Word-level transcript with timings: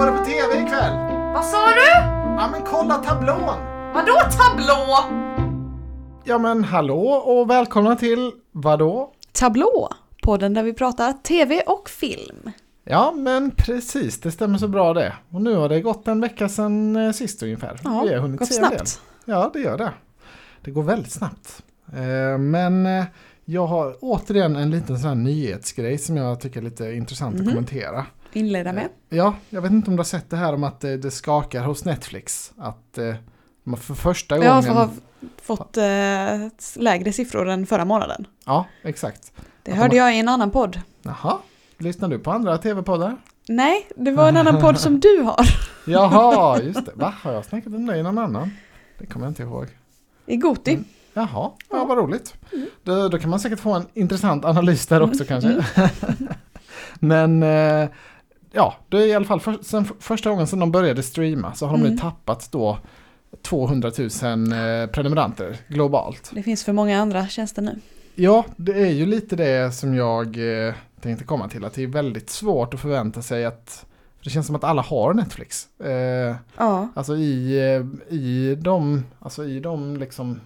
går 0.00 0.06
det 0.06 0.18
på 0.18 0.24
TV 0.24 0.62
ikväll? 0.66 0.92
Vad 1.34 1.44
sa 1.44 1.66
du? 1.66 1.90
Ja 2.38 2.48
men 2.52 2.62
kolla 2.66 2.94
tablån! 2.94 3.56
Vadå 3.94 4.12
tablå? 4.38 4.98
Ja 6.24 6.38
men 6.38 6.64
hallå 6.64 7.00
och 7.08 7.50
välkomna 7.50 7.96
till 7.96 8.30
vadå? 8.52 9.10
Tablå, 9.32 9.88
podden 10.22 10.54
där 10.54 10.62
vi 10.62 10.72
pratar 10.72 11.12
tv 11.12 11.60
och 11.60 11.88
film. 11.88 12.50
Ja 12.84 13.12
men 13.16 13.50
precis, 13.50 14.20
det 14.20 14.30
stämmer 14.30 14.58
så 14.58 14.68
bra 14.68 14.94
det. 14.94 15.12
Och 15.30 15.42
nu 15.42 15.54
har 15.56 15.68
det 15.68 15.80
gått 15.80 16.08
en 16.08 16.20
vecka 16.20 16.48
sedan 16.48 16.96
eh, 16.96 17.12
sist 17.12 17.42
ungefär. 17.42 17.80
Ja, 17.84 18.02
Vi 18.06 18.14
har 18.14 18.20
hunnit 18.20 18.38
gått 18.40 18.48
se 18.52 18.62
en 18.62 18.70
del. 18.70 18.86
snabbt. 18.86 19.00
Ja 19.24 19.50
det 19.52 19.60
gör 19.60 19.78
det. 19.78 19.92
Det 20.64 20.70
går 20.70 20.82
väldigt 20.82 21.12
snabbt. 21.12 21.62
Eh, 21.92 22.38
Men 22.38 22.86
eh, 22.86 23.04
jag 23.44 23.66
har 23.66 23.96
återigen 24.00 24.56
en 24.56 24.70
liten 24.70 24.98
sån 24.98 25.08
här 25.08 25.14
nyhetsgrej 25.16 25.98
som 25.98 26.16
jag 26.16 26.40
tycker 26.40 26.60
är 26.60 26.64
lite 26.64 26.92
intressant 26.92 27.34
Mhm. 27.34 27.42
att 27.42 27.48
kommentera. 27.54 28.06
Inleda 28.32 28.72
med. 28.72 28.88
Ja, 29.08 29.34
jag 29.50 29.62
vet 29.62 29.70
inte 29.72 29.90
om 29.90 29.96
du 29.96 30.00
har 30.00 30.04
sett 30.04 30.30
det 30.30 30.36
här 30.36 30.54
om 30.54 30.64
att 30.64 30.84
eh, 30.84 30.92
det 30.92 31.10
skakar 31.10 31.64
hos 31.64 31.84
Netflix. 31.84 32.52
Att 32.58 32.98
eh, 32.98 33.14
man 33.64 33.76
för 33.80 33.94
första 33.94 34.36
gången... 34.38 34.62
Jag 34.66 34.72
har 34.72 34.86
få- 34.86 35.56
fått 35.56 35.76
eh, 35.76 36.82
lägre 36.82 37.12
siffror 37.12 37.48
än 37.48 37.66
förra 37.66 37.84
månaden. 37.84 38.26
Ja, 38.46 38.66
exakt. 38.82 39.32
Det 39.62 39.70
Att 39.72 39.76
hörde 39.78 39.90
de- 39.90 39.96
jag 39.96 40.16
i 40.16 40.18
en 40.18 40.28
annan 40.28 40.50
podd. 40.50 40.80
Jaha, 41.02 41.38
lyssnar 41.78 42.08
du 42.08 42.18
på 42.18 42.30
andra 42.30 42.58
tv-poddar? 42.58 43.16
Nej, 43.48 43.86
det 43.96 44.10
var 44.10 44.28
en 44.28 44.36
annan 44.36 44.60
podd 44.60 44.78
som 44.78 45.00
du 45.00 45.18
har. 45.22 45.46
Jaha, 45.86 46.60
just 46.62 46.86
det. 46.86 46.92
Va, 46.94 47.14
har 47.22 47.32
jag 47.32 47.44
snackat 47.44 47.74
om 47.74 47.86
det 47.86 47.96
i 47.96 48.02
någon 48.02 48.18
annan? 48.18 48.50
Det 48.98 49.06
kommer 49.06 49.26
jag 49.26 49.30
inte 49.30 49.42
ihåg. 49.42 49.66
I 50.26 50.36
Goti. 50.36 50.72
Mm. 50.72 50.84
Jaha, 51.14 51.26
ja, 51.32 51.56
Ja. 51.70 51.84
vad 51.84 51.98
roligt. 51.98 52.34
Då, 52.84 53.08
då 53.08 53.18
kan 53.18 53.30
man 53.30 53.40
säkert 53.40 53.60
få 53.60 53.72
en 53.74 53.86
intressant 53.94 54.44
analys 54.44 54.86
där 54.86 55.02
också 55.02 55.24
kanske. 55.24 55.64
Men 57.00 57.42
eh, 57.42 57.88
ja, 58.52 58.74
det 58.88 58.96
är 58.96 59.06
i 59.06 59.14
alla 59.14 59.24
fall 59.24 59.40
för, 59.40 59.58
sen 59.62 59.84
första 60.00 60.30
gången 60.30 60.46
som 60.46 60.58
de 60.60 60.72
började 60.72 61.02
streama 61.02 61.54
så 61.54 61.66
har 61.66 61.72
de 61.72 61.80
Mm. 61.80 61.92
nu 61.92 61.98
tappat 61.98 62.48
då 62.52 62.78
200 63.42 63.90
000 63.98 64.06
eh, 64.52 64.86
prenumeranter 64.86 65.56
globalt. 65.68 66.30
Det 66.34 66.42
finns 66.42 66.64
för 66.64 66.72
många 66.72 67.00
andra 67.02 67.28
tjänster 67.28 67.62
nu. 67.62 67.78
Ja, 68.14 68.44
det 68.56 68.72
är 68.72 68.90
ju 68.90 69.06
lite 69.06 69.36
det 69.36 69.74
som 69.74 69.94
jag 69.94 70.26
eh, 70.66 70.74
tänkte 71.00 71.24
komma 71.24 71.48
till. 71.48 71.64
Att 71.64 71.74
det 71.74 71.82
är 71.82 71.86
väldigt 71.86 72.30
svårt 72.30 72.74
att 72.74 72.80
förvänta 72.80 73.22
sig 73.22 73.44
att 73.44 73.86
det 74.24 74.30
känns 74.30 74.46
som 74.46 74.56
att 74.56 74.64
alla 74.64 74.82
har 74.82 75.14
Netflix. 75.14 75.68
Eh, 75.80 76.36
Ja, 76.56 76.88
Alltså 76.94 77.16
i, 77.16 77.58
eh, 77.58 78.14
i 78.16 78.54
de, 78.60 79.04
alltså 79.20 79.44
i 79.44 79.60
de 79.60 79.96
liksom, 79.96 80.40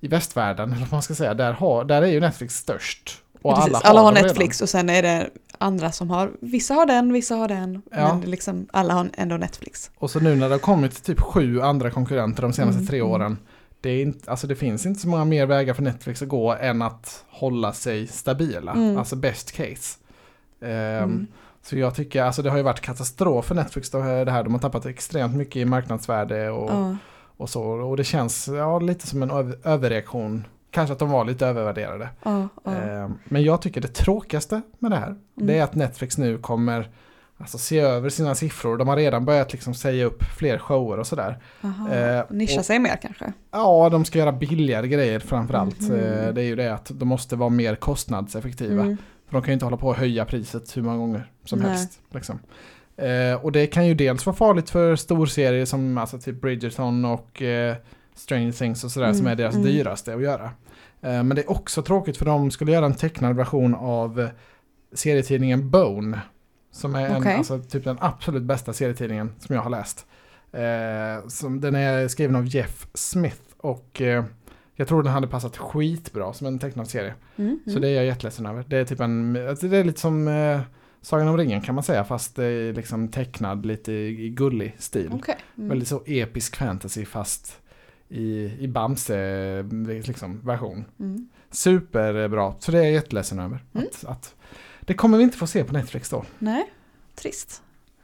i 0.00 0.08
västvärlden, 0.08 0.72
eller 0.72 0.80
vad 0.80 0.92
man 0.92 1.02
ska 1.02 1.14
säga, 1.14 1.34
där, 1.34 1.52
har, 1.52 1.84
där 1.84 2.02
är 2.02 2.06
ju 2.06 2.20
Netflix 2.20 2.54
störst. 2.56 3.22
Och 3.42 3.54
precis. 3.54 3.74
alla 3.74 3.78
Alla, 3.84 4.00
har, 4.00 4.12
har 4.12 4.22
Netflix 4.22 4.60
och 4.60 4.68
sen 4.68 4.90
är 4.90 5.02
det 5.02 5.30
andra 5.58 5.92
som 5.92 6.10
har, 6.10 6.32
vissa 6.40 6.74
har 6.74 6.86
den, 6.86 7.12
vissa 7.12 7.34
har 7.34 7.48
den. 7.48 7.82
Ja. 7.90 8.14
Men 8.20 8.30
liksom, 8.30 8.66
alla 8.72 8.94
har 8.94 9.08
ändå 9.14 9.36
Netflix. 9.36 9.90
Och 9.98 10.10
så 10.10 10.20
nu 10.20 10.36
när 10.36 10.48
det 10.48 10.54
har 10.54 10.58
kommit 10.60 11.04
typ 11.04 11.20
sju 11.20 11.60
andra 11.60 11.90
konkurrenter 11.90 12.42
de 12.42 12.52
senaste 12.52 12.78
Mm, 12.78 12.86
tre 12.86 12.98
mm. 12.98 13.10
åren, 13.12 13.38
det, 13.80 13.90
är 13.90 14.02
inte, 14.02 14.30
alltså 14.30 14.46
det 14.46 14.56
finns 14.56 14.86
inte 14.86 15.00
så 15.00 15.08
många 15.08 15.24
mer 15.24 15.46
vägar 15.46 15.74
för 15.74 15.82
Netflix 15.82 16.22
att 16.22 16.28
gå 16.28 16.52
än 16.54 16.82
att 16.82 17.24
hålla 17.28 17.72
sig 17.72 18.06
stabila, 18.06 18.72
Mm. 18.72 18.98
alltså 18.98 19.16
best 19.16 19.52
case. 19.52 19.98
Ehm, 20.62 21.02
Mm. 21.04 21.26
Så 21.62 21.76
jag 21.78 21.94
tycker, 21.94 22.22
alltså 22.22 22.42
det 22.42 22.50
har 22.50 22.56
ju 22.56 22.62
varit 22.62 22.80
katastrof 22.80 23.44
för 23.46 23.54
Netflix 23.54 23.90
det 23.90 24.02
här, 24.02 24.24
det 24.24 24.30
här. 24.30 24.44
de 24.44 24.52
har 24.54 24.60
tappat 24.60 24.86
extremt 24.86 25.36
mycket 25.36 25.56
i 25.56 25.64
marknadsvärde 25.64 26.50
och, 26.50 26.70
Ja. 26.70 26.96
och 27.36 27.50
så. 27.50 27.62
Och 27.62 27.96
det 27.96 28.04
känns 28.04 28.48
ja, 28.48 28.78
lite 28.78 29.06
som 29.06 29.22
en 29.22 29.30
över, 29.30 29.58
överreaktion. 29.64 30.44
Kanske 30.76 30.92
att 30.92 30.98
de 30.98 31.10
var 31.10 31.24
lite 31.24 31.46
övervärderade. 31.46 32.08
Ja, 32.22 32.48
ja. 32.64 32.72
Eh, 32.74 33.08
men 33.24 33.42
jag 33.42 33.62
tycker 33.62 33.80
det 33.80 33.88
tråkigaste 33.88 34.60
med 34.78 34.90
det 34.90 34.96
här, 34.96 35.06
Mm. 35.06 35.18
det 35.34 35.58
är 35.58 35.62
att 35.62 35.74
Netflix 35.74 36.18
nu 36.18 36.38
kommer 36.38 36.90
alltså, 37.38 37.58
se 37.58 37.78
över 37.80 38.08
sina 38.08 38.34
siffror. 38.34 38.76
De 38.76 38.88
har 38.88 38.96
redan 38.96 39.24
börjat 39.24 39.52
liksom 39.52 39.74
säga 39.74 40.04
upp 40.04 40.22
fler 40.38 40.58
shower 40.58 40.98
och 40.98 41.06
sådär. 41.06 41.38
Eh, 41.92 42.24
Nischa 42.30 42.62
sig 42.62 42.78
mer 42.78 42.98
kanske. 43.02 43.32
Ja, 43.50 43.88
de 43.88 44.04
ska 44.04 44.18
göra 44.18 44.32
billigare 44.32 44.88
grejer 44.88 45.18
framförallt. 45.18 45.80
Mhm. 45.80 45.94
Eh, 45.94 46.32
det 46.34 46.42
är 46.42 46.46
ju 46.46 46.56
det 46.56 46.74
att 46.74 46.90
de 46.94 47.08
måste 47.08 47.36
vara 47.36 47.50
mer 47.50 47.74
kostnadseffektiva. 47.74 48.82
Mm. 48.82 48.96
För 49.26 49.32
de 49.32 49.42
kan 49.42 49.48
ju 49.48 49.52
inte 49.52 49.66
hålla 49.66 49.76
på 49.76 49.90
att 49.90 49.96
höja 49.98 50.24
priset 50.24 50.76
hur 50.76 50.82
många 50.82 50.96
gånger 50.98 51.30
som 51.44 51.58
Nej. 51.58 51.68
helst. 51.68 52.00
Liksom. 52.10 52.38
Eh, 52.96 53.44
och 53.44 53.52
det 53.52 53.66
kan 53.66 53.86
ju 53.86 53.94
dels 53.94 54.26
vara 54.26 54.36
farligt 54.36 54.70
för 54.70 54.96
storserier 54.96 55.64
som 55.64 55.98
alltså 55.98 56.18
typ 56.18 56.40
Bridgerton 56.40 57.04
och 57.04 57.42
eh, 57.42 57.76
Stranger 58.14 58.52
Things 58.52 58.84
och 58.84 58.90
sådär 58.90 59.06
Mm, 59.06 59.18
som 59.18 59.26
är 59.26 59.34
deras 59.34 59.54
mm. 59.54 59.66
dyraste 59.66 60.14
att 60.14 60.22
göra. 60.22 60.50
Eh, 61.06 61.22
men 61.22 61.28
det 61.28 61.42
är 61.42 61.50
också 61.50 61.82
tråkigt 61.82 62.16
för 62.16 62.24
de 62.24 62.50
skulle 62.50 62.72
göra 62.72 62.86
en 62.86 62.94
tecknad 62.94 63.36
version 63.36 63.74
av 63.74 64.20
eh, 64.20 64.28
serietidningen 64.92 65.70
Bone. 65.70 66.20
Som 66.70 66.94
är 66.94 67.08
en, 67.08 67.16
Okej. 67.16 67.34
alltså, 67.34 67.58
typ 67.58 67.84
den 67.84 67.96
absolut 68.00 68.42
bästa 68.42 68.72
serietidningen 68.72 69.32
som 69.38 69.54
jag 69.54 69.62
har 69.62 69.70
läst. 69.70 70.06
Eh, 70.52 71.28
som, 71.28 71.60
den 71.60 71.74
är 71.74 72.08
skriven 72.08 72.36
av 72.36 72.46
Jeff 72.46 72.86
Smith 72.94 73.42
och 73.56 74.02
eh, 74.02 74.24
jag 74.74 74.88
tror 74.88 75.02
den 75.02 75.12
hade 75.12 75.26
passat 75.26 75.56
skitbra 75.56 76.32
som 76.32 76.46
en 76.46 76.58
tecknad 76.58 76.88
serie. 76.88 77.14
Mm. 77.36 77.60
Så 77.66 77.78
det 77.78 77.88
är 77.88 77.94
jag 77.94 78.04
jätteledsen 78.04 78.46
över. 78.46 78.64
Det 78.68 78.76
är 78.76 78.84
typ 78.84 79.00
en, 79.00 79.46
alltså 79.48 79.68
det 79.68 79.76
är 79.76 79.84
lite 79.84 80.00
som 80.00 80.28
eh, 80.28 80.60
Sagan 81.00 81.28
om 81.28 81.36
ringen 81.36 81.60
kan 81.60 81.74
man 81.74 81.84
säga 81.84 82.04
fast 82.04 82.36
det 82.36 82.44
är 82.44 82.72
liksom 82.72 83.08
tecknad 83.08 83.66
lite 83.66 83.92
i, 83.92 84.26
i 84.26 84.30
gullig 84.30 84.76
stil. 84.78 85.10
Okej. 85.12 85.36
Mm. 85.56 85.68
Väldigt 85.68 85.88
så 85.88 86.02
episk 86.06 86.56
fantasy 86.56 87.04
fast 87.04 87.58
i, 88.08 88.56
i 88.60 88.68
Bamse 88.68 89.18
eh, 89.18 89.64
liksom, 90.06 90.40
version. 90.44 90.84
Mm. 91.00 91.28
Superbra, 91.50 92.54
så 92.58 92.72
det 92.72 92.78
är 92.78 92.82
jag 92.82 92.92
jätteledsen 92.92 93.38
över. 93.38 93.64
Mm. 93.74 93.86
Att, 93.86 94.04
att, 94.04 94.34
det 94.80 94.94
kommer 94.94 95.18
vi 95.18 95.24
inte 95.24 95.36
få 95.38 95.46
se 95.46 95.64
på 95.64 95.72
Netflix 95.72 96.10
då. 96.10 96.24
Nej, 96.38 96.72
trist. 97.14 97.62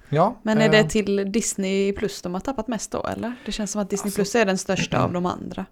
Ja, 0.08 0.40
Men 0.42 0.58
är 0.58 0.64
eh, 0.64 0.70
det 0.70 0.84
till 0.90 1.32
Disney 1.32 1.92
Plus 1.92 2.22
de 2.22 2.34
har 2.34 2.40
tappat 2.40 2.68
mest 2.68 2.90
då 2.90 3.06
eller? 3.06 3.32
Det 3.46 3.52
känns 3.52 3.70
som 3.70 3.82
att 3.82 3.90
Disney 3.90 4.08
Alltså- 4.08 4.16
Plus 4.16 4.34
är 4.34 4.46
den 4.46 4.58
största 4.58 5.04
av 5.04 5.12
de 5.12 5.26
andra. 5.26 5.66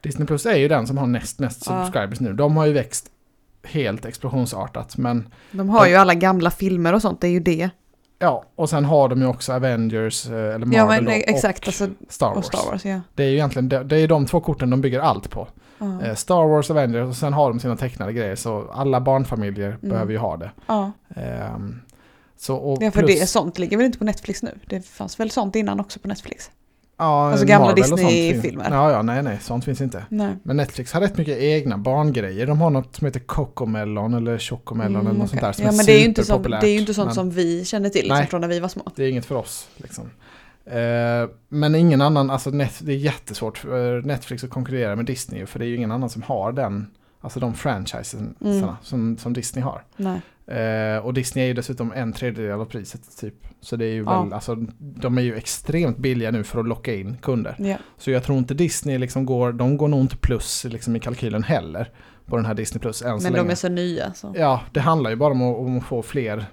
Disney 0.00 0.26
Plus 0.26 0.46
är 0.46 0.56
ju 0.56 0.68
den 0.68 0.86
som 0.86 0.98
har 0.98 1.06
näst 1.06 1.38
mest 1.38 1.66
Ja. 1.66 1.84
subscribers 1.84 2.20
nu. 2.20 2.32
De 2.32 2.56
har 2.56 2.66
ju 2.66 2.72
växt 2.72 3.10
helt 3.62 4.04
explosionsartat 4.04 4.96
men 4.96 5.28
De 5.50 5.68
har 5.68 5.86
ju 5.86 5.94
alla 5.94 6.14
gamla 6.14 6.50
filmer 6.50 6.92
och 6.92 7.02
sånt, 7.02 7.20
det 7.20 7.26
är 7.26 7.30
ju 7.30 7.40
det. 7.40 7.70
Ja, 8.18 8.44
och 8.56 8.70
sen 8.70 8.84
har 8.84 9.08
de 9.08 9.20
ju 9.20 9.26
också 9.26 9.52
Avengers 9.52 10.26
eh, 10.26 10.32
eller 10.32 10.58
Marvel 10.58 10.74
Ja 10.74 10.86
men 10.86 11.04
då, 11.04 11.10
exakt, 11.10 11.60
och 11.62 11.66
alltså, 11.68 11.88
Star 12.08 12.26
Wars. 12.28 12.36
och 12.36 12.44
Star 12.44 12.70
Wars 12.70 12.84
ja. 12.84 13.00
Det 13.14 13.24
är 13.24 13.28
ju 13.28 13.34
egentligen 13.34 13.68
det, 13.68 13.84
det 13.84 13.96
är 13.96 14.08
de 14.08 14.26
två 14.26 14.40
korten 14.40 14.70
de 14.70 14.80
bygger 14.80 15.00
allt 15.00 15.30
på. 15.30 15.48
Eh, 16.02 16.14
Star 16.14 16.48
Wars, 16.48 16.70
Avengers 16.70 17.08
och 17.08 17.16
sen 17.16 17.32
har 17.32 17.48
de 17.48 17.60
sina 17.60 17.76
tecknade 17.76 18.12
grejer 18.12 18.36
så 18.36 18.70
alla 18.72 19.00
barnfamiljer 19.00 19.68
Mm. 19.68 19.78
behöver 19.90 20.12
ju 20.12 20.18
ha 20.18 20.36
det. 20.36 20.50
ja. 20.66 20.92
Ehm, 21.16 21.80
så, 22.38 22.76
ja 22.80 22.90
för 22.90 23.00
plus- 23.02 23.20
det, 23.20 23.26
sånt 23.26 23.58
ligger 23.58 23.76
väl 23.76 23.86
inte 23.86 23.98
på 23.98 24.04
Netflix 24.04 24.42
nu? 24.42 24.58
Det 24.66 24.86
fanns 24.86 25.20
väl 25.20 25.30
sånt 25.30 25.56
innan 25.56 25.80
också 25.80 25.98
på 26.00 26.08
Netflix? 26.08 26.50
Ja, 26.96 27.30
alltså 27.30 27.46
gamla 27.46 27.74
Disney-filmer. 27.74 28.70
Ja, 28.70 28.90
ja, 28.90 29.02
nej, 29.02 29.22
nej, 29.22 29.38
sånt 29.42 29.64
finns 29.64 29.80
inte. 29.80 30.04
Nej. 30.08 30.36
Men 30.42 30.56
Netflix 30.56 30.92
har 30.92 31.00
rätt 31.00 31.18
mycket 31.18 31.38
egna 31.38 31.78
barngrejer. 31.78 32.46
De 32.46 32.60
har 32.60 32.70
något 32.70 32.96
som 32.96 33.04
heter 33.04 33.20
Cocomelon 33.20 34.14
eller 34.14 34.38
Chocomelon 34.38 35.06
eller 35.06 35.18
något 35.18 35.30
sånt 35.30 35.42
där 35.42 35.52
som 35.52 35.62
Mm, 35.64 35.74
ja, 35.74 35.74
är 35.74 35.76
men 35.76 35.86
det 35.86 35.92
är 35.92 35.98
ju 35.98 36.04
inte, 36.04 36.24
som, 36.24 36.42
det 36.42 36.68
är 36.68 36.72
ju 36.72 36.78
inte 36.78 36.94
sånt 36.94 37.06
men 37.06 37.14
som 37.14 37.30
vi 37.30 37.64
känner 37.64 37.88
till 37.88 38.02
liksom, 38.02 38.18
Nej. 38.18 38.26
från 38.26 38.40
när 38.40 38.48
vi 38.48 38.60
var 38.60 38.68
små. 38.68 38.82
Det 38.96 39.04
är 39.04 39.08
inget 39.10 39.26
för 39.26 39.34
oss. 39.34 39.68
Liksom. 39.76 40.10
Eh, 40.66 41.28
men 41.48 41.74
ingen 41.74 42.00
annan, 42.00 42.30
alltså 42.30 42.50
net, 42.50 42.74
det 42.80 42.92
är 42.92 42.96
jättesvårt 42.96 43.58
för 43.58 44.02
Netflix 44.02 44.44
att 44.44 44.50
konkurrera 44.50 44.96
med 44.96 45.04
Disney 45.04 45.46
för 45.46 45.58
det 45.58 45.64
är 45.64 45.68
ju 45.68 45.76
ingen 45.76 45.92
annan 45.92 46.10
som 46.10 46.22
har 46.22 46.52
den, 46.52 46.86
alltså 47.26 47.40
de 47.40 47.54
franchisen 47.54 48.34
Mm. 48.40 48.68
som, 48.82 49.18
som 49.18 49.32
Disney 49.32 49.64
har. 49.64 49.82
Eh, 50.46 50.98
och 50.98 51.14
Disney 51.14 51.44
är 51.44 51.48
ju 51.48 51.54
dessutom 51.54 51.92
en 51.92 52.12
tredjedel 52.12 52.60
av 52.60 52.64
priset 52.64 53.18
typ. 53.20 53.34
Så 53.60 53.76
det 53.76 53.84
är 53.84 53.92
ju 53.92 54.04
Ja. 54.04 54.22
väl, 54.22 54.32
alltså 54.32 54.54
de 54.78 55.18
är 55.18 55.22
ju 55.22 55.34
extremt 55.36 55.98
billiga 55.98 56.30
nu 56.30 56.44
för 56.44 56.60
att 56.60 56.66
locka 56.68 56.94
in 56.94 57.16
kunder. 57.22 57.54
Ja. 57.58 57.76
Så 57.98 58.10
jag 58.10 58.22
tror 58.22 58.38
inte 58.38 58.54
Disney 58.54 58.98
liksom 58.98 59.26
går, 59.26 59.52
de 59.52 59.76
går 59.76 59.88
nog 59.88 60.00
inte 60.00 60.16
plus 60.16 60.64
liksom 60.64 60.96
i 60.96 61.00
kalkylen 61.00 61.42
heller 61.42 61.90
på 62.26 62.36
den 62.36 62.46
här 62.46 62.54
Disney 62.54 62.80
plus 62.80 63.02
än 63.02 63.20
så 63.20 63.24
Men 63.24 63.32
länge. 63.32 63.44
de 63.44 63.50
är 63.52 63.54
så 63.56 63.68
nya 63.68 64.12
så. 64.14 64.32
Ja, 64.36 64.60
det 64.72 64.80
handlar 64.80 65.10
ju 65.10 65.16
bara 65.16 65.32
om 65.32 65.42
att, 65.42 65.56
om 65.56 65.78
att 65.78 65.84
få 65.84 66.02
fler 66.02 66.44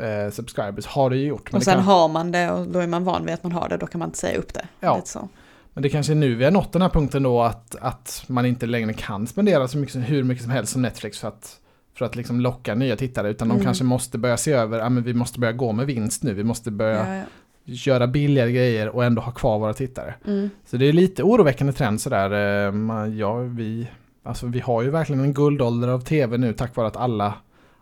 eh, 0.00 0.30
subscribers, 0.32 0.86
har 0.86 1.10
det 1.10 1.16
ju 1.16 1.26
gjort. 1.26 1.52
Men, 1.52 1.56
Och 1.58 1.62
sen 1.64 1.74
kan, 1.74 1.82
har 1.84 2.08
man 2.08 2.32
det 2.32 2.50
och 2.50 2.66
då 2.68 2.78
är 2.78 2.86
man 2.86 3.04
van 3.04 3.24
vid 3.24 3.34
att 3.34 3.42
man 3.42 3.52
har 3.52 3.68
det, 3.68 3.76
då 3.76 3.86
kan 3.86 3.98
man 3.98 4.08
inte 4.08 4.18
säga 4.18 4.38
upp 4.38 4.54
det. 4.54 4.66
Ja. 4.80 4.96
Lite 4.96 5.08
så. 5.08 5.28
Men 5.74 5.82
det 5.82 5.88
kanske 5.88 6.12
är 6.12 6.14
nu 6.16 6.34
vi 6.34 6.44
har 6.44 6.50
nått 6.50 6.72
den 6.72 6.82
här 6.82 6.88
punkten 6.88 7.22
då 7.22 7.42
att, 7.42 7.76
att 7.80 8.24
man 8.26 8.46
inte 8.46 8.66
längre 8.66 8.92
kan 8.92 9.26
spendera 9.26 9.68
så 9.68 9.78
mycket, 9.78 9.94
hur 10.10 10.22
mycket 10.22 10.42
som 10.42 10.52
helst 10.52 10.72
som 10.72 10.82
Netflix 10.82 11.18
för 11.18 11.28
att, 11.28 11.60
för 11.94 12.04
att 12.04 12.16
liksom 12.16 12.40
locka 12.40 12.74
nya 12.74 12.96
tittare. 12.96 13.30
Utan 13.30 13.48
de 13.48 13.52
Mm. 13.54 13.64
kanske 13.64 13.84
måste 13.84 14.18
börja 14.18 14.36
se 14.36 14.52
över, 14.52 14.78
ja 14.78 14.88
men 14.88 15.02
vi 15.02 15.14
måste 15.14 15.40
börja 15.40 15.52
gå 15.52 15.72
med 15.72 15.86
vinst 15.86 16.22
nu, 16.22 16.34
vi 16.34 16.44
måste 16.44 16.70
börja 16.70 17.08
Ja, 17.08 17.14
ja. 17.16 17.22
göra 17.64 18.06
billigare 18.06 18.52
grejer 18.52 18.88
och 18.88 19.04
ändå 19.04 19.22
ha 19.22 19.32
kvar 19.32 19.58
våra 19.58 19.74
tittare. 19.74 20.14
Mm. 20.26 20.50
Så 20.66 20.76
det 20.76 20.86
är 20.86 20.92
lite 20.92 21.22
oroväckande 21.22 21.72
trend 21.72 22.00
sådär. 22.00 22.66
eh, 22.66 22.72
man- 22.72 23.16
Ja, 23.16 23.34
vi, 23.38 23.88
alltså 24.22 24.46
vi 24.46 24.60
har 24.60 24.82
ju 24.82 24.90
verkligen 24.90 25.20
en 25.24 25.34
guldålder 25.34 25.88
av 25.88 26.00
tv 26.00 26.38
nu 26.38 26.52
tack 26.52 26.76
vare 26.76 26.86
att 26.86 26.96
alla, 26.96 27.34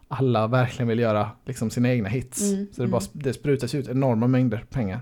alla 0.09 0.47
verkligen 0.47 0.89
vill 0.89 0.99
göra 0.99 1.31
liksom 1.47 1.71
sina 1.71 1.91
egna 1.93 2.09
hits. 2.09 2.43
Mm, 2.53 2.67
Så 2.73 2.83
det, 2.83 2.89
bara, 2.89 2.99
mm. 3.01 3.11
det 3.13 3.33
sprutas 3.33 3.75
ut 3.75 3.89
enorma 3.89 4.27
mängder 4.27 4.65
pengar. 4.71 5.01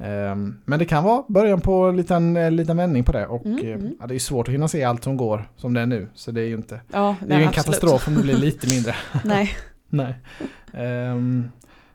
Ehm, 0.00 0.56
men 0.64 0.78
det 0.78 0.84
kan 0.84 1.04
vara 1.04 1.24
början 1.28 1.60
på 1.60 1.72
en 1.84 1.96
liten, 1.96 2.36
en 2.36 2.56
liten 2.56 2.76
vändning 2.76 3.04
på 3.04 3.12
det 3.12 3.26
och 3.26 3.46
Mm, 3.46 3.58
eh, 3.58 3.74
mm. 3.74 3.96
ja, 4.00 4.06
det 4.06 4.14
är 4.14 4.18
svårt 4.18 4.48
att 4.48 4.54
hinna 4.54 4.68
se 4.68 4.84
allt 4.84 5.04
som 5.04 5.16
går 5.16 5.48
som 5.56 5.74
det 5.74 5.80
är 5.80 5.86
nu. 5.86 6.08
Så 6.14 6.30
det 6.30 6.40
är 6.40 6.46
ju 6.46 6.54
inte, 6.54 6.80
Ja, 6.92 7.16
det 7.20 7.24
är 7.24 7.28
nej, 7.28 7.42
en 7.42 7.48
absolut. 7.48 7.64
katastrof 7.66 8.08
om 8.08 8.14
det 8.14 8.22
blir 8.22 8.36
lite 8.36 8.66
mindre. 8.70 8.94
Nej. 9.24 9.50
Nej. 9.88 10.14
Ehm, 10.72 11.50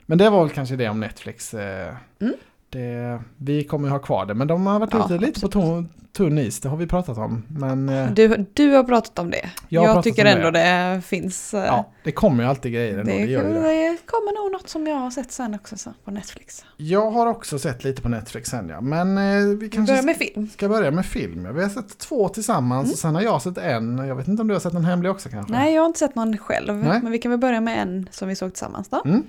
Men 0.06 0.18
det 0.18 0.30
var 0.30 0.44
väl 0.46 0.54
kanske 0.54 0.76
det 0.76 0.90
om 0.90 1.00
Netflix. 1.00 1.54
eh, 1.54 1.94
Mm. 2.22 2.34
Det, 2.70 3.20
vi 3.38 3.64
kommer 3.64 3.88
ju 3.88 3.92
ha 3.92 4.00
kvar 4.00 4.26
det, 4.26 4.34
men 4.34 4.48
de 4.48 4.68
har 4.68 4.80
varit 4.80 4.94
Ja, 4.94 5.06
ute 5.06 5.18
lite 5.18 5.42
på 5.50 5.86
tunn 6.18 6.38
is, 6.38 6.60
det 6.60 6.70
har 6.70 6.78
vi 6.78 6.88
pratat 6.88 7.18
om. 7.18 7.44
Men 7.48 7.90
eh, 7.90 8.12
Du, 8.12 8.46
du 8.54 8.72
har 8.72 8.84
pratat 8.84 9.20
om 9.20 9.32
det. 9.32 9.50
Jag 9.70 9.84
Jag, 9.84 10.04
tycker 10.04 10.26
ändå 10.26 10.52
det, 10.52 11.02
finns... 11.06 11.54
eh, 11.54 11.64
ja, 11.66 11.92
det 12.04 12.12
kommer 12.12 12.44
ju 12.44 12.50
alltid 12.50 12.74
grejer 12.74 12.98
ändå, 12.98 13.12
det, 13.12 13.18
det 13.18 13.26
gör 13.26 13.48
ju 13.48 13.54
det. 13.54 13.60
det 13.62 13.98
kommer 14.06 14.44
nog 14.44 14.52
något 14.52 14.70
som 14.70 14.88
jag 14.88 14.96
har 14.96 15.12
sett 15.12 15.32
sen 15.32 15.54
också 15.56 15.78
så, 15.78 15.94
på 16.06 16.12
Netflix. 16.12 16.66
Jag 16.78 17.12
har 17.12 17.28
också 17.28 17.60
sett 17.60 17.84
lite 17.84 18.02
på 18.02 18.10
Netflix 18.10 18.50
sen 18.50 18.70
ja, 18.70 18.82
men 18.82 19.18
eh, 19.18 19.58
vi 19.58 19.70
kanske 19.70 19.94
börjar 19.94 20.04
med 20.04 20.18
film. 20.18 20.50
ska 20.54 20.70
börja 20.70 20.92
med 20.92 21.06
film. 21.06 21.46
ja. 21.46 21.52
Vi 21.52 21.62
har 21.64 21.70
sett 21.70 21.98
två 21.98 22.30
tillsammans 22.30 22.84
Mm. 22.86 22.92
och 22.94 22.98
sen 23.00 23.16
har 23.16 23.22
jag 23.22 23.42
sett 23.42 23.58
en. 23.58 23.98
Jag 23.98 24.16
vet 24.16 24.28
inte 24.28 24.42
om 24.42 24.48
du 24.48 24.54
har 24.56 24.60
sett 24.62 24.74
en 24.74 24.86
hemlig 24.86 25.12
också 25.12 25.30
kanske? 25.30 25.52
Nej, 25.54 25.74
jag 25.74 25.82
har 25.82 25.88
inte 25.88 26.00
sett 26.00 26.16
någon 26.16 26.38
själv. 26.38 26.76
Nej. 26.76 27.00
Men 27.04 27.12
vi 27.12 27.18
kan 27.20 27.32
väl 27.32 27.40
börja 27.40 27.62
med 27.62 27.82
en 27.82 28.10
som 28.12 28.28
vi 28.28 28.36
såg 28.36 28.54
tillsammans 28.54 28.90
då. 28.90 29.02
Mm. 29.06 29.24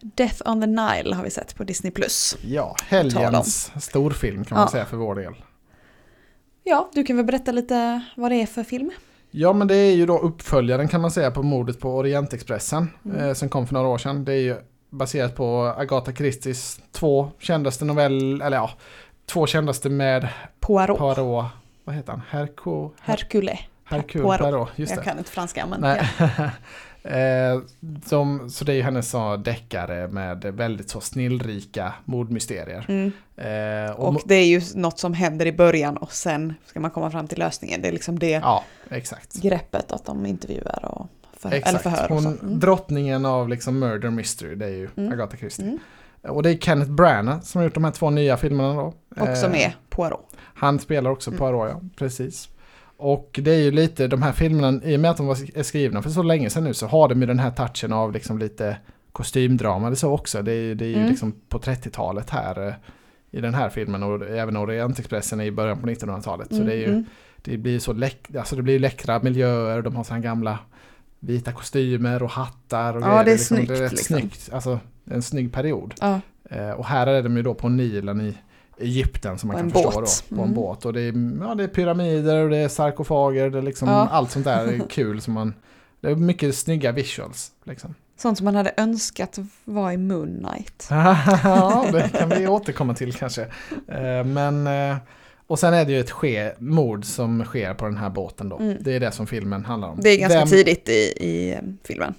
Death 0.00 0.42
on 0.50 0.60
the 0.60 0.66
Nile 0.66 1.14
har 1.14 1.22
vi 1.24 1.30
sett 1.30 1.54
på 1.56 1.64
Disney+. 1.64 1.90
Plus. 1.92 2.36
Ja, 2.42 2.76
helgens 2.86 3.72
storfilm 3.84 4.44
kan 4.44 4.56
man 4.56 4.64
Ja. 4.66 4.70
säga 4.70 4.84
för 4.84 4.96
vår 4.96 5.14
del. 5.14 5.34
Ja, 6.64 6.90
du 6.94 7.04
kan 7.04 7.16
väl 7.16 7.24
berätta 7.26 7.52
lite 7.52 8.04
vad 8.16 8.30
det 8.30 8.42
är 8.42 8.46
för 8.46 8.62
film? 8.64 8.90
Ja 9.30 9.52
men 9.52 9.68
det 9.68 9.74
är 9.76 9.94
ju 9.94 10.06
då 10.06 10.18
uppföljaren 10.18 10.88
kan 10.88 11.00
man 11.00 11.10
säga 11.10 11.30
på 11.30 11.42
mordet 11.42 11.80
på 11.80 11.96
Orientexpressen 11.96 12.90
Mm. 13.04 13.20
eh, 13.28 13.32
som 13.34 13.48
kom 13.48 13.66
för 13.66 13.74
några 13.74 13.88
år 13.88 13.98
sedan. 13.98 14.24
Det 14.24 14.32
är 14.32 14.40
ju 14.40 14.56
baserat 14.90 15.34
på 15.36 15.74
Agatha 15.78 16.12
Christies 16.12 16.80
två 16.92 17.30
kändaste 17.38 17.84
novell, 17.84 18.42
eller 18.42 18.56
ja, 18.56 18.70
två 19.26 19.46
kändaste 19.46 19.88
med 19.90 20.28
Poirot. 20.60 20.98
Poirot. 20.98 21.46
Vad 21.84 21.94
heter 21.94 22.12
han? 22.12 22.22
Hercule? 22.30 22.90
Hercule. 23.00 23.58
Hercule 23.84 24.24
Poirot. 24.24 24.40
Poirot. 24.40 24.68
just 24.76 24.90
Jag 24.92 25.00
det. 25.00 25.04
kan 25.04 25.18
inte 25.18 25.30
franska 25.30 25.66
men 25.66 25.80
Nej. 25.80 26.08
ja. 26.18 26.28
eh, 27.16 27.60
som, 28.04 28.50
så 28.50 28.64
det 28.64 28.72
är 28.72 28.76
ju 28.76 28.82
hennes 28.82 29.10
så 29.10 29.36
deckare 29.36 30.08
med 30.08 30.44
väldigt 30.44 30.90
så 30.90 31.00
snillrika 31.00 31.94
mordmysterier. 32.04 32.84
Mm. 32.88 33.12
Eh, 33.36 33.90
och, 33.92 34.08
Och 34.08 34.22
det 34.24 34.34
är 34.34 34.46
ju 34.46 34.60
något 34.74 34.98
som 34.98 35.14
händer 35.14 35.46
i 35.46 35.52
början 35.52 35.96
och 35.96 36.12
sen 36.12 36.54
ska 36.66 36.80
man 36.80 36.90
komma 36.90 37.10
fram 37.10 37.26
till 37.26 37.38
lösningen. 37.38 37.82
Det 37.82 37.88
är 37.88 37.92
liksom 37.92 38.18
det 38.18 38.30
ja, 38.30 38.64
greppet 39.42 39.92
att 39.92 40.04
de 40.04 40.26
intervjuar 40.26 40.84
och 40.84 41.06
för, 41.38 41.48
eller 41.48 41.58
Exakt. 41.58 41.82
förhör 41.82 42.12
och 42.12 42.22
Hon. 42.22 42.38
Mm. 42.38 42.60
Drottningen 42.60 43.24
av 43.26 43.48
liksom 43.48 43.78
murder 43.78 44.10
mystery, 44.10 44.54
det 44.54 44.66
är 44.66 44.70
ju 44.70 44.88
Mm. 44.96 45.12
Agatha 45.12 45.36
Christie. 45.36 45.64
Mm. 45.66 45.78
Och 46.22 46.42
det 46.42 46.50
är 46.50 46.56
Kenneth 46.58 46.90
Branagh 46.90 47.40
som 47.40 47.58
har 47.58 47.64
gjort 47.64 47.74
de 47.74 47.84
här 47.84 47.90
två 47.90 48.10
nya 48.10 48.36
filmerna 48.36 48.74
då. 48.74 48.94
Också 49.20 49.46
Eh, 49.46 49.50
med 49.52 49.72
Poirot. 49.88 50.36
Han 50.54 50.78
spelar 50.78 51.10
också 51.10 51.30
Mm. 51.30 51.38
Poirot, 51.38 51.68
ja. 51.70 51.80
Precis. 51.96 52.48
Och 53.00 53.40
det 53.42 53.50
är 53.50 53.60
ju 53.60 53.70
lite 53.70 54.06
de 54.06 54.22
här 54.22 54.32
filmerna, 54.32 54.80
i 54.84 54.96
och 54.96 55.00
med 55.00 55.10
att 55.10 55.16
de 55.16 55.26
var 55.26 55.58
är 55.58 55.62
skrivna 55.62 56.02
för 56.02 56.10
så 56.10 56.22
länge 56.22 56.50
sedan 56.50 56.64
nu 56.64 56.74
så 56.74 56.86
har 56.86 57.08
de 57.08 57.20
ju 57.20 57.26
den 57.26 57.38
här 57.38 57.50
touchen 57.50 57.92
av 57.92 58.12
liksom 58.12 58.38
lite 58.38 58.76
kostymdrama. 59.12 59.90
Det 59.90 59.96
så 59.96 60.12
också. 60.12 60.42
Det 60.42 60.52
är, 60.52 60.74
det 60.74 60.84
är 60.84 60.88
ju 60.88 60.94
Mm. 60.96 61.08
liksom 61.08 61.34
på 61.48 61.58
30-talet 61.58 62.30
här 62.30 62.66
eh, 62.68 62.74
i 63.30 63.40
den 63.40 63.54
här 63.54 63.68
filmen 63.68 64.02
och 64.02 64.26
även 64.30 64.56
Orientexpressen 64.56 65.40
är 65.40 65.44
i 65.44 65.50
början 65.50 65.78
på 65.80 65.86
1900-talet. 65.86 66.48
Så 66.54 66.62
det 66.62 66.72
är 66.72 66.76
ju 66.76 66.84
Mm. 66.88 67.04
det 67.42 67.56
blir 67.56 67.78
så 67.78 67.92
läck, 67.92 68.34
alltså 68.36 68.56
det 68.56 68.62
blir 68.62 68.78
läckra 68.78 69.22
miljöer, 69.22 69.82
de 69.82 69.96
har 69.96 70.04
sådana 70.04 70.22
gamla 70.22 70.58
vita 71.20 71.52
kostymer 71.52 72.22
och 72.22 72.30
hattar 72.30 72.96
och 72.96 73.02
Ja, 73.02 73.06
grejer. 73.06 73.24
det 73.24 73.30
är 73.30 73.34
liksom, 73.34 73.56
snyggt, 73.56 73.68
Det 73.68 73.76
är 73.78 73.80
rätt 73.82 73.92
liksom. 73.92 74.16
snyggt, 74.18 74.48
alltså 74.52 74.78
en 75.10 75.22
snygg 75.22 75.52
period. 75.52 75.94
Ja, 76.00 76.20
Eh, 76.50 76.70
och 76.70 76.86
här 76.86 77.06
är 77.06 77.22
de 77.22 77.36
ju 77.36 77.42
då 77.42 77.54
på 77.54 77.68
Nilen 77.68 78.20
i 78.20 78.34
Egypten 78.80 79.38
som 79.38 79.48
man 79.48 79.56
kan 79.56 79.64
en 79.66 79.70
förstå 79.72 79.90
båt. 79.90 80.24
då. 80.28 80.36
På 80.36 80.42
en 80.42 80.48
Mm. 80.48 80.54
båt. 80.54 80.84
Och 80.84 80.92
det 80.92 81.00
är, 81.00 81.12
ja, 81.48 81.54
det 81.54 81.64
är 81.64 81.68
pyramider 81.68 82.44
och 82.44 82.50
det 82.50 82.56
är 82.56 82.68
sarkofager, 82.68 83.50
det 83.50 83.58
är 83.58 83.62
liksom 83.62 83.88
Ja. 83.88 84.08
allt 84.10 84.30
sånt 84.30 84.44
där 84.44 84.66
är 84.66 84.78
kul 84.90 85.20
som 85.20 85.34
man... 85.34 85.54
Det 86.00 86.08
är 86.10 86.14
mycket 86.14 86.54
snygga 86.54 86.92
visuals. 86.92 87.50
Liksom. 87.64 87.94
sånt 88.16 88.38
som 88.38 88.44
man 88.44 88.54
hade 88.56 88.74
önskat 88.76 89.38
var 89.64 89.92
i 89.92 89.96
Moon 89.96 90.44
Knight. 90.48 90.86
ja, 90.90 91.86
det 91.92 92.08
kan 92.18 92.28
vi 92.28 92.46
återkomma 92.48 92.94
till 92.94 93.12
kanske. 93.12 93.42
Eh, 93.88 94.24
men... 94.24 94.66
eh, 94.66 94.96
Och 95.46 95.58
sen 95.58 95.74
är 95.74 95.84
det 95.84 95.92
ju 95.92 96.00
ett 96.00 96.10
ske, 96.10 96.52
mord 96.58 97.04
som 97.04 97.44
sker 97.44 97.74
på 97.74 97.84
den 97.84 97.96
här 97.96 98.10
båten 98.10 98.48
då. 98.48 98.58
Mm. 98.58 98.76
Det 98.80 98.92
är 98.94 99.00
det 99.00 99.12
som 99.12 99.26
filmen 99.26 99.64
handlar 99.64 99.88
om. 99.88 99.98
Det 100.00 100.08
är 100.10 100.18
ganska 100.18 100.38
Vem- 100.38 100.48
tidigt 100.48 100.88
i, 100.88 100.92
i 101.16 101.52
eh, 101.54 101.58
filmen. 101.84 102.14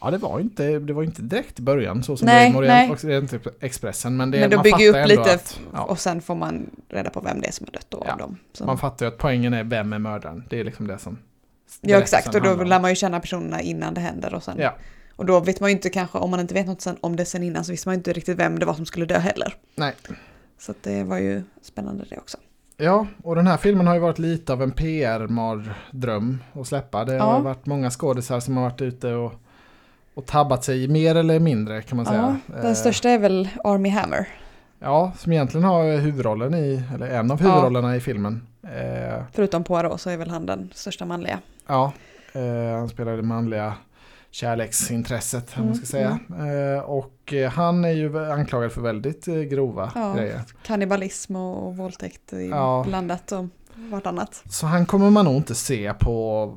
Ja, 0.00 0.10
det 0.10 0.18
var 0.18 0.40
inte, 0.40 0.78
det 0.78 0.92
var 0.92 1.02
inte 1.02 1.22
direkt 1.22 1.58
i 1.58 1.62
början 1.62 2.02
så 2.02 2.16
som 2.16 2.26
Nej, 2.26 2.52
det 2.52 2.68
är 2.68 2.84
i. 2.86 2.88
Orient- 2.90 3.48
Expressen. 3.60 4.16
Men, 4.16 4.30
det, 4.30 4.40
Men 4.40 4.50
de 4.50 4.56
man 4.56 4.62
bygger 4.62 4.88
upp 5.02 5.08
lite 5.08 5.34
Att, 5.34 5.60
ja, 5.72 5.82
och 5.82 5.98
sen 5.98 6.20
får 6.20 6.34
man 6.34 6.70
reda 6.88 7.10
på 7.10 7.20
vem 7.20 7.40
det 7.40 7.48
är 7.48 7.52
som 7.52 7.66
är 7.66 7.72
dött 7.72 7.86
då 7.88 8.02
Ja, 8.06 8.12
av 8.12 8.18
dem. 8.18 8.38
Så. 8.52 8.64
man 8.64 8.78
fattar 8.78 9.06
ju 9.06 9.12
att 9.12 9.18
poängen 9.18 9.54
är 9.54 9.64
vem 9.64 9.92
är 9.92 9.98
mördaren. 9.98 10.44
Det 10.50 10.60
är 10.60 10.64
liksom 10.64 10.86
det 10.86 10.98
som 10.98 11.18
ja 11.80 11.98
exakt, 11.98 12.34
och 12.34 12.42
då 12.42 12.54
lär 12.64 12.80
man 12.80 12.90
ju 12.90 12.96
känna 12.96 13.20
personerna 13.20 13.60
innan 13.60 13.94
det 13.94 14.00
händer 14.00 14.34
och 14.34 14.42
sen. 14.42 14.56
Ja, 14.58 14.74
Och 15.16 15.26
då 15.26 15.40
vet 15.40 15.60
man 15.60 15.70
ju 15.70 15.76
inte 15.76 15.90
kanske, 15.90 16.18
om 16.18 16.30
man 16.30 16.40
inte 16.40 16.54
vet 16.54 16.66
något 16.66 16.80
sen, 16.80 16.96
om 17.00 17.16
det 17.16 17.24
sen 17.24 17.42
innan 17.42 17.64
så 17.64 17.72
visste 17.72 17.88
man 17.88 17.94
ju 17.94 17.96
inte 17.96 18.12
riktigt 18.12 18.38
vem 18.38 18.58
det 18.58 18.66
var 18.66 18.74
som 18.74 18.86
skulle 18.86 19.06
dö 19.06 19.18
heller. 19.18 19.54
nej. 19.74 19.92
Så 20.58 20.74
det 20.82 21.02
var 21.04 21.18
ju 21.18 21.42
spännande 21.62 22.04
det 22.10 22.16
också. 22.18 22.36
Ja, 22.76 23.06
och 23.22 23.36
den 23.36 23.46
här 23.46 23.56
filmen 23.56 23.86
har 23.86 23.94
ju 23.94 24.00
varit 24.00 24.18
lite 24.18 24.52
av 24.52 24.62
en 24.62 24.70
PR-mardröm 24.70 26.38
att 26.52 26.66
släppa. 26.66 27.04
Det 27.04 27.18
har 27.18 27.40
varit 27.40 27.66
många 27.66 27.90
skådisar 27.90 28.40
som 28.40 28.56
har 28.56 28.64
varit 28.64 28.82
ute 28.82 29.12
och, 29.14 29.32
och 30.16 30.26
tabbat 30.26 30.64
sig 30.64 30.88
mer 30.88 31.14
eller 31.14 31.40
mindre 31.40 31.82
kan 31.82 31.96
man 31.96 32.06
Ja, 32.06 32.12
säga. 32.12 32.36
den 32.62 32.70
Eh, 32.70 32.74
största 32.74 33.10
är 33.10 33.18
väl 33.18 33.48
Army 33.64 33.88
Hammer. 33.88 34.28
Ja, 34.78 35.12
som 35.18 35.32
egentligen 35.32 35.64
har 35.64 35.96
huvudrollen 35.98 36.54
i, 36.54 36.82
eller 36.94 37.06
en 37.06 37.30
av 37.30 37.42
Ja. 37.42 37.48
huvudrollerna 37.48 37.96
i 37.96 38.00
filmen. 38.00 38.46
Eh, 38.62 39.22
Förutom 39.32 39.64
Poirot 39.64 40.00
så 40.00 40.10
är 40.10 40.16
väl 40.16 40.30
han 40.30 40.46
den 40.46 40.70
största 40.74 41.04
manliga. 41.04 41.38
Ja, 41.66 41.92
eh, 42.32 42.78
han 42.78 42.88
spelar 42.88 43.16
det 43.16 43.22
manliga 43.22 43.74
kärleksintresset, 44.30 45.54
om 45.58 45.66
man 45.66 45.74
ska 45.74 45.96
Mm, 45.98 46.18
säga. 46.28 46.76
Eh, 46.76 46.80
och 46.82 47.34
han 47.52 47.84
är 47.84 47.90
ju 47.90 48.30
anklagad 48.32 48.72
för 48.72 48.80
väldigt 48.80 49.24
grova 49.24 49.92
Ja. 49.94 50.14
grejer. 50.14 50.40
Kannibalism 50.62 51.36
och, 51.36 51.66
och 51.66 51.76
våldtäkt 51.76 52.32
Ja. 52.50 52.84
blandat 52.88 53.32
och 53.32 53.44
vartannat. 53.76 54.42
Så 54.50 54.66
han 54.66 54.86
kommer 54.86 55.10
man 55.10 55.24
nog 55.24 55.34
inte 55.36 55.54
se 55.54 55.92
på, 55.94 56.54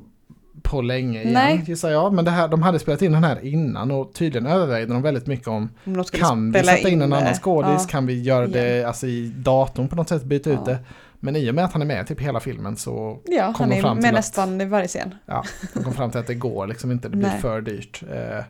på 0.62 0.82
länge 0.82 1.20
igen, 1.22 1.32
Nej. 1.32 1.64
gissar 1.66 1.90
jag. 1.90 2.12
Men 2.12 2.24
det 2.24 2.30
här, 2.30 2.48
de 2.48 2.62
hade 2.62 2.78
spelat 2.78 3.02
in 3.02 3.12
den 3.12 3.24
här 3.24 3.44
innan 3.46 3.90
och 3.90 4.12
tydligen 4.14 4.46
övervägde 4.46 4.92
de 4.92 5.02
väldigt 5.02 5.26
mycket 5.26 5.48
om 5.48 5.68
Om 5.84 6.04
kan 6.04 6.52
vi 6.52 6.62
sätta 6.62 6.88
in 6.88 7.02
en 7.02 7.10
det? 7.10 7.16
annan 7.16 7.34
skådis? 7.34 7.70
Ja. 7.78 7.86
Kan 7.88 8.06
vi 8.06 8.22
göra 8.22 8.46
det 8.46 8.84
alltså, 8.84 9.06
i 9.06 9.26
datorn 9.36 9.88
på 9.88 9.96
något 9.96 10.08
sätt, 10.08 10.24
byta 10.24 10.50
ut 10.50 10.58
Ja. 10.66 10.72
det? 10.72 10.78
Men 11.22 11.36
i 11.36 11.50
och 11.50 11.54
med 11.54 11.64
att 11.64 11.72
han 11.72 11.82
är 11.82 11.86
med 11.86 12.06
typ 12.06 12.20
hela 12.20 12.40
filmen 12.40 12.76
så 12.76 13.18
Ja, 13.24 13.44
kom 13.44 13.54
han 13.54 13.68
de 13.70 13.76
är 13.76 13.80
fram 13.82 13.96
till 13.96 14.02
med 14.02 14.08
att- 14.08 14.14
nästan 14.14 14.60
i 14.60 14.64
varje 14.64 14.88
scen. 14.88 15.14
Ja, 15.26 15.44
de 15.74 15.84
kom 15.84 15.92
fram 15.92 16.10
till 16.10 16.20
att 16.20 16.26
det 16.26 16.34
går 16.34 16.66
liksom 16.66 16.90
inte, 16.90 17.08
det 17.08 17.16
blir 17.16 17.28
Nej. 17.28 17.40
för 17.40 17.60
dyrt. 17.60 18.02
Eh, 18.12 18.44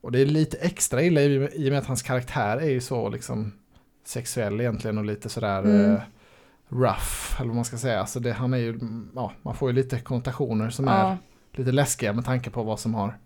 och 0.00 0.12
det 0.12 0.20
är 0.20 0.26
lite 0.26 0.56
extra 0.56 1.02
illa 1.02 1.20
i, 1.20 1.48
i 1.54 1.68
och 1.68 1.72
med 1.72 1.78
att 1.78 1.86
hans 1.86 2.02
karaktär 2.02 2.56
är 2.56 2.70
ju 2.70 2.80
så 2.80 3.08
liksom 3.08 3.52
sexuell 4.06 4.60
egentligen 4.60 4.98
och 4.98 5.04
lite 5.04 5.28
sådär 5.28 5.58
Mm. 5.58 5.92
eh, 5.94 6.00
rough, 6.68 7.36
eller 7.40 7.46
vad 7.46 7.54
man 7.56 7.64
ska 7.64 7.76
säga. 7.76 8.06
Så 8.06 8.18
det, 8.18 8.32
han 8.32 8.54
är 8.54 8.58
ju, 8.58 8.80
ja, 9.14 9.32
man 9.42 9.54
får 9.54 9.70
ju 9.70 9.76
lite 9.76 9.98
konnotationer 10.00 10.70
som 10.70 10.86
Ja. 10.86 10.92
är 10.92 11.16
lite 11.58 11.72
läskiga 11.72 12.12
med 12.12 12.24
tanke 12.24 12.50
på 12.50 12.62
vad 12.62 12.80
som 12.80 12.94
har... 12.94 13.18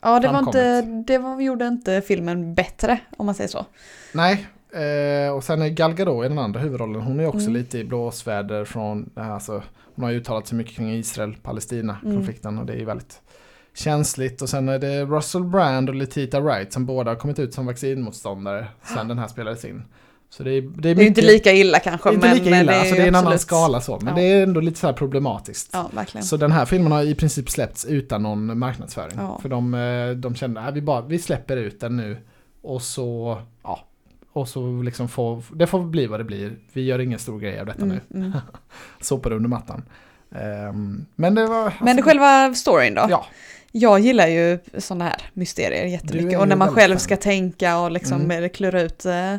Ja, 0.00 0.20
det 0.20 0.28
var 0.28 0.38
inte, 0.38 0.82
framkommit. 0.82 1.06
det 1.06 1.18
var, 1.18 1.40
gjorde 1.40 1.66
inte 1.66 2.00
filmen 2.00 2.54
bättre 2.54 3.00
om 3.16 3.26
man 3.26 3.34
säger 3.34 3.48
så. 3.48 3.66
Nej, 4.12 4.46
eh, 4.72 5.32
och 5.32 5.44
sen 5.44 5.62
är 5.62 5.68
Gal 5.68 5.94
Gadot 5.94 6.24
i 6.24 6.28
den 6.28 6.38
andra 6.38 6.60
huvudrollen, 6.60 7.02
hon 7.02 7.20
är 7.20 7.26
också 7.26 7.38
Mm. 7.48 7.52
lite 7.52 7.78
i 7.78 7.84
blåsväder 7.84 8.64
från, 8.64 9.10
alltså, 9.14 9.62
hon 9.94 10.04
har 10.04 10.10
ju 10.10 10.16
uttalat 10.18 10.46
sig 10.46 10.58
mycket 10.58 10.74
kring 10.76 10.92
Israel-Palestina-konflikten 10.94 12.58
och 12.58 12.66
det 12.66 12.72
är 12.72 12.76
ju 12.76 12.84
väldigt 12.84 13.20
känsligt. 13.74 14.42
Och 14.42 14.48
sen 14.48 14.68
är 14.68 14.78
det 14.78 15.04
Russell 15.04 15.44
Brand 15.44 15.88
och 15.88 15.94
Letita 15.94 16.40
Wright 16.40 16.72
som 16.72 16.86
båda 16.86 17.10
har 17.10 17.16
kommit 17.16 17.38
ut 17.38 17.54
som 17.54 17.66
vaccinmotståndare 17.66 18.66
sen 18.94 19.08
den 19.08 19.18
här 19.18 19.28
spelades 19.28 19.64
in. 19.64 19.82
Så 20.30 20.42
det 20.42 20.50
är, 20.50 20.60
det 20.62 20.90
är, 20.90 20.94
Det 20.94 21.02
är 21.02 21.06
inte 21.06 21.22
lika 21.22 21.52
illa 21.52 21.78
kanske. 21.78 22.08
det 22.10 22.12
är 22.12 22.14
inte 22.14 22.26
men, 22.28 22.36
lika 22.38 22.50
men 22.50 22.60
illa, 22.60 22.74
alltså 22.80 22.94
det 22.94 23.02
är 23.02 23.08
en 23.08 23.14
annan 23.14 23.32
absolut- 23.32 23.40
skala 23.40 23.80
så, 23.80 23.98
men 24.02 24.16
Ja. 24.16 24.22
det 24.22 24.26
är 24.32 24.42
ändå 24.42 24.60
lite 24.60 24.78
så 24.78 24.86
här 24.86 24.94
problematiskt. 24.94 25.70
Ja. 25.72 25.90
Så 26.22 26.36
den 26.36 26.52
här 26.52 26.64
filmen 26.64 26.92
har 26.92 27.02
i 27.02 27.14
princip 27.14 27.50
släppts 27.50 27.84
utan 27.84 28.22
någon 28.22 28.58
marknadsföring. 28.58 29.14
Ja. 29.16 29.38
För 29.42 29.48
de, 29.48 29.74
eh, 29.74 30.10
de 30.10 30.34
kände 30.34 30.60
att 30.60 30.74
vi, 30.74 30.80
bara, 30.82 31.00
vi 31.00 31.18
släpper 31.18 31.56
ut 31.56 31.80
den 31.80 31.96
nu 31.96 32.16
och 32.62 32.82
så, 32.82 33.38
ja, 33.62 33.84
och 34.32 34.48
så 34.48 34.82
liksom 34.82 35.08
får, 35.08 35.42
det 35.54 35.66
får 35.66 35.80
bli 35.84 36.06
vad 36.06 36.20
det 36.20 36.24
blir. 36.24 36.52
Vi 36.72 36.82
gör 36.84 36.98
ingen 36.98 37.18
stor 37.18 37.40
grej 37.40 37.60
av 37.60 37.66
detta 37.66 37.82
Mm, 37.82 37.98
nu. 38.08 38.20
mm. 38.20 38.32
Sopar 39.00 39.32
under 39.32 39.48
mattan. 39.48 39.82
Ehm, 40.34 41.06
men 41.16 41.34
det 41.34 41.46
var... 41.46 41.72
Men 41.80 41.88
alltså, 41.88 42.04
själva 42.04 42.54
storyn 42.54 42.94
då? 42.94 43.06
Ja, 43.10 43.26
Jag 43.72 44.00
gillar 44.00 44.26
ju 44.26 44.58
sådana 44.78 45.04
här 45.04 45.22
mysterier 45.32 45.82
är 45.82 45.86
jättemycket. 45.88 46.40
Och 46.40 46.48
när 46.48 46.56
man 46.56 46.68
själv 46.68 46.96
ska 46.96 47.16
tänka 47.16 47.78
och 47.78 47.90
liksom 47.90 48.20
Mm. 48.30 48.48
klura 48.50 48.82
ut 48.82 49.04
eh, 49.06 49.34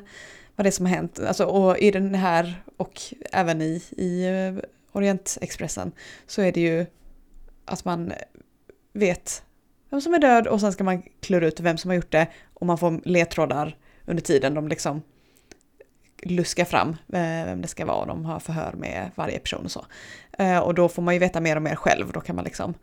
vad 0.60 0.66
det 0.66 0.70
är 0.70 0.72
som 0.72 0.86
har 0.86 0.94
hänt. 0.94 1.20
Alltså, 1.20 1.46
och 1.46 1.78
i 1.78 1.92
den 1.92 2.16
här 2.16 2.64
och 2.78 3.02
även 3.32 3.62
i, 3.62 3.84
i 3.92 4.26
eh, 4.26 4.64
Orientexpressen 4.92 5.92
så 6.28 6.42
är 6.42 6.52
det 6.52 6.62
ju 6.62 6.86
att 7.66 7.86
man 7.86 8.14
vet 8.94 9.44
vem 9.90 10.02
som 10.02 10.14
är 10.14 10.20
död 10.20 10.48
och 10.48 10.62
sen 10.62 10.74
ska 10.74 10.84
man 10.84 11.02
klura 11.22 11.48
ut 11.48 11.60
vem 11.60 11.78
som 11.78 11.90
har 11.90 11.96
gjort 11.96 12.12
det 12.12 12.28
och 12.54 12.66
man 12.66 12.78
får 12.78 13.02
ledtrådar 13.06 13.78
under 14.06 14.24
tiden 14.24 14.54
de 14.54 14.68
liksom 14.68 15.02
luskar 16.24 16.66
fram 16.66 16.90
eh, 16.90 17.46
vem 17.46 17.62
det 17.62 17.68
ska 17.68 17.86
vara 17.86 17.98
och 17.98 18.08
de 18.08 18.26
har 18.26 18.40
förhör 18.40 18.74
med 18.74 19.12
varje 19.16 19.40
person 19.40 19.66
och 19.66 19.72
så. 19.72 19.86
Eh, 20.38 20.60
och 20.60 20.74
då 20.74 20.90
får 20.90 21.02
man 21.02 21.14
ju 21.14 21.20
veta 21.20 21.42
mer 21.42 21.56
och 21.56 21.62
mer 21.62 21.76
själv, 21.76 22.12
då 22.12 22.22
kan 22.22 22.36
man 22.36 22.46
liksom 22.46 22.74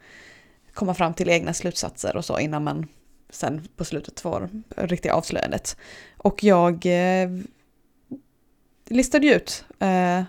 komma 0.74 0.94
fram 0.94 1.14
till 1.14 1.28
egna 1.28 1.54
slutsatser 1.54 2.16
och 2.16 2.24
så 2.24 2.38
innan 2.38 2.64
man 2.64 2.86
sen 3.30 3.68
på 3.76 3.84
slutet 3.84 4.20
får 4.20 4.50
riktiga 4.76 5.14
avslöjandet. 5.14 5.76
Och 6.16 6.44
jag 6.44 6.86
listade 8.88 9.26
ju 9.26 9.32
ut 9.34 9.64
eh, 9.78 10.22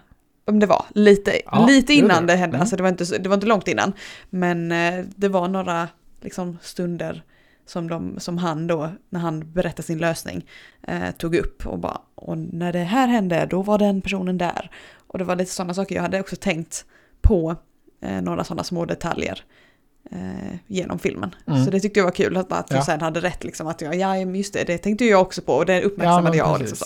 om 0.46 0.60
det 0.60 0.66
var 0.66 0.86
lite, 0.90 1.42
Ja, 1.46 1.66
lite 1.66 1.94
innan 1.94 2.26
det. 2.28 2.34
det, 2.34 2.38
hände, 2.38 2.56
Mm. 2.56 2.62
alltså 2.62 2.76
det 2.76 2.84
var, 2.84 2.90
inte, 2.90 3.18
det 3.18 3.30
var 3.30 3.34
inte 3.36 3.48
långt 3.48 3.68
innan. 3.68 3.94
Men 4.30 4.72
eh, 4.72 5.06
det 5.16 5.28
var 5.28 5.48
några 5.48 5.88
liksom, 6.22 6.58
stunder 6.62 7.24
som, 7.66 7.88
de, 7.90 8.20
som 8.20 8.38
han 8.38 8.68
då, 8.68 8.90
när 9.10 9.20
han 9.20 9.52
berättade 9.52 9.84
sin 9.84 9.98
lösning, 9.98 10.46
eh, 10.88 11.12
tog 11.18 11.36
upp 11.36 11.66
och 11.68 11.80
bara, 11.80 12.02
och 12.16 12.38
när 12.38 12.74
det 12.74 12.80
här 12.84 13.08
hände, 13.08 13.48
då 13.50 13.62
var 13.62 13.78
den 13.78 14.02
personen 14.02 14.38
där. 14.38 14.72
Och 15.08 15.18
det 15.18 15.24
var 15.24 15.36
lite 15.36 15.52
sådana 15.52 15.74
saker, 15.74 15.96
jag 15.96 16.02
hade 16.02 16.20
också 16.20 16.36
tänkt 16.36 16.86
på 17.22 17.56
eh, 18.02 18.22
några 18.22 18.44
sådana 18.44 18.64
små 18.64 18.86
detaljer 18.86 19.44
eh, 20.12 20.56
genom 20.68 21.00
filmen. 21.00 21.36
Mm. 21.48 21.66
Så 21.66 21.72
det 21.72 21.80
tyckte 21.80 22.00
jag 22.00 22.06
var 22.06 22.12
kul, 22.12 22.38
att, 22.38 22.52
att 22.52 22.72
Ja. 22.72 22.86
sen 22.86 23.02
hade 23.02 23.20
rätt, 23.20 23.44
liksom, 23.44 23.68
att 23.68 23.82
jag, 23.82 23.96
ja 23.96 24.18
just 24.18 24.54
det, 24.54 24.64
det 24.64 24.78
tänkte 24.78 25.06
jag 25.06 25.22
också 25.22 25.42
på 25.42 25.54
och 25.54 25.66
det 25.66 25.82
uppmärksammade 25.82 26.30
men 26.30 26.38
jag. 26.38 26.60
Liksom, 26.60 26.78
så. 26.78 26.86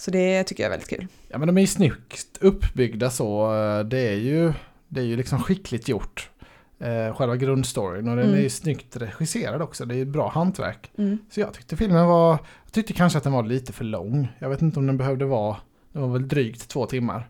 Så 0.00 0.10
det 0.10 0.44
tycker 0.44 0.62
jag 0.62 0.66
är 0.66 0.70
väldigt 0.70 0.88
kul. 0.90 1.06
Ja 1.28 1.38
men 1.38 1.46
de 1.46 1.56
är 1.56 1.60
ju 1.60 1.66
snyggt 1.66 2.38
uppbyggda 2.40 3.10
så. 3.10 3.54
eh, 3.54 3.84
Det 3.84 3.98
är 4.08 4.14
ju, 4.16 4.52
det 4.88 5.00
är 5.00 5.04
ju 5.04 5.16
liksom 5.16 5.40
skickligt 5.40 5.88
gjort. 5.88 6.30
Eh, 6.78 7.14
själva 7.16 7.36
grundstoryn 7.36 8.08
och 8.08 8.16
den 8.16 8.24
Mm. 8.26 8.38
är 8.38 8.42
ju 8.42 8.50
snyggt 8.50 8.96
regisserad 8.96 9.62
också. 9.62 9.84
Det 9.84 9.94
är 9.94 9.96
ju 9.96 10.04
bra 10.04 10.28
hantverk. 10.28 10.90
Mm. 10.98 11.18
Så 11.30 11.40
jag 11.40 11.54
tyckte 11.54 11.76
filmen 11.76 12.06
var, 12.06 12.30
jag 12.64 12.72
tyckte 12.72 12.92
kanske 12.92 13.16
att 13.18 13.24
den 13.24 13.32
var 13.32 13.42
lite 13.42 13.72
för 13.72 13.84
lång. 13.84 14.28
Jag 14.38 14.48
vet 14.50 14.62
inte 14.62 14.78
om 14.78 14.86
den 14.86 14.96
behövde 14.96 15.24
vara, 15.24 15.56
den 15.92 16.02
var 16.02 16.08
väl 16.08 16.28
drygt 16.28 16.68
två 16.68 16.86
timmar. 16.86 17.28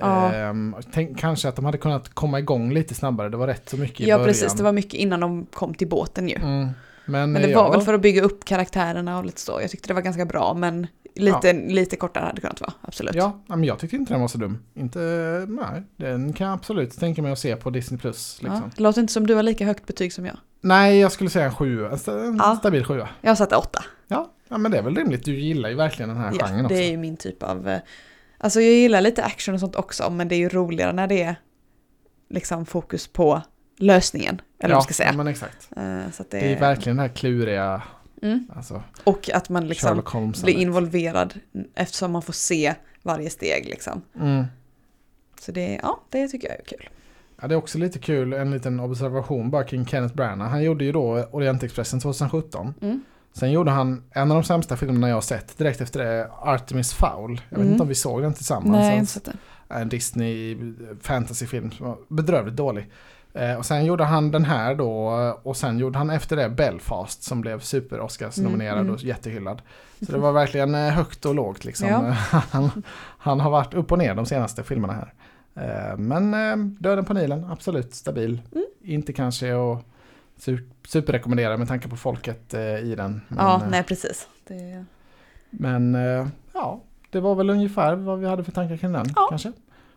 Ja. 0.00 0.32
Ehm, 0.34 0.76
tänk, 0.92 1.18
kanske 1.18 1.48
att 1.48 1.56
de 1.56 1.64
hade 1.64 1.78
kunnat 1.78 2.08
komma 2.08 2.38
igång 2.38 2.72
lite 2.72 2.94
snabbare. 2.94 3.28
Det 3.28 3.36
var 3.36 3.46
rätt 3.46 3.68
så 3.68 3.76
mycket 3.76 4.00
i 4.00 4.08
Ja 4.08 4.16
början. 4.16 4.28
precis, 4.28 4.52
det 4.54 4.62
var 4.62 4.72
mycket 4.72 4.94
innan 4.94 5.20
de 5.20 5.46
kom 5.46 5.74
till 5.74 5.88
båten 5.88 6.28
ju. 6.28 6.34
Mm. 6.36 6.68
Men, 7.06 7.32
Men 7.32 7.42
det 7.42 7.50
eh, 7.50 7.56
var 7.56 7.64
jag 7.64 7.72
väl 7.72 7.80
för 7.80 7.94
att 7.94 8.00
bygga 8.02 8.22
upp 8.22 8.44
karaktärerna 8.44 9.18
och 9.18 9.24
lite 9.24 9.40
så. 9.40 9.58
Jag 9.60 9.70
tyckte 9.70 9.88
det 9.88 9.94
var 9.94 10.02
ganska 10.02 10.24
bra 10.24 10.54
men 10.54 10.86
lite, 11.16 11.52
lite 11.52 11.96
kortare 11.96 12.22
hade 12.22 12.34
det 12.34 12.40
kunnat 12.40 12.60
vara, 12.60 12.72
absolut. 12.80 13.14
Ja, 13.14 13.40
ja, 13.46 13.56
men 13.56 13.64
jag 13.64 13.78
tyckte 13.78 13.96
inte 13.96 14.12
den 14.14 14.20
var 14.20 14.28
så 14.28 14.38
dum. 14.38 14.58
Inte, 14.74 14.98
nej, 15.48 15.82
den 15.96 16.32
kan 16.32 16.46
jag 16.46 16.54
absolut 16.54 16.98
tänka 16.98 17.22
mig 17.22 17.32
att 17.32 17.38
se 17.38 17.56
på 17.56 17.70
Disney+. 17.70 17.98
Plus. 18.00 18.38
Liksom. 18.42 18.62
Ja, 18.76 18.82
låter 18.82 19.00
inte 19.00 19.12
som 19.12 19.26
du 19.26 19.34
har 19.34 19.42
lika 19.42 19.66
högt 19.66 19.86
betyg 19.86 20.12
som 20.12 20.26
jag. 20.26 20.36
Nej, 20.60 20.98
jag 21.00 21.12
skulle 21.12 21.30
säga 21.30 21.44
en 21.44 21.54
sjua. 21.54 21.90
En, 22.06 22.36
Ja. 22.38 22.56
stabil 22.58 22.84
sjua. 22.84 23.08
Jag 23.20 23.30
har 23.30 23.36
satt 23.36 23.52
åtta. 23.52 23.84
Ja, 24.08 24.32
ja, 24.48 24.58
men 24.58 24.72
det 24.72 24.78
är 24.78 24.82
väl 24.82 24.96
rimligt. 24.96 25.24
Du 25.24 25.38
gillar 25.40 25.68
ju 25.68 25.74
verkligen 25.74 26.08
den 26.08 26.18
här 26.18 26.32
Ja, 26.38 26.46
genren 26.46 26.64
också. 26.66 26.76
det 26.76 26.84
är 26.84 26.90
ju 26.90 26.96
min 26.96 27.16
typ 27.16 27.42
av... 27.42 27.68
eh, 27.68 27.78
Alltså 28.38 28.60
jag 28.60 28.72
gillar 28.74 29.00
lite 29.00 29.24
action 29.24 29.54
och 29.54 29.60
sånt 29.60 29.76
också 29.76 30.10
men 30.10 30.28
det 30.28 30.34
är 30.34 30.38
ju 30.38 30.48
roligare 30.48 30.92
när 30.92 31.06
det 31.06 31.22
är 31.22 31.36
liksom 32.30 32.66
fokus 32.66 33.08
på 33.08 33.42
lösningen. 33.78 34.40
Eller 34.60 34.74
vad 34.74 34.76
man 34.76 34.82
ska 34.82 35.02
Ja, 35.04 35.08
säga. 35.08 35.16
men 35.16 35.26
exakt. 35.28 35.68
Eh, 35.76 36.10
Så 36.12 36.22
att 36.22 36.30
det, 36.30 36.38
Det 36.40 36.52
är 36.52 36.60
verkligen 36.60 36.96
den 36.96 37.08
här 37.08 37.14
kluriga, 37.16 37.82
Mm. 38.22 38.46
alltså 38.56 38.82
Och 39.04 39.30
att 39.34 39.48
man 39.48 39.68
liksom 39.68 40.02
blir 40.42 40.54
involverad 40.54 41.34
eftersom 41.74 42.12
man 42.12 42.22
får 42.22 42.32
se 42.32 42.74
varje 43.02 43.30
steg 43.30 43.64
liksom. 43.66 44.02
Mm. 44.20 44.44
Så 45.40 45.52
det, 45.52 45.80
ja, 45.82 46.00
det 46.10 46.28
tycker 46.28 46.48
jag 46.48 46.56
är 46.58 46.64
kul. 46.64 46.88
Ja, 47.40 47.48
det 47.48 47.54
är 47.54 47.56
också 47.56 47.78
lite 47.78 47.98
kul, 47.98 48.32
en 48.32 48.50
liten 48.50 48.80
observation 48.80 49.50
bara 49.50 49.64
kring 49.64 49.86
Kenneth 49.86 50.14
Branagh. 50.14 50.50
Han 50.50 50.62
gjorde 50.62 50.84
ju 50.84 50.92
då 50.92 51.24
Orientexpressen 51.32 52.00
2017. 52.00 52.74
Mm. 52.82 53.02
Sen 53.32 53.52
gjorde 53.52 53.70
han 53.70 54.02
en 54.10 54.30
av 54.30 54.36
de 54.36 54.44
sämsta 54.44 54.76
filmerna 54.76 55.08
jag 55.08 55.16
har 55.16 55.20
sett. 55.20 55.58
Direkt 55.58 55.80
efter 55.80 56.04
det, 56.04 56.30
Artemis 56.40 56.92
Fowl. 56.94 57.40
Jag 57.48 57.56
vet 57.56 57.62
Mm. 57.64 57.72
inte 57.72 57.82
om 57.82 57.88
vi 57.88 57.94
såg 57.94 58.22
den 58.22 58.34
tillsammans. 58.34 58.70
Nej, 58.72 58.92
En- 58.92 58.98
inte 58.98 59.12
sett 59.12 59.24
det. 59.24 59.32
en 59.68 59.88
Disney 59.88 60.56
fantasyfilm 61.00 61.70
som 61.70 61.86
var 61.86 61.98
bedrövligt 62.08 62.56
dålig. 62.56 62.90
Eh, 63.36 63.54
och 63.54 63.66
sen 63.66 63.84
gjorde 63.84 64.04
han 64.04 64.30
den 64.30 64.44
här 64.44 64.74
då 64.74 64.96
och 65.42 65.56
sen 65.56 65.78
gjorde 65.78 65.98
han 65.98 66.10
efter 66.10 66.36
det 66.36 66.48
Belfast 66.48 67.22
som 67.22 67.40
blev 67.40 67.60
super 67.60 68.00
Oscars 68.00 68.36
nominerad 68.38 68.72
Mm, 68.72 68.84
mm. 68.84 68.94
och 68.94 69.02
jättehyllad. 69.02 69.62
Så 70.06 70.12
det 70.12 70.18
var 70.18 70.32
verkligen 70.32 70.74
eh, 70.74 70.90
högt 70.90 71.24
och 71.26 71.34
lågt 71.34 71.64
liksom. 71.64 71.88
Ja. 71.88 71.98
han, 72.50 72.82
han 73.18 73.40
har 73.40 73.50
varit 73.50 73.74
upp 73.74 73.92
och 73.92 73.98
ner 73.98 74.14
de 74.14 74.26
senaste 74.26 74.62
filmerna 74.62 74.92
här. 74.92 75.12
Eh, 75.54 75.96
men 75.96 76.34
eh, 76.34 76.56
Döden 76.56 77.04
på 77.04 77.14
Nilen, 77.14 77.44
absolut 77.44 77.94
stabil. 77.94 78.40
Mm. 78.52 78.66
Inte 78.82 79.12
kanske 79.12 79.46
att 79.54 79.84
su- 80.40 80.70
superrekommendera 80.86 81.56
med 81.56 81.68
tanke 81.68 81.88
på 81.88 81.96
folket 81.96 82.54
i 82.82 82.94
den. 82.96 83.20
Men, 83.28 83.38
Ja, 83.46 83.62
nej 83.70 83.82
precis. 83.82 84.28
Det, 84.48 84.84
men 85.50 85.94
ja, 86.52 86.80
det 87.10 87.20
var 87.20 87.34
väl 87.34 87.50
ungefär 87.50 87.94
vad 87.94 88.18
vi 88.18 88.26
hade 88.26 88.44
för 88.44 88.52
tankar 88.52 88.76
kring 88.76 88.92
den 88.92 89.06
Ja. 89.16 89.26
kanske. 89.30 89.52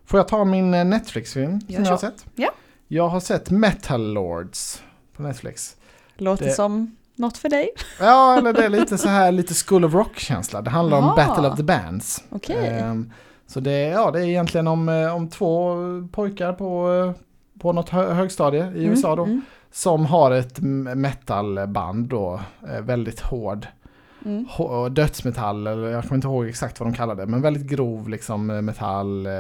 Får 0.05 0.19
jag 0.19 0.27
ta 0.27 0.46
min 0.46 0.72
Netflix-film 0.72 1.62
som 1.62 1.74
jag 1.74 1.79
har 1.79 1.86
kör. 1.86 1.98
sett? 1.98 2.25
Ja. 2.36 2.50
Jag 2.91 3.08
har 3.10 3.19
sett 3.19 3.50
Metal 3.51 4.13
Lords 4.13 4.81
på 5.15 5.24
Netflix. 5.24 5.75
låter 6.17 6.46
Det- 6.46 6.51
som 6.51 6.96
något 7.15 7.38
för 7.38 7.50
dig. 7.50 7.69
Ja, 8.00 8.38
eller 8.38 8.53
det 8.53 8.65
är 8.65 8.69
lite 8.69 8.98
så 8.98 9.08
här 9.10 9.31
lite 9.31 9.53
School 9.53 9.86
of 9.86 9.93
Rock-känsla. 9.93 10.62
Det 10.62 10.69
handlar 10.69 10.98
om 10.98 11.03
Jaha. 11.03 11.15
Battle 11.15 11.48
of 11.50 11.58
the 11.58 11.63
Bands. 11.63 12.24
Okej. 12.29 12.67
Ehm, 12.67 13.12
så 13.48 13.60
det, 13.60 13.79
ja, 13.81 14.12
det 14.12 14.19
är 14.19 14.24
egentligen 14.27 14.67
om, 14.67 14.89
eh, 14.89 15.15
om 15.15 15.27
två 15.29 15.75
pojkar 16.12 16.53
på, 16.53 16.93
eh, 16.93 17.22
på 17.62 17.74
något 17.74 17.89
hö- 17.89 18.13
högstadie 18.13 18.72
i 18.75 18.84
USA 18.86 19.15
då. 19.15 19.24
Mm, 19.24 19.41
Som 19.72 20.05
har 20.05 20.31
ett 20.31 20.60
metalband 20.96 22.08
då, 22.10 22.39
eh, 22.74 22.81
väldigt 22.81 23.19
hård. 23.19 23.67
mm, 24.25 24.46
dödsmetall, 24.93 25.67
eller 25.67 25.88
jag 25.88 26.03
kommer 26.03 26.15
inte 26.15 26.27
ihåg 26.27 26.48
exakt 26.48 26.79
vad 26.79 26.89
de 26.89 26.93
kallar 26.96 27.15
det, 27.15 27.25
men 27.25 27.41
väldigt 27.41 27.63
grov 27.67 28.10
liksom 28.10 28.46
metall 28.48 29.25
eh, 29.25 29.31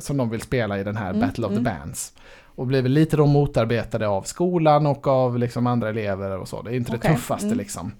som 0.00 0.16
de 0.16 0.30
vill 0.30 0.40
spela 0.40 0.78
i 0.78 0.84
den 0.84 0.96
här 0.96 1.10
Mm, 1.10 1.20
Battle 1.20 1.44
of 1.44 1.50
the 1.50 1.58
mm. 1.58 1.64
Bands. 1.64 2.12
Och 2.58 2.66
blir 2.66 2.82
väl 2.82 2.92
lite 2.92 3.16
då 3.16 3.26
motarbetade 3.26 4.08
av 4.08 4.22
skolan 4.22 4.86
och 4.86 5.06
av 5.06 5.38
liksom 5.38 5.66
andra 5.66 5.88
elever 5.88 6.38
och 6.38 6.48
så. 6.48 6.62
Det 6.62 6.70
är 6.70 6.74
inte 6.74 6.92
Okej, 6.96 7.00
det 7.10 7.16
tuffaste 7.16 7.46
mm. 7.46 7.58
liksom. 7.58 7.92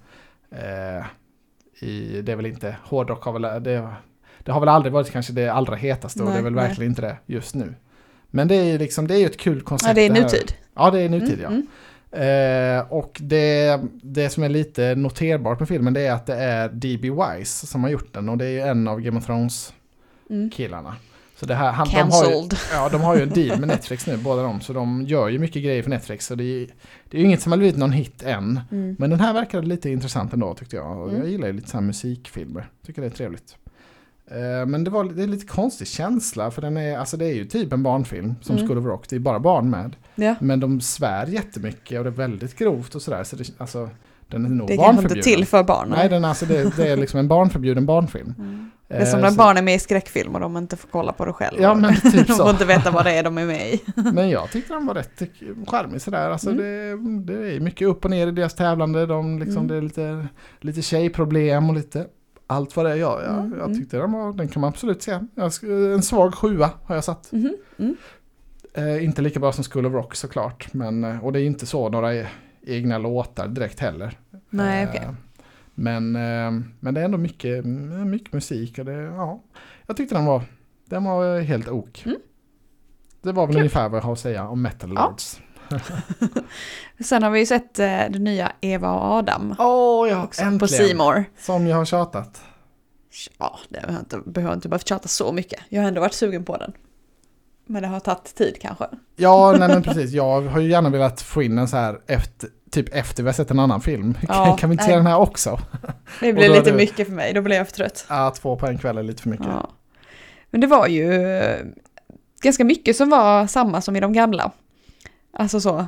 Eh, 0.51 1.05
i, 1.87 2.21
det 2.21 2.31
är 2.31 2.35
väl 2.35 2.45
inte, 2.45 2.75
hårdrock 2.83 3.23
har 3.23 3.39
väl, 3.39 3.63
det, 3.63 3.89
det 4.39 4.51
har 4.51 4.59
väl 4.59 4.69
aldrig 4.69 4.93
varit 4.93 5.11
kanske 5.11 5.33
det 5.33 5.49
allra 5.49 5.75
hetaste 5.75 6.23
och 6.23 6.25
det 6.25 6.31
är 6.31 6.33
Nej, 6.33 6.43
väl 6.43 6.53
nej. 6.53 6.67
verkligen 6.67 6.91
inte 6.91 7.01
det 7.01 7.17
just 7.25 7.55
nu. 7.55 7.73
Men 8.27 8.47
det 8.47 8.55
är 8.55 8.79
liksom, 8.79 9.07
det 9.07 9.15
är 9.15 9.19
ju 9.19 9.25
ett 9.25 9.37
kul 9.37 9.61
koncept. 9.61 9.87
Ja, 9.87 9.93
det 9.93 10.01
är 10.01 10.13
här. 10.13 10.21
nutid. 10.21 10.53
Ja, 10.75 10.91
det 10.91 10.99
är 10.99 11.09
nutid 11.09 11.39
Mm, 11.39 11.67
ja. 12.11 12.17
mm. 12.17 12.79
Eh, 12.79 12.93
och 12.93 13.17
det, 13.21 13.79
det 14.01 14.29
som 14.29 14.43
är 14.43 14.49
lite 14.49 14.95
noterbart 14.95 15.59
med 15.59 15.67
filmen 15.67 15.93
det 15.93 16.01
är 16.01 16.11
att 16.11 16.25
det 16.25 16.35
är 16.35 16.69
D.B. 16.69 17.11
Wise 17.11 17.67
som 17.67 17.83
har 17.83 17.89
gjort 17.89 18.13
den 18.13 18.29
och 18.29 18.37
det 18.37 18.45
är 18.45 18.51
ju 18.51 18.61
en 18.61 18.87
av 18.87 19.01
Game 19.01 19.17
of 19.17 19.25
Thrones 19.25 19.73
Mm. 20.29 20.49
Så 21.39 21.45
det 21.45 21.55
här, 21.55 21.71
han, 21.71 21.87
de, 21.87 21.95
har 21.95 22.03
ju, 22.05 22.09
Cancelled. 22.31 22.53
ja, 22.73 22.89
de 22.89 23.01
har 23.01 23.15
ju 23.15 23.21
en 23.23 23.29
deal 23.29 23.59
med 23.59 23.67
Netflix 23.67 24.07
nu 24.07 24.17
båda 24.17 24.43
de, 24.43 24.61
så 24.61 24.73
de 24.73 25.01
gör 25.07 25.27
ju 25.29 25.39
mycket 25.39 25.63
grejer 25.63 25.83
för 25.83 25.89
Netflix. 25.89 26.25
Så 26.25 26.35
det 26.35 26.43
är, 26.43 26.67
det 27.09 27.17
är 27.17 27.21
ju 27.21 27.25
inget 27.27 27.41
som 27.41 27.51
har 27.51 27.59
blivit 27.59 27.77
någon 27.77 27.91
hit 27.91 28.23
än. 28.23 28.59
Mm. 28.71 28.95
Men 28.99 29.09
den 29.09 29.19
här 29.19 29.33
verkade 29.33 29.67
lite 29.67 29.89
intressant 29.89 30.33
ändå 30.33 30.53
tyckte 30.53 30.75
jag. 30.75 30.97
Och 30.99 31.09
Mm. 31.09 31.21
Jag 31.21 31.29
gillar 31.31 31.47
ju 31.47 31.53
lite 31.53 31.69
så 31.69 31.77
här 31.77 31.81
musikfilmer. 31.81 32.69
Tycker 32.85 33.01
det 33.01 33.07
är 33.07 33.11
trevligt. 33.11 33.55
Eh, 34.31 34.65
Men 34.65 34.83
det, 34.83 34.89
var, 34.89 35.03
det 35.03 35.23
är 35.23 35.27
lite 35.27 35.45
konstig 35.47 35.87
känsla 35.87 36.51
för 36.51 36.61
den 36.61 36.77
är, 36.77 36.97
alltså 36.97 37.17
det 37.17 37.25
är 37.25 37.33
ju 37.33 37.45
typ 37.45 37.73
en 37.73 37.83
barnfilm 37.83 38.35
som 38.41 38.55
Mm. 38.55 38.67
School 38.67 38.77
of 38.77 38.85
Rock. 38.85 39.09
Det 39.09 39.15
är 39.15 39.19
bara 39.19 39.39
barn 39.39 39.69
med. 39.69 39.95
Ja, 40.15 40.35
Men 40.39 40.59
de 40.59 40.81
svär 40.81 41.27
jättemycket 41.27 41.97
och 41.97 42.03
det 42.03 42.09
är 42.09 42.11
väldigt 42.11 42.55
grovt 42.57 42.95
och 42.95 43.01
sådär. 43.01 43.23
Så 43.23 43.35
det, 43.35 43.49
alltså, 43.57 43.89
den 44.29 44.45
är 44.45 44.49
nog 44.49 44.67
det 44.67 44.73
är 44.75 44.89
inte 45.01 45.15
till 45.21 45.45
för 45.45 45.63
barn. 45.63 45.89
Nej, 45.89 46.09
den, 46.09 46.25
alltså, 46.25 46.45
det, 46.45 46.75
det 46.77 46.87
är 46.87 46.97
liksom 46.97 47.19
en 47.19 47.27
barnförbjuden 47.27 47.85
barnfilm. 47.85 48.33
Mm. 48.37 48.71
Det 48.87 48.95
är 48.95 49.05
som 49.05 49.19
Eh, 49.19 49.23
när 49.23 49.29
så- 49.31 49.37
barn 49.37 49.57
är 49.57 49.61
med 49.61 49.75
i 49.75 49.79
skräckfilm 49.79 50.35
och 50.35 50.41
de 50.41 50.57
inte 50.57 50.77
får 50.77 50.87
kolla 50.89 51.11
på 51.11 51.25
det 51.25 51.33
själv. 51.33 51.61
Ja, 51.61 51.73
men 51.75 51.95
typ 51.95 52.03
de 52.27 52.33
så. 52.33 52.43
får 52.43 52.49
inte 52.49 52.65
veta 52.65 52.91
vad 52.91 53.05
det 53.05 53.11
är 53.11 53.23
de 53.23 53.37
är 53.37 53.45
med 53.45 53.73
i. 53.73 53.81
Men 54.13 54.29
jag 54.29 54.51
tyckte 54.51 54.73
den 54.73 54.85
var 54.85 54.93
rätt 54.93 55.21
charmig 55.67 56.01
sådär. 56.01 56.29
Alltså 56.29 56.49
Mm. 56.51 57.25
det, 57.25 57.33
det 57.33 57.55
är 57.55 57.59
mycket 57.59 57.87
upp 57.87 58.05
och 58.05 58.11
ner 58.11 58.27
i 58.27 58.31
deras 58.31 58.53
tävlande. 58.53 59.05
De, 59.05 59.39
liksom, 59.39 59.57
Mm. 59.57 59.67
Det 59.67 59.75
är 59.75 59.81
lite, 59.81 60.27
lite 60.59 60.81
tjejproblem 60.81 61.69
och 61.69 61.75
lite 61.75 62.05
allt 62.47 62.75
vad 62.75 62.85
det 62.85 62.91
är. 62.91 62.95
Ja, 62.95 63.21
ja, 63.25 63.29
Mm, 63.33 63.53
jag 63.57 63.65
mm. 63.65 63.79
tyckte 63.79 63.97
den 63.97 64.11
var, 64.11 64.33
den 64.33 64.47
kan 64.47 64.61
man 64.61 64.67
absolut 64.67 65.01
se. 65.03 65.19
Jag, 65.35 65.51
en 65.93 66.01
svag 66.01 66.35
sjua 66.35 66.69
har 66.83 66.95
jag 66.95 67.03
satt. 67.03 67.31
Mhm, 67.31 67.57
Mm. 67.79 67.95
Eh, 68.73 69.03
inte 69.03 69.21
lika 69.21 69.39
bra 69.39 69.51
som 69.51 69.63
School 69.63 69.85
of 69.85 69.93
Rock 69.93 70.15
såklart. 70.15 70.73
Men, 70.73 71.03
eh, 71.03 71.25
och 71.25 71.33
det 71.33 71.41
är 71.41 71.43
inte 71.45 71.65
så 71.65 71.89
några 71.89 72.13
egna 72.69 72.97
låtar 72.97 73.47
direkt 73.47 73.79
heller. 73.79 74.17
Nej, 74.49 74.83
Eh, 74.83 74.89
okej. 74.89 75.07
Men, 75.75 76.15
eh, 76.15 76.61
men 76.79 76.93
det 76.93 77.01
är 77.01 77.05
ändå 77.05 77.17
mycket, 77.17 77.65
mycket 78.05 78.33
musik. 78.33 78.79
Och 78.79 78.85
det, 78.85 78.93
ja, 78.93 79.43
jag 79.87 79.97
tyckte 79.97 80.15
den 80.15 80.25
var, 80.25 80.43
den 80.85 81.03
var 81.03 81.39
helt 81.39 81.67
ok. 81.67 82.05
Mm. 82.05 82.17
Det 83.21 83.31
var 83.31 83.45
väl 83.47 83.53
Kul. 83.55 83.59
ungefär 83.61 83.89
vad 83.89 83.97
jag 83.97 84.03
har 84.05 84.13
att 84.13 84.19
säga 84.19 84.47
om 84.47 84.61
Metal 84.61 84.93
Ja. 84.95 85.07
Lords. 85.09 85.39
Sen 86.99 87.23
har 87.23 87.29
vi 87.29 87.39
ju 87.39 87.45
sett 87.45 87.79
eh, 87.79 87.85
det 88.09 88.19
nya 88.19 88.51
Eva 88.61 88.91
och 88.91 89.01
Adam. 89.13 89.55
Åh 89.59 90.09
ja, 90.09 90.23
också, 90.23 90.41
på 90.41 90.47
äntligen! 90.47 90.87
Simor. 90.87 91.25
Som 91.37 91.67
jag 91.67 91.77
har 91.77 91.85
tjatat. 91.85 92.41
Ja, 93.37 93.59
det 93.69 93.81
behöver 93.81 93.99
inte, 93.99 94.19
behöver 94.25 94.55
inte 94.55 94.69
behövt 94.69 94.87
tjata 94.87 95.07
så 95.07 95.31
mycket. 95.31 95.59
Jag 95.69 95.81
har 95.81 95.87
ändå 95.87 96.01
varit 96.01 96.13
sugen 96.13 96.45
på 96.45 96.57
den. 96.57 96.73
Men 97.65 97.81
det 97.81 97.87
har 97.87 97.99
tagit 97.99 98.35
tid 98.35 98.57
kanske. 98.61 98.85
Ja, 99.15 99.55
nej 99.59 99.67
men 99.67 99.83
precis. 99.83 100.11
Jag 100.11 100.41
har 100.41 100.59
ju 100.59 100.69
gärna 100.69 100.89
velat 100.89 101.21
få 101.21 101.43
in 101.43 101.57
en 101.57 101.67
så 101.67 101.77
här 101.77 101.99
efter, 102.07 102.49
typ 102.71 102.95
efter 102.95 103.23
vi 103.23 103.27
har 103.29 103.33
sett 103.33 103.51
en 103.51 103.59
annan 103.59 103.81
film. 103.81 104.17
Ja, 104.27 104.57
kan 104.59 104.69
vi 104.69 104.73
inte 104.73 104.83
se 104.83 104.89
nej. 104.89 104.97
den 104.97 105.07
här 105.07 105.17
också? 105.17 105.59
Det 106.19 106.33
blev 106.33 106.51
är 106.51 106.55
lite 106.55 106.71
det- 106.71 106.77
mycket 106.77 107.07
för 107.07 107.13
mig, 107.15 107.33
då 107.33 107.41
blev 107.41 107.57
jag 107.57 107.67
för 107.67 107.73
trött. 107.75 108.05
Ja, 108.09 108.31
två 108.31 108.55
på 108.55 108.67
en 108.67 108.77
kväll 108.77 108.97
är 108.97 109.03
lite 109.03 109.21
för 109.21 109.29
mycket. 109.29 109.45
Ja. 109.47 109.69
Men 110.51 110.61
det 110.61 110.67
var 110.67 110.87
ju 110.87 111.13
eh, 111.37 111.57
ganska 112.41 112.63
mycket 112.63 112.95
som 112.95 113.09
var 113.09 113.47
samma 113.47 113.81
som 113.81 113.95
i 113.95 113.99
de 113.99 114.13
gamla. 114.13 114.51
Alltså 115.33 115.61
så, 115.61 115.85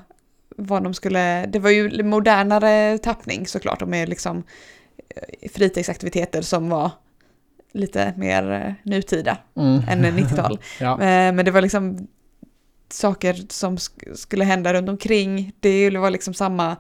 vad 0.57 0.83
de 0.83 0.93
skulle, 0.93 1.45
det 1.45 1.59
var 1.59 1.69
ju 1.69 2.03
modernare 2.03 2.97
tappning 2.97 3.47
såklart 3.47 3.81
och 3.81 3.87
med 3.87 4.09
liksom 4.09 4.43
eh, 5.15 5.49
fritidsaktiviteter 5.51 6.41
som 6.41 6.69
var 6.69 6.91
lite 7.73 8.13
mer 8.17 8.51
eh, 8.51 8.73
nutida 8.91 9.37
Mm. 9.55 9.81
än 9.89 10.05
90-tal. 10.19 10.59
ja. 10.79 10.97
Men 11.31 11.45
det 11.45 11.51
var 11.51 11.61
liksom 11.61 12.07
saker 12.93 13.35
som 13.49 13.75
sk- 13.77 14.13
skulle 14.15 14.43
hända 14.43 14.73
runt 14.73 14.89
omkring. 14.89 15.51
Det 15.59 15.97
var 15.97 16.09
liksom 16.09 16.33
samma 16.33 16.75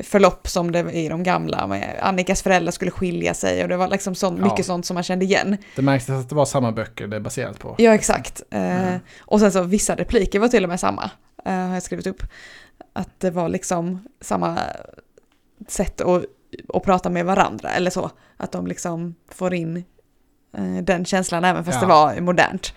förlopp 0.00 0.48
som 0.48 0.72
det 0.72 0.82
var 0.82 0.90
i 0.90 1.08
de 1.08 1.22
gamla. 1.22 1.80
Annikas 2.00 2.42
föräldrar 2.42 2.70
skulle 2.72 2.90
skilja 2.90 3.34
sig 3.34 3.62
och 3.62 3.68
det 3.68 3.76
var 3.76 3.88
liksom 3.88 4.14
sånt, 4.14 4.38
Ja. 4.38 4.44
mycket 4.44 4.66
sånt 4.66 4.86
som 4.86 4.94
man 4.94 5.02
kände 5.02 5.24
igen. 5.24 5.56
Det 5.76 5.82
märktes 5.82 6.10
att 6.10 6.28
det 6.28 6.34
var 6.34 6.44
samma 6.44 6.72
böcker 6.72 7.06
det 7.06 7.16
är 7.16 7.20
baserat 7.20 7.58
på. 7.58 7.74
Ja, 7.78 7.94
exakt. 7.94 8.42
Eh, 8.50 8.88
Mm. 8.88 9.00
Och 9.20 9.40
sen 9.40 9.52
så 9.52 9.62
vissa 9.62 9.94
repliker 9.96 10.38
var 10.38 10.48
till 10.48 10.62
och 10.64 10.68
med 10.68 10.80
samma, 10.80 11.10
eh, 11.44 11.52
har 11.52 11.74
jag 11.74 11.82
skrivit 11.82 12.06
upp. 12.06 12.22
Att 12.92 13.20
det 13.20 13.30
var 13.30 13.48
liksom 13.48 14.02
samma 14.20 14.58
sätt 15.68 16.00
att, 16.00 16.24
att 16.74 16.82
prata 16.82 17.10
med 17.10 17.24
varandra 17.24 17.70
eller 17.70 17.90
så. 17.90 18.10
Att 18.36 18.52
de 18.52 18.66
liksom 18.66 19.14
får 19.28 19.54
in 19.54 19.84
eh, 20.56 20.82
den 20.82 21.04
känslan 21.04 21.44
även 21.44 21.64
fast 21.64 21.76
Ja. 21.76 21.80
det 21.80 21.86
var 21.94 22.20
modernt. 22.20 22.74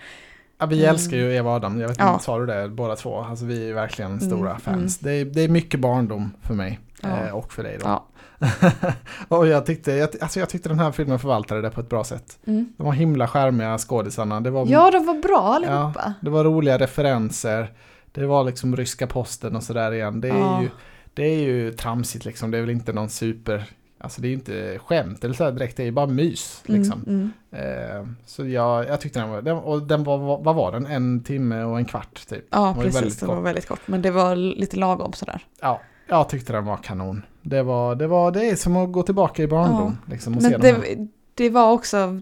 Ja, 0.64 0.68
vi 0.68 0.78
Mm. 0.78 0.90
älskar 0.90 1.16
ju 1.16 1.34
Eva 1.36 1.50
och 1.50 1.56
Adam, 1.56 1.80
jag 1.80 1.88
vet 1.88 1.98
Ja. 1.98 2.12
inte, 2.12 2.24
sa 2.24 2.38
du 2.38 2.46
det 2.46 2.68
båda 2.68 2.96
två? 2.96 3.18
Alltså 3.18 3.44
vi 3.44 3.70
är 3.70 3.74
verkligen 3.74 4.20
stora 4.20 4.50
Mm, 4.50 4.60
fans. 4.60 4.98
Det, 4.98 5.12
är, 5.12 5.24
det 5.24 5.40
är 5.42 5.48
mycket 5.48 5.80
barndom 5.80 6.30
för 6.42 6.54
mig. 6.54 6.78
Ja. 7.02 7.08
Eh, 7.26 7.34
och 7.34 7.52
för 7.52 7.62
dig 7.62 7.78
då. 7.80 7.86
Ja. 7.86 8.06
och 9.28 9.46
jag 9.46 9.66
tyckte, 9.66 9.92
jag, 9.92 10.08
alltså 10.20 10.40
jag 10.40 10.48
tyckte 10.48 10.68
den 10.68 10.78
här 10.78 10.92
filmen 10.92 11.18
förvaltade 11.18 11.62
det 11.62 11.70
på 11.70 11.80
ett 11.80 11.88
bra 11.88 12.04
sätt. 12.04 12.38
Mm. 12.46 12.72
De 12.76 12.86
var 12.86 12.92
himla 12.92 13.28
charmiga 13.28 13.78
skådisarna. 13.78 14.40
Det 14.40 14.50
var, 14.50 14.66
Ja, 14.66 14.90
de 14.90 15.06
var 15.06 15.14
bra 15.22 15.38
allihopa. 15.54 16.12
det 16.20 16.30
var 16.30 16.44
roliga 16.44 16.78
referenser. 16.78 17.72
Det 18.12 18.26
var 18.26 18.44
liksom 18.44 18.76
ryska 18.76 19.06
posten 19.06 19.56
och 19.56 19.62
sådär 19.62 19.92
igen. 19.92 20.20
Det 20.20 20.28
är, 20.28 20.38
Ja. 20.38 20.62
ju, 20.62 20.68
det 21.14 21.22
är 21.22 21.38
ju 21.38 21.72
tramsigt 21.72 22.24
liksom. 22.24 22.50
Det 22.50 22.56
är 22.58 22.60
väl 22.60 22.70
inte 22.70 22.92
någon 22.92 23.08
super... 23.08 23.64
Alltså 24.04 24.20
det 24.20 24.28
är 24.28 24.32
inte 24.32 24.78
skämt 24.86 25.24
eller 25.24 25.34
så 25.34 25.44
här 25.44 25.52
direkt. 25.52 25.76
Det 25.76 25.82
är 25.82 25.84
ju 25.84 25.90
bara 25.92 26.06
mys 26.06 26.62
liksom. 26.64 27.04
Mm, 27.06 27.32
Eh, 27.50 28.06
så 28.26 28.46
jag, 28.46 28.88
jag 28.88 29.00
tyckte 29.00 29.18
den 29.20 29.30
var... 29.30 29.42
Den, 29.42 29.56
och 29.56 29.82
den 29.82 30.04
var, 30.04 30.18
vad- 30.42 30.54
var 30.54 30.72
den? 30.72 30.86
En 30.86 31.22
timme 31.22 31.62
och 31.62 31.78
en 31.78 31.84
kvart 31.84 32.26
typ. 32.28 32.44
Ja, 32.50 32.74
precis. 32.78 32.96
väldigt 32.96 33.20
Det 33.20 33.26
var 33.26 33.36
kort. 33.36 33.44
väldigt 33.44 33.68
kort. 33.68 33.80
Men 33.86 34.02
det 34.02 34.10
var 34.10 34.36
lite 34.36 34.76
lagom 34.76 35.12
sådär. 35.12 35.46
Ja, 35.60 35.80
jag 36.08 36.28
tyckte 36.28 36.52
den 36.52 36.64
var 36.64 36.76
kanon. 36.76 37.22
Det, 37.42 37.62
var, 37.62 37.94
det, 37.94 38.06
var, 38.06 38.30
det 38.30 38.50
är 38.50 38.56
som 38.56 38.76
att 38.76 38.92
gå 38.92 39.02
tillbaka 39.02 39.42
i 39.42 39.46
barndom. 39.46 39.98
Liksom, 40.10 40.36
och 40.36 40.42
se 40.42 40.48
Men 40.50 40.60
de 40.60 40.72
här. 40.72 40.78
det, 40.80 41.06
det 41.34 41.50
var 41.50 41.72
också 41.72 42.20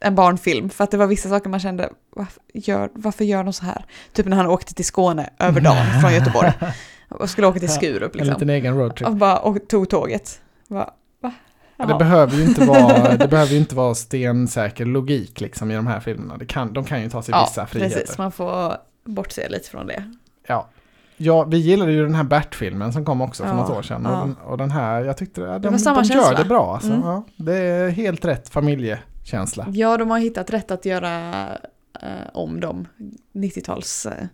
en 0.00 0.14
barnfilm. 0.14 0.70
För 0.70 0.84
att 0.84 0.90
det 0.90 0.96
var 0.96 1.06
vissa 1.06 1.28
saker 1.28 1.50
man 1.50 1.60
kände, 1.60 1.90
varför 2.10 2.42
gör, 2.54 2.90
varför 2.94 3.24
gör 3.24 3.44
de 3.44 3.52
så 3.52 3.64
här? 3.64 3.84
Typ 4.12 4.26
när 4.26 4.36
han 4.36 4.46
åkte 4.46 4.74
till 4.74 4.84
Skåne 4.84 5.30
över 5.38 5.60
dagen 5.60 6.00
från 6.00 6.14
Göteborg. 6.14 6.52
Och 7.08 7.30
skulle 7.30 7.46
åka 7.46 7.58
till 7.60 7.68
Skurup 7.72 8.12
En 8.14 8.18
liksom. 8.18 8.32
liten 8.34 8.50
egen 8.50 8.78
roadtrip. 8.78 9.08
Och 9.08 9.16
bara 9.16 9.38
och 9.38 9.68
tog 9.68 9.88
tåget. 9.88 10.40
Bara? 10.68 10.90
Ja, 11.76 11.86
det 11.86 11.94
behöver 11.94 12.36
ju 12.36 12.44
inte 12.44 12.64
vara, 12.64 13.16
det 13.16 13.28
behöver 13.28 13.56
inte 13.56 13.74
vara 13.74 13.94
stensäker 13.94 14.84
logik 14.84 15.40
liksom 15.40 15.70
i 15.70 15.74
de 15.74 15.86
här 15.86 16.00
filmerna. 16.00 16.36
Det 16.36 16.46
kan, 16.46 16.72
de 16.72 16.84
kan 16.84 17.02
ju 17.02 17.10
ta 17.10 17.22
sig 17.22 17.32
ja, 17.32 17.44
vissa 17.48 17.66
friheter. 17.66 18.00
precis. 18.00 18.18
Man 18.18 18.32
får 18.32 18.76
bortse 19.04 19.48
lite 19.48 19.70
från 19.70 19.86
det. 19.86 20.12
Ja. 20.46 20.68
ja, 21.16 21.44
vi 21.44 21.56
gillade 21.56 21.92
ju 21.92 22.02
den 22.02 22.14
här 22.14 22.24
Bert-filmen 22.24 22.92
som 22.92 23.04
kom 23.04 23.20
också 23.20 23.42
för 23.42 23.50
Ja, 23.50 23.56
något 23.56 23.70
år 23.70 23.82
sedan. 23.82 24.02
ja. 24.04 24.20
Och, 24.20 24.26
den, 24.26 24.36
och 24.36 24.58
den 24.58 24.70
här, 24.70 25.04
jag 25.04 25.16
tyckte 25.16 25.40
ja, 25.40 25.58
de, 25.58 25.78
samma 25.78 26.02
de 26.02 26.14
gör 26.14 26.34
det 26.34 26.44
bra. 26.44 26.74
Alltså. 26.74 26.92
Mm. 26.92 27.22
Det 27.36 27.56
är 27.56 27.88
helt 27.88 28.24
rätt 28.24 28.48
familjekänsla. 28.48 29.66
Ja, 29.72 29.96
de 29.96 30.10
har 30.10 30.18
hittat 30.18 30.50
rätt 30.50 30.70
att 30.70 30.84
göra 30.84 31.32
eh, 32.02 32.08
om 32.32 32.60
de 32.60 32.86
90-tals... 33.32 34.06
Eh, 34.06 34.26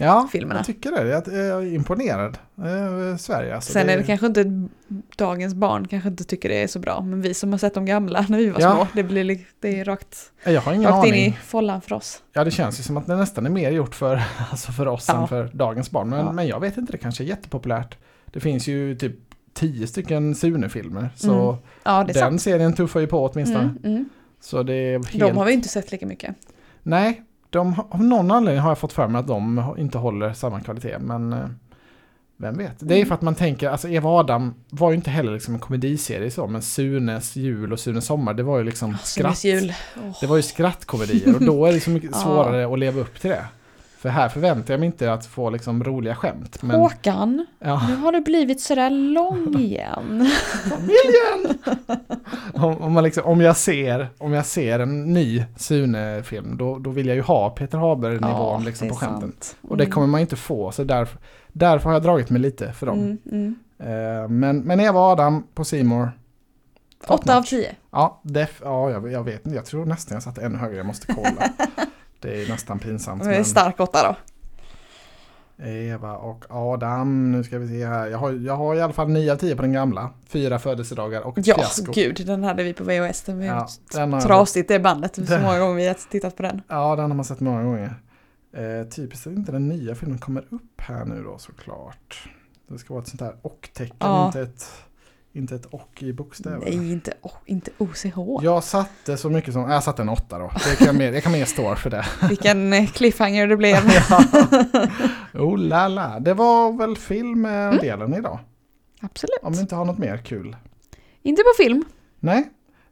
Ja, 0.00 0.28
filmerna. 0.32 0.58
jag 0.58 0.66
tycker 0.66 0.90
det. 0.92 1.08
Jag 1.46 1.62
är 1.66 1.74
imponerad 1.74 2.38
över 2.62 3.16
Sverige. 3.16 3.54
Alltså, 3.54 3.72
sen 3.72 3.88
är 3.88 3.96
det 3.96 4.02
kanske 4.02 4.26
inte 4.26 4.68
dagens 5.16 5.54
barn 5.54 5.88
kanske 5.88 6.08
inte 6.08 6.24
tycker 6.24 6.48
det 6.48 6.62
är 6.62 6.66
så 6.66 6.78
bra, 6.78 7.00
men 7.00 7.20
vi 7.22 7.34
som 7.34 7.50
har 7.52 7.58
sett 7.58 7.74
de 7.74 7.84
gamla 7.86 8.20
när 8.28 8.38
vi 8.38 8.50
var 8.50 8.60
Ja. 8.60 8.74
små, 8.74 8.86
det 8.94 9.02
blir 9.02 9.24
li- 9.24 9.46
det 9.60 9.80
är 9.80 9.84
rakt, 9.84 10.32
Jag 10.44 10.60
har 10.60 10.72
ingen 10.72 10.90
rakt 10.90 11.06
in 11.06 11.12
aning. 11.12 11.26
i 11.26 11.32
follan 11.44 11.80
för 11.80 11.92
oss. 11.92 12.22
Ja, 12.32 12.44
det 12.44 12.50
känns 12.50 12.78
ju 12.78 12.82
som 12.82 12.96
att 12.96 13.06
det 13.06 13.16
nästan 13.16 13.46
är 13.46 13.50
mer 13.50 13.70
gjort 13.70 13.94
för, 13.94 14.22
alltså 14.50 14.72
för 14.72 14.86
oss 14.88 15.04
Ja. 15.08 15.20
än 15.22 15.28
för 15.28 15.50
dagens 15.52 15.90
barn. 15.90 16.08
Men, 16.08 16.18
Ja. 16.26 16.32
men 16.32 16.46
jag 16.46 16.60
vet 16.60 16.76
inte, 16.76 16.92
det 16.92 16.98
kanske 16.98 17.24
är 17.24 17.26
jättepopulärt. 17.26 17.96
Det 18.32 18.40
finns 18.40 18.66
ju 18.66 18.94
typ 18.96 19.16
tio 19.54 19.86
stycken 19.86 20.34
Sune-filmer. 20.34 21.10
Så 21.16 21.50
Mm. 21.50 21.62
Ja, 21.82 22.04
det 22.04 22.12
den 22.12 22.22
sant. 22.22 22.42
serien 22.42 22.72
tuffar 22.72 23.00
ju 23.00 23.06
på 23.06 23.24
åtminstone. 23.26 23.60
Mm, 23.64 23.78
mm. 23.84 24.08
Så 24.40 24.62
det 24.62 24.74
är 24.74 24.92
helt... 24.92 25.18
De 25.18 25.36
har 25.36 25.44
vi 25.44 25.52
inte 25.52 25.68
sett 25.68 25.92
lika 25.92 26.06
mycket. 26.06 26.34
Nej, 26.82 27.22
de, 27.50 27.80
av 27.90 28.04
någon 28.04 28.30
anledning 28.30 28.62
har 28.62 28.70
jag 28.70 28.78
fått 28.78 28.92
för 28.92 29.08
mig 29.08 29.18
att 29.20 29.26
de 29.26 29.74
inte 29.78 29.98
håller 29.98 30.32
samma 30.32 30.60
kvalitet. 30.60 30.98
Men 31.00 31.32
eh, 31.32 31.38
vem 32.36 32.56
vet. 32.58 32.74
Det 32.78 32.94
är 32.94 32.96
Mm. 32.96 33.08
för 33.08 33.14
att 33.14 33.22
man 33.22 33.34
tänker, 33.34 33.68
alltså 33.70 33.88
Eva 33.88 34.10
Adam 34.10 34.54
var 34.70 34.90
ju 34.90 34.96
inte 34.96 35.10
heller 35.10 35.32
liksom 35.32 35.54
en 35.54 35.60
komediserie 35.60 36.30
så. 36.30 36.46
Men 36.46 36.62
Sunes 36.62 37.36
jul 37.36 37.72
och 37.72 37.80
Sunes 37.80 38.06
sommar, 38.06 38.34
det 38.34 38.42
var 38.42 38.58
ju 38.58 38.64
liksom 38.64 38.96
skratt. 39.02 39.38
Sunes 39.38 39.44
jul. 39.62 39.72
Åh. 39.96 40.16
Det 40.20 40.26
var 40.26 40.36
ju 40.36 40.42
skrattkomedier 40.42 41.34
och 41.34 41.44
då 41.44 41.66
är 41.66 41.72
det 41.72 41.80
så 41.80 41.90
mycket 41.90 42.16
svårare 42.22 42.72
att 42.72 42.78
leva 42.78 43.00
upp 43.00 43.20
till 43.20 43.30
det. 43.30 43.44
För 43.98 44.08
här 44.08 44.28
förväntar 44.28 44.74
jag 44.74 44.80
mig 44.80 44.86
inte 44.86 45.12
att 45.12 45.26
få 45.26 45.50
liksom 45.50 45.84
roliga 45.84 46.14
skämt. 46.14 46.62
Men, 46.62 46.80
Håkan, 46.80 47.46
ja. 47.58 47.82
nu 47.88 47.96
har 47.96 48.12
du 48.12 48.20
blivit 48.20 48.60
sådär 48.60 48.90
lång 48.90 49.54
igen. 49.58 50.30
Familjen! 50.70 51.58
om, 52.54 52.82
om, 52.82 52.92
man 52.92 53.04
liksom, 53.04 53.24
om, 53.24 53.40
jag 53.40 53.56
ser, 53.56 54.08
om 54.18 54.32
jag 54.32 54.46
ser 54.46 54.78
en 54.78 55.12
ny 55.14 55.44
Sune-film 55.56 56.56
då, 56.56 56.78
då 56.78 56.90
vill 56.90 57.06
jag 57.06 57.16
ju 57.16 57.22
ha 57.22 57.50
Peter 57.50 57.78
Haber-nivån 57.78 58.64
liksom, 58.64 58.88
det 58.88 58.94
på 58.94 58.98
skämten. 58.98 59.20
sant. 59.20 59.56
Och 59.62 59.76
det 59.76 59.86
kommer 59.86 60.06
man 60.06 60.20
inte 60.20 60.36
få, 60.36 60.72
så 60.72 60.84
därför, 60.84 61.18
därför 61.48 61.84
har 61.84 61.92
jag 61.92 62.02
dragit 62.02 62.30
mig 62.30 62.40
lite 62.40 62.72
för 62.72 62.86
dem. 62.86 62.98
Mm, 62.98 63.18
mm. 63.32 63.54
Eh, 63.78 64.28
men, 64.28 64.58
men 64.58 64.80
Eva 64.80 65.00
och 65.00 65.06
Adam 65.06 65.46
på 65.54 65.64
Simor. 65.64 66.12
Åtta 67.08 67.36
av 67.36 67.42
tio. 67.42 67.74
Ja, 67.90 68.20
def, 68.22 68.60
ja 68.64 68.90
jag, 68.90 69.12
jag 69.12 69.24
vet 69.24 69.46
inte. 69.46 69.56
Jag 69.56 69.66
tror 69.66 69.86
nästan 69.86 70.14
jag 70.14 70.22
satte 70.22 70.42
ännu 70.42 70.58
högre. 70.58 70.76
Jag 70.76 70.86
måste 70.86 71.14
kolla. 71.14 71.52
det 72.20 72.42
är 72.42 72.48
nästan 72.48 72.78
pinsamt. 72.78 73.24
Men 73.24 73.44
stark 73.44 73.80
åtta 73.80 74.02
då. 74.08 74.16
Eva 75.64 76.16
och 76.16 76.44
Adam. 76.50 77.32
Nu 77.32 77.44
ska 77.44 77.58
vi 77.58 77.68
se 77.68 77.86
här. 77.86 78.06
Jag 78.06 78.18
har, 78.18 78.32
jag 78.32 78.56
har 78.56 78.74
i 78.74 78.80
alla 78.80 78.92
fall 78.92 79.08
9 79.08 79.32
av 79.32 79.36
10 79.36 79.56
på 79.56 79.62
den 79.62 79.72
gamla. 79.72 80.10
Fyra 80.28 80.58
födelsedagar 80.58 81.20
och 81.22 81.38
ett 81.38 81.46
Ja, 81.46 81.54
fiasko. 81.54 81.92
gud, 81.92 82.22
den 82.26 82.44
hade 82.44 82.62
vi 82.62 82.72
på 82.74 82.84
VHS. 82.84 83.22
Den 83.22 83.38
var 83.38 83.44
Ja, 83.46 83.68
den 83.92 84.20
trasigt 84.20 84.68
det 84.68 84.78
bandet. 84.80 85.14
Så 85.14 85.20
Den- 85.20 85.42
många 85.42 85.58
gånger 85.58 85.74
vi 85.74 85.86
har 85.86 85.96
tittat 86.10 86.36
på 86.36 86.42
den. 86.42 86.62
Ja, 86.68 86.96
den 86.96 87.10
har 87.10 87.16
man 87.16 87.24
sett 87.24 87.40
många 87.40 87.62
gånger. 87.62 87.94
Eh, 88.52 88.88
typiskt 88.88 89.26
att 89.26 89.32
inte 89.32 89.52
den 89.52 89.68
nya 89.68 89.94
filmen 89.94 90.18
kommer 90.18 90.44
upp 90.50 90.80
här 90.80 91.04
nu 91.04 91.22
då 91.22 91.38
såklart. 91.38 92.28
Det 92.68 92.78
ska 92.78 92.94
vara 92.94 93.02
ett 93.02 93.08
sånt 93.08 93.20
här 93.20 93.34
och-tecken, 93.42 93.96
Ja. 93.98 94.26
inte, 94.26 94.40
ett, 94.40 94.66
inte 95.32 95.54
ett 95.54 95.66
och 95.66 96.02
i 96.02 96.12
bokstäver. 96.12 96.58
Nej, 96.58 96.92
inte, 96.92 97.12
oh, 97.22 97.32
inte 97.46 97.70
OCH. 97.78 98.42
Jag 98.42 98.64
satte 98.64 99.16
så 99.16 99.30
mycket 99.30 99.52
som, 99.52 99.70
jag 99.70 99.82
satte 99.82 100.02
en 100.02 100.08
åtta 100.08 100.38
då. 100.38 100.50
Det 100.64 100.84
kan 100.84 100.96
mer, 100.96 101.12
jag 101.12 101.22
kan 101.22 101.32
mer 101.32 101.44
stå 101.44 101.74
för 101.76 101.90
det. 101.90 102.06
Vilken 102.28 102.72
eh, 102.72 102.86
cliffhanger 102.86 103.46
det 103.46 103.56
blev. 103.56 103.76
ja. 104.10 104.24
Oh 105.34 105.58
la 105.58 105.88
la. 105.88 106.20
Det 106.20 106.34
var 106.34 106.72
väl 106.78 106.96
filmdelen 106.96 108.14
idag. 108.14 108.38
Absolut. 109.00 109.38
Om 109.42 109.52
du 109.52 109.60
inte 109.60 109.74
har 109.74 109.84
något 109.84 109.98
mer 109.98 110.16
kul. 110.16 110.56
Inte 111.22 111.42
på 111.42 111.62
film. 111.62 111.84
Nej. 112.20 112.48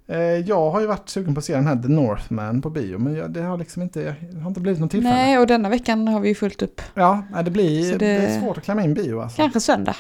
Eh, 0.08 0.18
jag 0.18 0.70
har 0.70 0.80
ju 0.80 0.86
varit 0.86 1.08
sugen 1.08 1.34
på 1.34 1.38
att 1.38 1.44
se 1.44 1.54
den 1.54 1.66
här 1.66 1.76
The 1.76 1.88
Northman 1.88 2.62
på 2.62 2.70
bio. 2.70 2.98
Men 2.98 3.32
det 3.32 3.42
har 3.42 3.58
liksom 3.58 3.82
inte, 3.82 4.16
det 4.32 4.40
har 4.40 4.48
inte 4.48 4.60
blivit 4.60 4.80
något 4.80 4.90
tillfälle. 4.90 5.14
Nej, 5.14 5.38
och 5.38 5.46
denna 5.46 5.68
veckan 5.68 6.08
har 6.08 6.20
vi 6.20 6.28
ju 6.28 6.34
fullt 6.34 6.62
upp. 6.62 6.80
Ja, 6.94 7.22
det 7.44 7.50
blir 7.50 7.92
det... 7.92 7.98
det- 7.98 8.06
är 8.06 8.40
svårt 8.40 8.58
att 8.58 8.64
klämma 8.64 8.82
in 8.84 8.94
bio 8.94 9.20
alltså. 9.20 9.36
Kanske 9.36 9.60
söndag. 9.60 9.96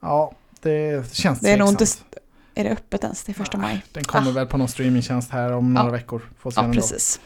Ja, 0.00 0.32
det 0.62 1.12
känns 1.14 1.40
Det 1.40 1.50
är 1.50 1.56
nog 1.58 1.68
inte. 1.68 1.86
Är 2.54 2.64
det 2.64 2.70
öppet 2.70 3.02
ens? 3.04 3.22
Det 3.24 3.32
är 3.32 3.34
första 3.34 3.58
maj. 3.58 3.84
Den 3.92 4.04
kommer 4.04 4.30
Ah. 4.30 4.34
väl 4.34 4.46
på 4.46 4.56
någon 4.56 4.68
streamingtjänst 4.68 5.30
här 5.30 5.52
om 5.52 5.74
några 5.74 5.88
Ja. 5.88 5.92
veckor. 5.92 6.22
Får 6.38 6.50
se 6.50 6.60
Ja, 6.60 6.72
precis. 6.72 7.20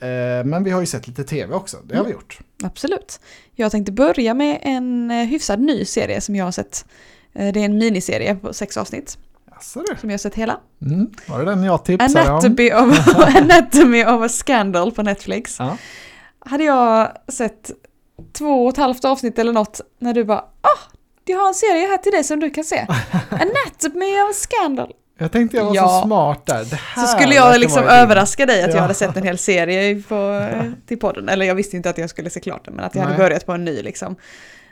Eh, 0.00 0.44
men 0.44 0.64
vi 0.64 0.70
har 0.70 0.80
ju 0.80 0.86
sett 0.86 1.06
lite 1.08 1.24
tv 1.24 1.54
också. 1.54 1.76
Det 1.84 1.94
har 1.94 2.00
Mm. 2.00 2.06
vi 2.06 2.12
gjort. 2.12 2.38
Absolut. 2.62 3.20
Jag 3.54 3.70
tänkte 3.72 3.92
börja 3.92 4.34
med 4.34 4.58
en 4.62 5.10
eh, 5.10 5.16
hyfsad 5.26 5.60
ny 5.60 5.84
serie 5.84 6.20
som 6.20 6.36
jag 6.36 6.44
har 6.44 6.52
sett. 6.52 6.84
Eh, 7.32 7.52
Det 7.52 7.60
är 7.60 7.64
en 7.64 7.78
miniserie 7.78 8.34
på 8.34 8.52
sex 8.52 8.76
avsnitt 8.76 9.18
Jaså 9.50 9.84
du? 9.90 9.96
som 10.00 10.10
jag 10.10 10.14
har 10.14 10.18
sett 10.18 10.34
hela. 10.34 10.60
Mm. 10.82 11.10
Var 11.26 11.38
det 11.38 11.44
den 11.44 11.62
jag 11.64 11.84
tipsade 11.84 12.20
om? 12.30 12.36
Anatomy 12.36 12.72
of, 12.72 13.16
Anatomy 13.36 14.04
of 14.04 14.22
a 14.22 14.28
Scandal 14.28 14.92
på 14.92 15.02
Netflix. 15.02 15.56
Ja. 15.58 15.76
Hade 16.38 16.64
jag 16.64 17.12
sett 17.28 17.70
två 18.32 18.64
och 18.64 18.70
ett 18.70 18.76
halvt 18.76 19.04
avsnitt 19.04 19.38
eller 19.38 19.52
något 19.52 19.80
när 19.98 20.14
du 20.14 20.24
bara 20.24 20.38
ah, 20.60 20.78
jag 21.24 21.38
har 21.38 21.48
en 21.48 21.54
serie 21.54 21.86
här 21.86 21.96
till 21.96 22.12
dig 22.12 22.24
som 22.24 22.40
du 22.40 22.50
kan 22.50 22.64
se. 22.64 22.86
Anatomy 23.30 24.20
of 24.30 24.36
Scandal. 24.36 24.92
Jag 25.18 25.32
tänkte 25.32 25.56
jag 25.56 25.64
var 25.64 25.74
Ja. 25.76 25.88
så 26.02 26.06
smart 26.06 26.46
där. 26.46 26.58
Det 26.58 26.64
Så 26.66 26.76
här 26.76 27.06
skulle 27.06 27.34
jag 27.34 27.60
liksom 27.60 27.84
överraska 27.84 28.46
dig 28.46 28.62
att 28.62 28.68
jag 28.68 28.76
Ja. 28.76 28.82
hade 28.82 28.94
sett 28.94 29.16
en 29.16 29.22
hel 29.22 29.38
serie 29.38 30.02
på, 30.08 30.48
eh, 30.52 30.62
till 30.86 30.98
podden. 30.98 31.28
Eller 31.28 31.46
jag 31.46 31.54
visste 31.54 31.76
inte 31.76 31.90
att 31.90 31.98
jag 31.98 32.10
skulle 32.10 32.30
se 32.30 32.40
klart 32.40 32.64
den, 32.64 32.74
men 32.74 32.84
att 32.84 32.94
jag 32.94 33.02
hade 33.02 33.14
Nej. 33.18 33.24
börjat 33.26 33.46
på 33.46 33.52
en 33.52 33.64
ny 33.64 33.82
liksom. 33.82 34.16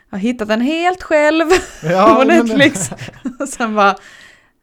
Jag 0.09 0.17
har 0.17 0.21
hittat 0.21 0.47
den 0.47 0.61
helt 0.61 1.03
själv 1.03 1.45
Ja, 1.83 2.15
på 2.21 2.25
men- 2.27 2.45
Netflix. 2.45 2.89
Och 3.39 3.49
sen 3.49 3.75
bara, 3.75 3.95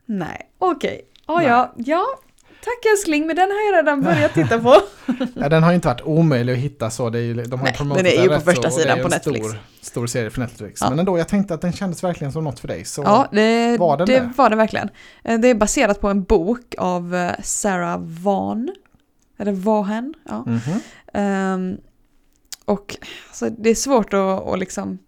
nej, 0.07 0.51
okej, 0.59 1.01
ja, 1.27 1.43
ja, 1.43 1.73
ja, 1.77 2.05
tack 2.65 2.85
älskling, 2.93 3.27
men 3.27 3.37
den 3.37 3.51
har 3.51 3.73
jag 3.73 3.79
redan 3.79 4.03
börjat 4.03 4.35
titta 4.35 4.59
på. 4.61 4.81
Ja, 5.35 5.49
den 5.49 5.63
har 5.63 5.71
ju 5.71 5.75
inte 5.75 5.89
varit 5.89 6.01
omöjlig 6.01 6.53
att 6.53 6.59
hitta 6.59 6.91
så. 6.91 7.11
Det 7.11 7.19
är 7.19 7.23
ju, 7.23 7.35
de 7.35 7.61
har 7.61 7.67
Nej, 7.85 7.97
den 8.03 8.07
är 8.07 8.23
ju 8.23 8.29
på 8.29 8.41
första 8.41 8.71
så, 8.71 8.79
sidan 8.79 8.99
på 9.03 9.09
Netflix. 9.09 9.47
Stor, 9.47 9.59
stor 9.81 10.07
serie 10.07 10.31
för 10.31 10.41
Netflix. 10.41 10.81
Ja. 10.81 10.91
Men 10.91 10.99
ändå, 10.99 11.19
jag 11.19 11.29
tänkte 11.29 11.55
att 11.55 11.61
den 11.61 11.73
kändes 11.73 12.05
verkligen 12.05 12.33
som 12.33 12.45
något 12.45 12.61
för 12.61 12.69
dig. 12.69 12.85
Så 12.85 13.03
Ja, 13.03 13.29
det 13.33 13.77
Var 13.79 13.97
den 13.97 14.07
det 14.07 14.21
det? 14.21 14.31
var 14.37 14.51
det 14.51 14.57
verkligen. 14.57 14.89
Eh, 15.25 15.39
Det 15.41 15.49
är 15.49 15.55
baserat 15.55 16.01
på 16.01 16.09
en 16.09 16.23
bok 16.23 16.75
av 16.79 17.15
eh, 17.15 17.31
Sarah 17.43 18.01
Vaughan. 18.01 18.71
Eller 19.39 19.53
Vaughan, 19.53 20.15
ja. 20.29 20.45
Mhm. 20.47 20.81
Ehm, 21.15 21.77
och 22.65 22.97
alltså, 23.29 23.51
det 23.51 23.71
är 23.71 23.75
svårt 23.75 24.15
att, 24.15 24.47
att 24.49 24.59
liksom 24.59 24.99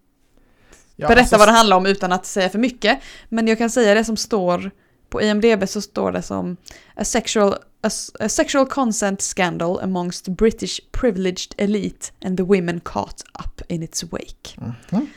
Ja, 0.95 1.07
berätta 1.07 1.21
alltså, 1.21 1.37
vad 1.37 1.47
det 1.47 1.51
handlar 1.51 1.77
om 1.77 1.85
utan 1.85 2.11
att 2.11 2.25
säga 2.25 2.49
för 2.49 2.59
mycket. 2.59 2.99
Men 3.29 3.47
jag 3.47 3.57
kan 3.57 3.69
säga 3.69 3.93
det 3.93 4.03
som 4.03 4.17
står 4.17 4.71
på 5.11 5.21
IMDB 5.21 5.67
så 5.67 5.81
står 5.81 6.11
det 6.11 6.21
som 6.21 6.57
a 6.95 7.03
sexual, 7.03 7.53
a, 7.81 7.89
a 8.19 8.29
sexual 8.29 8.65
consent 8.65 9.21
scandal 9.21 9.79
amongst 9.83 10.27
British 10.27 10.79
privileged 10.91 11.53
elite 11.57 12.11
and 12.25 12.37
the 12.37 12.43
women 12.43 12.79
caught 12.79 13.23
up 13.45 13.61
in 13.67 13.83
its 13.83 14.03
wake. 14.03 14.57
Mhm. 14.91 15.07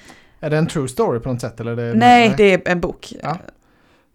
Är 0.41 0.51
det 0.51 0.57
en 0.59 0.67
true 0.67 0.89
story 0.89 1.21
på 1.21 1.33
något 1.33 1.41
sätt? 1.41 1.61
Eller 1.61 1.77
det, 1.77 1.95
Nej, 1.95 2.35
det 2.37 2.53
är 2.53 2.69
en 2.73 2.81
bok. 2.81 3.13
Ja. 3.23 3.39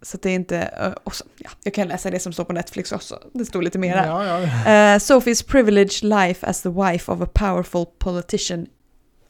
Så 0.02 0.18
det 0.22 0.30
är 0.30 0.36
inte... 0.36 0.58
eh, 0.58 0.92
Och 1.04 1.16
så, 1.16 1.26
ja, 1.38 1.50
jag 1.64 1.74
kan 1.74 1.88
läsa 1.88 2.10
det 2.12 2.20
som 2.20 2.34
står 2.34 2.44
på 2.44 2.54
Netflix 2.54 2.92
också. 2.92 3.20
Det 3.34 3.46
står 3.46 3.62
lite 3.62 3.78
mer 3.80 3.96
där. 3.96 4.06
Ja, 4.08 4.26
ja. 4.26 4.36
Uh, 4.42 4.98
Sophie's 5.00 5.48
privileged 5.48 6.04
life 6.04 6.48
as 6.48 6.62
the 6.62 6.70
wife 6.70 7.12
of 7.12 7.22
a 7.22 7.28
powerful 7.34 7.86
politician 8.00 8.68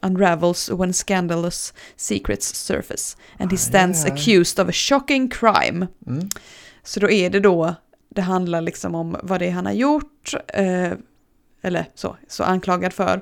unravels 0.02 0.70
when 0.70 0.94
scandalous 0.94 1.74
secrets 1.96 2.56
surface 2.56 3.18
and 3.38 3.52
he 3.52 3.56
Aj, 3.56 3.60
stands 3.60 4.06
aj, 4.06 4.12
aj. 4.12 4.18
accused 4.20 4.60
of 4.64 4.70
a 4.70 4.74
shocking 4.74 5.30
crime. 5.30 5.88
Mm. 6.08 6.30
Så 6.84 7.00
då 7.00 7.10
är 7.10 7.30
det 7.30 7.40
då, 7.40 7.76
det 8.10 8.22
handlar 8.22 8.62
liksom 8.62 8.96
om 8.96 9.18
vad 9.24 9.40
det 9.42 9.46
är 9.48 9.52
han 9.52 9.66
har 9.66 9.74
gjort, 9.74 10.34
eh, 10.48 10.92
eller 11.62 11.86
så, 11.96 12.18
så 12.28 12.44
anklagad 12.44 12.94
för, 12.94 13.22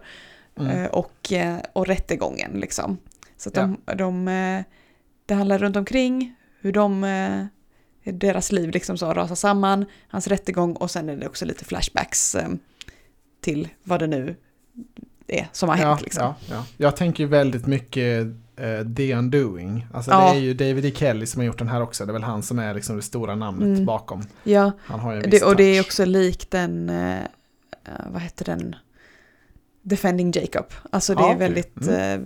Mm. 0.60 0.72
eh, 0.78 0.86
och, 0.90 1.32
eh, 1.32 1.58
och 1.74 1.88
rättegången 1.88 2.52
liksom. 2.52 2.98
Så 3.38 3.50
att 3.50 3.56
de, 3.56 3.78
de, 3.98 4.28
eh, 4.28 4.64
det 5.26 5.34
handlar 5.34 5.58
runt 5.58 5.76
omkring 5.76 6.36
hur 6.62 6.72
de, 6.72 7.04
eh, 7.04 7.46
deras 8.14 8.52
liv 8.52 8.70
liksom 8.72 8.98
så 8.98 9.14
rasar 9.14 9.36
samman, 9.36 9.86
hans 10.08 10.28
rättegång 10.28 10.74
och 10.76 10.92
sen 10.92 11.10
är 11.10 11.16
det 11.18 11.28
också 11.28 11.46
lite 11.46 11.66
flashbacks 11.66 12.36
till 13.42 13.70
vad 13.84 14.00
det 14.00 14.08
nu 14.08 14.36
är 15.28 15.48
som 15.52 15.70
har 15.70 15.76
hänt. 15.76 16.00
ja, 16.00 16.04
liksom. 16.04 16.24
ja, 16.24 16.36
ja. 16.50 16.64
Jag 16.78 16.96
tänker 16.96 17.24
ju 17.24 17.30
väldigt 17.30 17.66
mycket 17.68 18.28
eh, 18.56 18.94
The 18.96 19.16
Undoing. 19.16 19.88
Alltså 19.94 20.12
Ja. 20.12 20.32
det 20.32 20.38
är 20.38 20.42
ju 20.42 20.54
David 20.54 20.86
E. 20.86 20.92
Kelly 20.96 21.26
som 21.26 21.40
har 21.40 21.46
gjort 21.46 21.60
den 21.60 21.68
här 21.68 21.82
också. 21.82 22.06
Det 22.06 22.12
är 22.12 22.14
väl 22.14 22.24
han 22.24 22.44
som 22.44 22.60
är 22.60 22.74
liksom 22.74 22.96
det 22.96 23.02
stora 23.02 23.36
namnet 23.36 23.64
Mm. 23.68 23.86
bakom. 23.86 24.24
ja 24.44 24.72
Han 24.80 25.00
har 25.00 25.12
ju 25.14 25.18
en 25.24 25.30
viss 25.30 25.40
det, 25.42 25.46
och 25.48 25.56
det 25.56 25.64
är 25.64 25.82
också 25.82 26.06
likt 26.06 26.52
den, 26.52 26.90
eh, 26.90 27.20
vad 28.12 28.22
heter 28.22 28.46
den, 28.46 28.76
Defending 29.82 30.32
Jacob. 30.32 30.66
Alltså 30.92 31.16
det 31.16 31.22
Ja, 31.22 31.34
är 31.34 31.38
väldigt, 31.38 31.88
eh, 31.88 32.18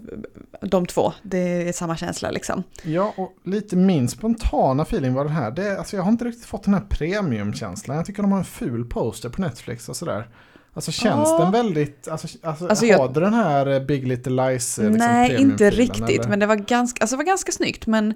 de 0.70 0.86
två, 0.86 1.14
det 1.24 1.38
är 1.68 1.72
samma 1.74 1.98
känsla 1.98 2.32
liksom. 2.32 2.64
Ja, 2.84 3.14
och 3.18 3.34
lite 3.44 3.76
min 3.76 4.08
spontana 4.10 4.84
feeling 4.84 5.14
var 5.14 5.24
den 5.26 5.34
här. 5.34 5.52
Det, 5.52 5.78
alltså 5.80 5.96
jag 5.96 6.04
har 6.04 6.12
inte 6.12 6.26
riktigt 6.26 6.46
fått 6.46 6.64
den 6.64 6.74
här 6.74 6.82
premiumkänslan. 6.90 7.98
Jag 7.98 8.06
tycker 8.06 8.22
de 8.22 8.32
har 8.32 8.40
en 8.40 8.46
ful 8.46 8.86
poster 8.86 9.30
på 9.30 9.42
Netflix 9.42 9.90
och 9.90 9.96
sådär. 9.96 10.28
Alltså 10.73 10.91
känns 10.91 11.29
Ja. 11.29 11.39
den 11.43 11.51
väldigt, 11.51 12.07
alltså, 12.07 12.27
alltså, 12.43 12.67
Alltså, 12.67 12.86
jag- 12.86 13.13
du 13.13 13.19
den 13.19 13.34
här 13.34 13.67
eh, 13.67 13.79
Big 13.79 14.07
Little 14.07 14.49
Lies 14.49 14.79
eh, 14.79 14.89
liksom, 14.91 15.07
Nej, 15.07 15.41
inte 15.41 15.69
riktigt, 15.69 16.19
eller? 16.19 16.29
men 16.29 16.39
det 16.39 16.45
var 16.45 16.55
ganska, 16.55 17.03
alltså 17.03 17.15
det 17.15 17.17
var 17.17 17.25
ganska 17.27 17.51
snyggt, 17.51 17.88
men 17.88 18.13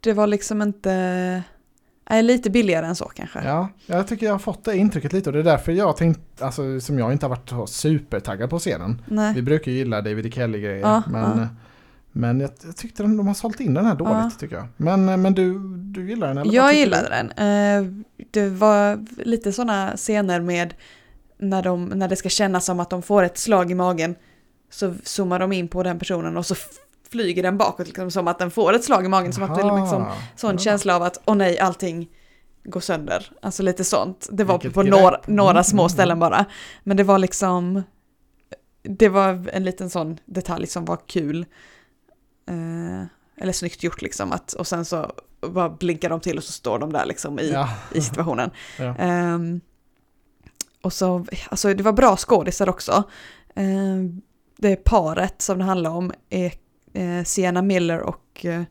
det 0.00 0.12
var 0.12 0.26
liksom 0.26 0.62
inte, 0.62 1.42
nej, 2.10 2.22
lite 2.22 2.50
billigare 2.50 2.86
än 2.86 2.96
så 2.96 3.04
kanske. 3.04 3.42
Ja, 3.44 3.68
jag 3.86 4.06
tycker 4.08 4.26
jag 4.26 4.32
har 4.34 4.38
fått 4.38 4.64
det 4.64 4.76
intrycket 4.76 5.12
lite 5.12 5.28
och 5.30 5.32
det 5.32 5.38
är 5.38 5.44
därför 5.44 5.72
jag 5.72 5.96
tänkt, 5.96 6.42
alltså 6.42 6.80
som 6.80 6.98
jag 6.98 7.12
inte 7.12 7.26
har 7.26 7.30
varit 7.30 7.48
så 7.48 7.66
supertaggad 7.66 8.50
på 8.50 8.58
scenen. 8.58 9.02
Nej. 9.06 9.34
Vi 9.34 9.42
brukar 9.42 9.72
ju 9.72 9.78
gilla 9.78 10.02
David 10.02 10.26
E. 10.26 10.30
Kelly-grejer, 10.30 10.80
Ja, 10.80 11.02
men, 11.10 11.22
ja. 11.38 11.42
eh, 11.42 11.48
men 12.12 12.40
jag, 12.40 12.50
jag 12.64 12.76
tyckte 12.76 13.02
de, 13.02 13.16
de 13.16 13.26
har 13.26 13.34
sålt 13.34 13.60
in 13.60 13.74
den 13.74 13.84
här 13.86 13.94
dåligt 13.94 14.12
Ja. 14.14 14.30
tycker 14.40 14.56
jag. 14.56 14.66
Men, 14.76 15.22
men 15.22 15.34
du, 15.34 15.58
du 15.78 16.08
gillar 16.08 16.28
den 16.28 16.38
eller? 16.38 16.54
Jag 16.54 16.74
gillade 16.74 17.08
den. 17.08 17.30
Eh, 17.30 17.92
Det 18.30 18.48
var 18.48 19.04
lite 19.24 19.52
sådana 19.52 19.92
scener 19.96 20.40
med 20.40 20.74
när, 21.38 21.62
de, 21.62 21.84
när 21.84 22.08
det 22.08 22.16
ska 22.16 22.28
kännas 22.28 22.64
som 22.64 22.80
att 22.80 22.90
de 22.90 23.02
får 23.02 23.22
ett 23.22 23.38
slag 23.38 23.70
i 23.70 23.74
magen 23.74 24.14
så 24.70 24.94
zoomar 25.04 25.38
de 25.38 25.52
in 25.52 25.68
på 25.68 25.82
den 25.82 25.98
personen 25.98 26.36
och 26.36 26.46
så 26.46 26.54
flyger 27.10 27.42
den 27.42 27.58
bakåt 27.58 27.86
liksom, 27.86 28.10
som 28.10 28.28
att 28.28 28.38
den 28.38 28.50
får 28.50 28.72
ett 28.72 28.84
slag 28.84 29.04
i 29.04 29.08
magen. 29.08 29.32
Som 29.32 29.42
att 29.42 29.54
det 29.54 29.60
är 29.60 29.80
liksom, 29.80 30.02
Aha. 30.02 30.16
sån 30.36 30.52
Ja. 30.52 30.58
känsla 30.58 30.96
av 30.96 31.02
att 31.02 31.20
åh 31.24 31.34
nej, 31.36 31.58
allting 31.58 32.08
går 32.64 32.80
sönder. 32.80 33.30
Alltså 33.42 33.62
lite 33.62 33.84
sånt. 33.84 34.28
Det 34.32 34.44
var 34.44 34.54
Vilket 34.54 34.74
på 34.74 34.82
några, 34.82 35.20
några 35.26 35.50
Mm, 35.50 35.64
små 35.64 35.88
ställen 35.88 36.18
bara. 36.18 36.44
Men 36.82 36.96
det 36.96 37.02
var 37.04 37.18
liksom, 37.18 37.82
det 38.82 39.08
var 39.08 39.48
en 39.52 39.64
liten 39.64 39.90
sån 39.90 40.18
detalj 40.24 40.66
som 40.66 40.84
var 40.84 40.98
kul. 41.06 41.46
Eh, 42.48 43.06
eller 43.42 43.52
snyggt 43.52 43.82
gjort 43.82 44.02
liksom. 44.02 44.32
Att, 44.32 44.52
och 44.52 44.66
sen 44.66 44.84
så 44.84 45.12
bara 45.40 45.68
blinkar 45.68 46.10
de 46.10 46.20
till 46.20 46.36
och 46.38 46.44
så 46.44 46.52
står 46.52 46.78
de 46.78 46.92
där 46.92 47.06
liksom 47.06 47.38
i, 47.38 47.50
Ja. 47.52 47.68
i 47.94 48.00
situationen. 48.00 48.50
Ja. 48.78 48.96
Ehm, 48.98 49.60
och 50.86 50.92
så, 50.92 51.26
alltså 51.50 51.74
det 51.74 51.82
var 51.82 51.92
bra 51.92 52.16
skådisar 52.16 52.68
också. 52.68 53.04
Ehm, 53.54 54.20
det 54.56 54.76
paret 54.76 55.42
som 55.42 55.58
det 55.58 55.64
handlar 55.64 55.90
om 55.90 56.12
är 56.30 56.52
eh, 56.92 57.24
Sienna 57.24 57.62
Miller 57.62 58.00
och 58.00 58.44
eh, 58.46 58.62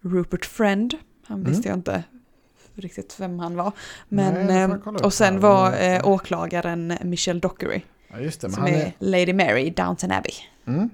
Rupert 0.00 0.44
Friend. 0.44 0.94
Han 1.26 1.40
Mm. 1.40 1.50
visste 1.52 1.68
jag 1.68 1.76
inte 1.78 2.04
riktigt 2.74 3.20
vem 3.20 3.38
han 3.38 3.56
var. 3.56 3.72
Men, 4.08 4.46
Nej, 4.46 4.78
och 5.02 5.12
sen 5.12 5.40
var 5.40 5.70
Men- 5.70 5.96
eh, 6.00 6.08
åklagaren 6.08 6.94
Michelle 7.02 7.40
Dockery. 7.40 7.80
Ja, 8.12 8.18
just 8.18 8.40
det. 8.40 8.50
Som 8.50 8.64
är, 8.64 8.68
är, 8.72 8.92
Lady 8.98 9.32
Mary 9.32 9.60
i 9.62 9.70
Downton 9.70 10.10
Abbey. 10.12 10.32
mm, 10.66 10.90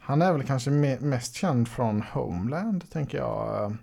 han 0.00 0.22
är 0.22 0.32
väl 0.32 0.42
kanske 0.42 0.70
me, 0.70 0.98
mest 1.00 1.34
känd 1.34 1.68
från 1.68 2.02
Homeland, 2.12 2.90
tänker 2.90 3.18
jag. 3.18 3.76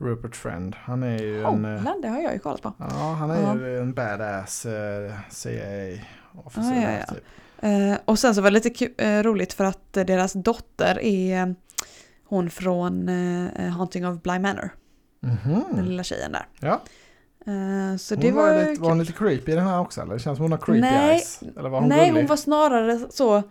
Eh, 0.00 0.04
Rupert 0.04 0.36
Friend. 0.36 0.76
Han 0.80 1.02
är 1.02 1.18
ju 1.18 1.38
en... 1.38 1.44
eh, 1.44 1.50
Homeland, 1.50 2.02
det 2.02 2.08
har 2.08 2.20
jag 2.20 2.32
ju 2.32 2.38
kollat 2.38 2.62
på. 2.62 2.72
Ja, 2.78 3.16
han 3.18 3.30
är 3.30 3.42
Ja. 3.42 3.54
ju 3.68 3.78
en 3.80 3.92
badass 3.94 4.66
uh, 4.66 4.72
CIA-officer. 5.30 6.74
Ja, 6.74 6.90
ja, 6.92 6.98
ja. 7.08 7.14
Typ. 7.14 7.24
Eh, 7.60 7.98
och 8.04 8.18
sen 8.18 8.34
så 8.34 8.40
var 8.40 8.50
det 8.50 8.54
lite 8.64 8.84
eh, 9.04 9.22
roligt 9.22 9.52
för 9.52 9.64
att 9.64 9.96
eh, 9.96 10.04
deras 10.04 10.32
dotter 10.32 10.98
är 11.02 11.42
eh, 11.46 11.52
hon 12.24 12.50
från 12.50 13.08
eh, 13.08 13.64
Haunting 13.70 14.06
of 14.06 14.22
Bly 14.22 14.38
Manor. 14.38 14.70
Den 15.20 15.38
Mhm. 15.44 15.84
lilla 15.84 16.02
tjejen 16.02 16.32
där. 16.32 16.46
Ja. 16.60 16.80
Eh, 17.46 17.96
så 17.96 18.14
Hon 18.14 18.22
det 18.24 18.32
var, 18.32 18.54
var, 18.54 18.64
lite, 18.70 18.82
var 18.82 18.88
hon 18.88 18.98
lite 18.98 19.12
creepy 19.12 19.52
i 19.52 19.54
den 19.54 19.64
här 19.66 19.80
också 19.80 20.00
eller? 20.00 20.12
Det 20.14 20.18
känns 20.20 20.36
som 20.36 20.44
hon 20.44 20.52
har 20.52 20.58
creepy 20.58 20.80
Nej. 20.80 21.10
eyes. 21.10 21.40
Eller 21.56 21.68
var 21.68 21.80
hon 21.80 21.88
Nej, 21.88 22.08
gullig? 22.08 22.20
hon 22.22 22.28
var 22.28 22.36
snarare 22.36 22.98
så... 23.10 23.42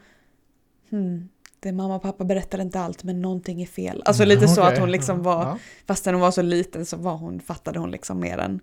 Hmm, 0.90 1.30
det 1.60 1.72
mamma 1.72 1.96
och 1.96 2.02
pappa 2.02 2.24
berättar 2.24 2.62
inte 2.62 2.80
allt 2.80 3.04
men 3.04 3.22
någonting 3.22 3.62
är 3.62 3.66
fel. 3.66 4.02
Alltså 4.06 4.26
lite 4.26 4.48
så 4.48 4.62
Okej. 4.62 4.74
att 4.74 4.80
hon 4.80 4.92
liksom 4.92 5.24
var, 5.24 5.44
Ja. 5.44 5.58
fastän 5.86 6.14
hon 6.14 6.22
var 6.22 6.32
så 6.32 6.42
liten 6.42 6.86
så 6.86 6.98
var 6.98 7.16
hon, 7.16 7.40
fattade 7.40 7.80
hon 7.80 7.92
liksom 7.92 8.20
mer 8.20 8.38
än, 8.38 8.60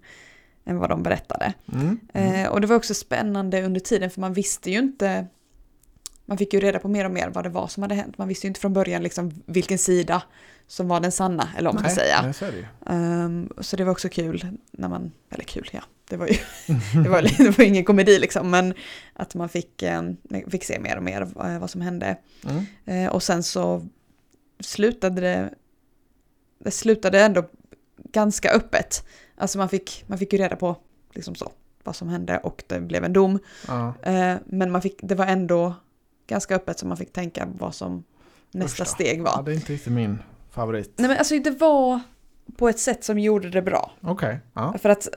än 0.64 0.78
vad 0.78 0.88
de 0.88 1.02
berättade. 1.02 1.52
Mm. 1.72 2.00
Mm. 2.12 2.35
Eh, 2.35 2.48
och 2.50 2.61
det 2.61 2.66
var 2.66 2.76
också 2.76 2.94
spännande 2.94 3.62
under 3.62 3.80
tiden 3.80 4.11
för 4.11 4.20
man 4.20 4.33
visste 4.33 4.70
ju 4.70 4.78
inte 4.78 5.26
man 6.26 6.38
fick 6.38 6.54
ju 6.54 6.61
reda 6.61 6.78
på 6.78 6.88
mer 6.88 7.04
och 7.04 7.11
mer 7.11 7.28
vad 7.28 7.44
det 7.44 7.48
var 7.50 7.66
som 7.68 7.83
hade 7.83 7.94
hänt. 7.94 8.18
Man 8.18 8.28
visste 8.28 8.46
ju 8.46 8.48
inte 8.48 8.61
från 8.61 8.72
början 8.72 9.02
liksom 9.02 9.42
vilken 9.46 9.78
sida 9.78 10.22
som 10.66 10.88
var 10.88 11.00
den 11.00 11.12
sanna, 11.12 11.48
eller 11.57 11.68
vad 11.72 11.74
man 11.74 11.90
ska 11.90 12.00
säga. 12.00 12.22
nej, 12.22 12.35
så 12.35 12.44
det. 12.44 12.92
Ehm, 12.92 13.48
så 13.61 13.76
det 13.76 13.85
var 13.85 13.92
också 13.92 14.09
kul 14.09 14.46
när 14.70 14.88
man, 14.88 15.12
eller 15.30 15.44
kul 15.44 15.68
ja, 15.72 15.80
det 16.09 16.17
var 16.17 16.27
ju 16.27 16.37
det 17.03 17.09
var, 17.09 17.23
det 17.45 17.59
var 17.59 17.64
ingen 17.64 17.85
komedi 17.85 18.19
liksom, 18.19 18.51
men 18.51 18.75
att 19.12 19.35
man 19.35 19.49
fick, 19.49 19.83
ehm, 19.83 20.17
fick 20.49 20.64
se 20.64 20.81
mer 20.81 20.97
och 20.97 21.03
mer 21.03 21.23
eh, 21.23 21.59
vad 21.59 21.71
som 21.71 21.81
hände. 21.81 22.17
Mm. 22.45 22.64
Eh, 22.85 23.12
och 23.12 23.23
sen 23.23 23.43
så 23.43 23.87
slutade 24.61 25.21
det, 25.21 25.55
det 26.59 26.71
slutade 26.71 27.21
ändå 27.21 27.45
ganska 27.97 28.51
öppet. 28.51 29.07
Alltså 29.37 29.59
man 29.59 29.69
fick, 29.69 30.05
man 30.07 30.19
fick 30.19 30.33
ju 30.33 30.38
reda 30.38 30.57
på 30.57 30.77
liksom 31.12 31.35
så, 31.35 31.53
vad 31.85 31.97
som 31.97 32.09
hände 32.09 32.38
och 32.38 32.62
det 32.67 32.81
blev 32.81 33.05
en 33.05 33.12
dom. 33.12 33.38
Ja. 33.69 33.95
Eh, 34.03 34.37
men 34.47 34.71
man 34.71 34.83
fick, 34.83 34.99
det 35.03 35.14
var 35.14 35.27
ändå 35.27 35.75
ganska 36.27 36.57
öppet 36.57 36.79
så 36.79 36.87
man 36.87 36.97
fick 36.97 37.12
tänka 37.12 37.49
vad 37.59 37.75
som 37.75 38.05
nästa 38.51 38.85
steg 38.85 39.23
var. 39.23 39.33
ja, 39.37 39.43
det 39.43 39.53
är 39.53 39.55
inte 39.55 39.73
riktigt 39.73 39.93
min 39.93 40.19
favorit. 40.51 40.93
Nej 40.97 41.09
men 41.09 41.19
alltså 41.19 41.38
det 41.38 41.51
var 41.51 42.01
på 42.57 42.69
ett 42.69 42.79
sätt 42.79 43.05
som 43.05 43.19
gjorde 43.19 43.51
det 43.51 43.62
bra. 43.62 43.93
Okej, 44.01 44.40
ja. 44.53 44.79
För 44.79 44.88
att 44.88 45.09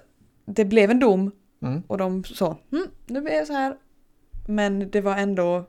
det 0.47 0.65
blev 0.65 0.91
en 0.91 0.99
dom 0.99 1.31
Mm. 1.61 1.83
och 1.87 1.97
de 1.97 2.23
sa 2.23 2.57
hm, 2.71 2.85
nu 3.05 3.21
blir 3.21 3.39
det 3.39 3.45
så 3.45 3.53
här. 3.53 3.75
Men 4.47 4.89
det 4.91 5.01
var 5.01 5.15
ändå 5.17 5.65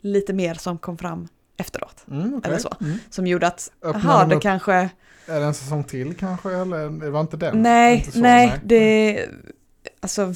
lite 0.00 0.32
mer 0.32 0.54
som 0.54 0.78
kom 0.78 0.98
fram 0.98 1.28
efteråt. 1.56 2.04
Mm, 2.10 2.34
okej. 2.34 2.48
Eller 2.50 2.58
så. 2.58 2.74
Mm. 2.80 2.96
Som 3.10 3.26
gjorde 3.26 3.46
att, 3.46 3.70
jaha 3.82 4.20
de 4.20 4.28
det 4.28 4.36
upp- 4.36 4.42
kanske, 4.42 4.72
Är 5.26 5.40
det 5.40 5.46
en 5.46 5.54
säsong 5.54 5.84
till 5.84 6.14
kanske 6.14 6.54
eller 6.56 6.90
det 6.90 7.10
var 7.10 7.20
inte 7.20 7.36
den? 7.36 7.62
nej, 7.62 7.96
Inte 7.98 8.12
så, 8.12 8.18
nej, 8.20 8.52
det, 8.64 9.26
alltså, 10.00 10.34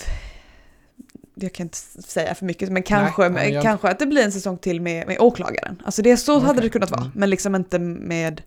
jag 1.34 1.52
kan 1.52 1.64
inte 1.66 1.78
säga 2.02 2.34
för 2.34 2.44
mycket, 2.44 2.70
men 2.72 2.82
kanske, 2.82 3.22
Nej, 3.22 3.30
nej, 3.30 3.52
jag- 3.52 3.62
kanske 3.62 3.88
att 3.88 3.98
det 3.98 4.06
blir 4.06 4.24
en 4.24 4.32
säsong 4.32 4.58
till 4.58 4.80
med, 4.80 5.06
med 5.06 5.16
åklagaren. 5.20 5.82
Alltså 5.84 6.02
det, 6.02 6.16
så 6.16 6.32
hade 6.38 6.50
Okej, 6.50 6.62
det 6.62 6.68
kunnat 6.68 6.90
vara, 6.90 7.00
mm. 7.00 7.12
men 7.14 7.30
liksom 7.30 7.54
inte 7.54 7.78
med, 7.78 8.42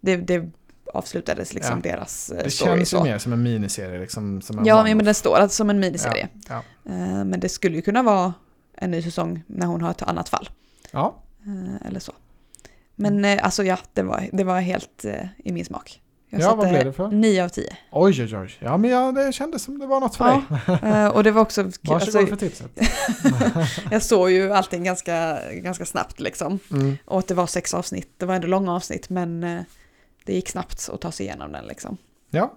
det, 0.00 0.16
det 0.16 0.50
avslutades 0.94 1.54
liksom 1.54 1.80
deras 1.82 2.30
eh, 2.30 2.44
Det 2.44 2.50
story. 2.50 2.70
känns 2.76 2.92
ju 2.94 3.02
mer 3.02 3.18
som 3.18 3.32
en 3.32 3.42
miniserie 3.42 4.00
liksom. 4.00 4.42
Som 4.42 4.58
en 4.58 4.64
Ja, 4.66 4.82
men 4.84 5.04
den 5.04 5.14
står 5.14 5.36
alltså 5.36 5.56
som 5.56 5.70
en 5.70 5.80
miniserie. 5.80 6.28
Ja, 6.48 6.62
Eh, 6.84 7.24
Men 7.24 7.40
det 7.40 7.48
skulle 7.48 7.76
ju 7.76 7.82
kunna 7.82 8.02
vara 8.02 8.34
en 8.76 8.90
ny 8.90 9.02
säsong 9.02 9.42
när 9.46 9.66
hon 9.66 9.80
har 9.82 9.90
ett 9.90 10.02
annat 10.02 10.28
fall. 10.28 10.48
ja. 10.90 11.14
Eh, 11.46 11.86
Eller 11.86 12.00
så. 12.00 12.12
Men 12.96 13.24
alltså 13.40 13.64
ja, 13.64 13.78
det 13.94 14.02
var, 14.02 14.28
det 14.32 14.44
var 14.44 14.60
helt 14.60 15.04
i 15.44 15.52
min 15.52 15.64
smak. 15.64 16.00
Jag 16.32 16.40
Ja, 16.42 16.54
vad 16.54 16.68
blev 16.68 16.84
det 16.84 16.92
för? 16.92 17.08
9 17.08 17.44
av 17.44 17.48
10. 17.48 17.76
Oj, 17.90 18.22
oj, 18.22 18.36
oj. 18.36 18.50
Ja, 18.58 18.76
men 18.76 18.90
ja, 18.90 19.12
det 19.12 19.32
kändes 19.32 19.62
som 19.62 19.78
det 19.78 19.86
var 19.86 20.00
något 20.00 20.16
för 20.16 20.24
dig. 20.24 20.40
Ja, 20.82 21.04
eh, 21.06 21.08
och 21.08 21.24
det 21.24 21.30
var 21.30 21.42
också... 21.42 21.62
Varsågod 21.82 21.92
Alltså, 22.02 22.26
för 22.26 22.36
tipset. 22.36 22.70
jag 23.90 24.02
såg 24.02 24.30
ju 24.30 24.52
allting 24.52 24.84
ganska, 24.84 25.38
ganska 25.52 25.86
snabbt 25.86 26.20
liksom. 26.20 26.58
Mm. 26.70 26.96
Och 27.04 27.18
att 27.18 27.28
det 27.28 27.34
var 27.34 27.46
sex 27.46 27.74
avsnitt, 27.74 28.08
det 28.16 28.26
var 28.26 28.34
ändå 28.34 28.46
långa 28.46 28.74
avsnitt 28.74 29.08
men 29.10 29.64
det 30.24 30.32
gick 30.32 30.48
snabbt 30.48 30.88
att 30.92 31.00
ta 31.00 31.12
sig 31.12 31.26
igenom 31.26 31.52
den 31.52 31.64
liksom. 31.64 31.96
Ja. 32.30 32.52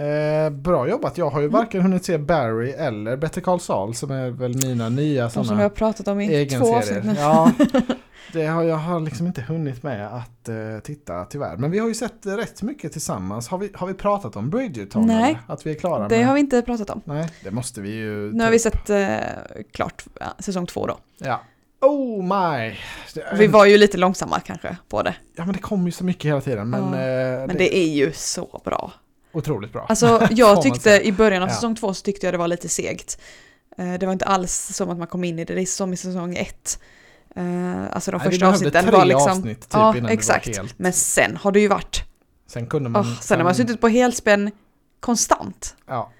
Eh, 0.00 0.50
bra 0.50 0.88
jobbat. 0.88 1.18
Jag 1.18 1.30
har 1.30 1.40
ju 1.40 1.46
Mm. 1.46 1.60
varken 1.60 1.80
hunnit 1.82 2.04
se 2.04 2.18
Barry 2.18 2.70
eller 2.70 3.16
Better 3.16 3.40
Call 3.40 3.60
Saul 3.60 3.94
som 3.94 4.10
är 4.10 4.30
väl 4.30 4.66
mina 4.66 4.88
nya 4.88 5.24
De 5.24 5.30
som 5.30 5.44
sådana 5.44 5.62
jag 5.62 5.68
har 5.68 5.74
pratat 5.76 6.08
om 6.08 6.20
i 6.20 6.46
två 6.46 6.76
avsnitt 6.76 7.04
nu. 7.04 7.14
Ja, 7.18 7.52
det 8.32 8.46
har 8.46 8.62
jag 8.62 8.76
har 8.76 9.00
liksom 9.00 9.26
inte 9.26 9.42
hunnit 9.42 9.82
med 9.82 10.06
att 10.16 10.48
eh, 10.48 10.56
titta 10.84 11.24
tyvärr. 11.24 11.56
Men 11.56 11.70
vi 11.70 11.78
har 11.78 11.88
ju 11.88 11.94
sett 11.94 12.26
rätt 12.26 12.62
mycket 12.62 12.92
tillsammans. 12.92 13.48
Har 13.48 13.58
vi, 13.58 13.70
har 13.74 13.86
vi 13.86 13.94
pratat 13.94 14.36
om 14.36 14.50
Bridgerton? 14.50 15.06
Nej. 15.06 15.16
eller? 15.30 15.38
Att 15.54 15.66
vi 15.66 15.70
är 15.70 15.74
klara 15.74 16.08
Det 16.08 16.16
med? 16.18 16.26
har 16.26 16.34
vi 16.34 16.40
inte 16.40 16.62
pratat 16.62 16.90
om. 16.90 17.00
Nej, 17.04 17.28
det 17.44 17.50
måste 17.50 17.80
vi 17.80 17.90
ju. 17.90 18.32
Nu 18.32 18.44
har 18.44 18.50
vi 18.50 18.58
sett 18.58 18.90
eh, 18.90 19.16
klart 19.72 20.04
säsong 20.38 20.66
två 20.66 20.86
då. 20.86 20.98
Ja. 21.18 21.40
Oh 21.80 22.22
my! 22.22 22.76
Det, 23.14 23.24
Vi 23.38 23.46
var 23.46 23.64
ju 23.64 23.78
lite 23.78 23.98
långsamma 23.98 24.40
kanske 24.40 24.76
på 24.88 25.02
det. 25.02 25.14
Ja 25.36 25.44
men 25.44 25.52
det 25.54 25.58
kommer 25.60 25.84
ju 25.86 25.92
så 25.92 26.04
mycket 26.04 26.24
hela 26.24 26.40
tiden. 26.40 26.70
Men, 26.70 26.80
Ja, 26.92 26.98
eh, 27.40 27.46
Men 27.46 27.56
det 27.56 27.76
är 27.76 27.88
ju 27.88 28.12
så 28.12 28.60
bra. 28.64 28.92
otroligt 29.32 29.72
bra. 29.72 29.86
Alltså 29.88 30.26
jag 30.30 30.62
tyckte 30.62 31.00
i 31.06 31.12
början 31.12 31.42
av 31.42 31.48
Ja. 31.48 31.54
säsong 31.54 31.76
två 31.76 31.94
så 31.94 32.02
tyckte 32.02 32.26
jag 32.26 32.34
det 32.34 32.38
var 32.38 32.48
lite 32.48 32.68
segt. 32.68 33.20
Eh, 33.78 33.92
Det 33.94 34.06
var 34.06 34.12
inte 34.12 34.24
alls 34.24 34.52
som 34.76 34.90
att 34.90 34.98
man 34.98 35.06
kom 35.06 35.24
in 35.24 35.38
i 35.38 35.44
det, 35.44 35.54
det 35.54 35.62
är 35.62 35.66
som 35.66 35.92
i 35.92 35.96
säsong 35.96 36.36
ett. 36.36 36.80
Eh, 37.36 37.82
Alltså 37.92 38.10
de 38.10 38.16
Nej, 38.18 38.26
första 38.30 38.48
avsnitten 38.48 38.82
tre 38.84 38.92
var 38.92 39.04
liksom... 39.04 39.30
avsnitt 39.30 39.60
typ 39.60 39.68
ja, 39.72 39.96
innan 39.96 40.10
exakt. 40.10 40.44
det 40.44 40.50
var 40.56 40.62
helt. 40.64 40.78
Men 40.78 40.92
sen 40.92 41.36
har 41.36 41.52
det 41.52 41.60
ju 41.60 41.68
varit... 41.68 42.02
Sen 42.46 42.66
kunde 42.66 42.88
man... 42.90 43.02
Oh, 43.02 43.20
sen 43.20 43.38
har 43.38 43.44
man 43.44 43.54
suttit 43.54 43.80
på 43.80 43.88
helspänn 43.88 44.50
konstant. 45.00 45.76
Ja. 45.86 46.10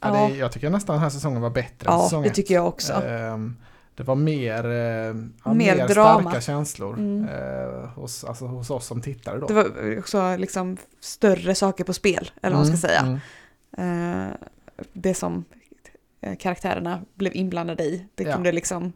Ja, 0.00 0.16
Ja. 0.22 0.28
det, 0.28 0.36
jag 0.36 0.52
tycker 0.52 0.70
nästan 0.70 0.94
den 0.94 1.02
här 1.02 1.10
säsongen 1.10 1.40
var 1.42 1.50
bättre 1.50 1.88
än 1.88 1.94
Ja, 1.98 2.02
säsong 2.04 2.22
det 2.22 2.28
ett. 2.28 2.34
tycker 2.34 2.54
jag 2.54 2.66
också. 2.68 2.92
Ehm, 2.92 3.56
det 4.00 4.06
var 4.06 4.14
mer, 4.14 4.64
eh, 4.64 4.72
ja, 5.44 5.52
Mer 5.54 5.76
mer, 5.76 5.88
starka 5.88 6.40
känslor 6.40 6.94
Mm. 6.98 7.28
eh, 7.28 7.88
hos, 7.88 8.24
alltså, 8.24 8.46
hos 8.46 8.70
oss 8.70 8.86
som 8.86 9.02
tittare 9.02 9.38
då. 9.38 9.46
Det 9.46 9.54
var 9.54 9.98
också 9.98 10.36
liksom 10.36 10.76
större 11.00 11.54
saker 11.54 11.84
på 11.84 11.92
spel, 11.92 12.30
eller 12.42 12.56
vad 12.56 12.66
man 12.66 12.76
ska 12.78 12.88
säga. 12.88 13.18
Mm. 13.76 14.28
Eh, 14.28 14.34
Det 14.92 15.14
som 15.14 15.44
eh, 16.20 16.36
karaktärerna 16.36 17.00
blev 17.14 17.36
inblandade 17.36 17.84
i, 17.84 18.06
det 18.14 18.24
Ja. 18.24 18.32
kunde 18.34 18.52
liksom... 18.52 18.92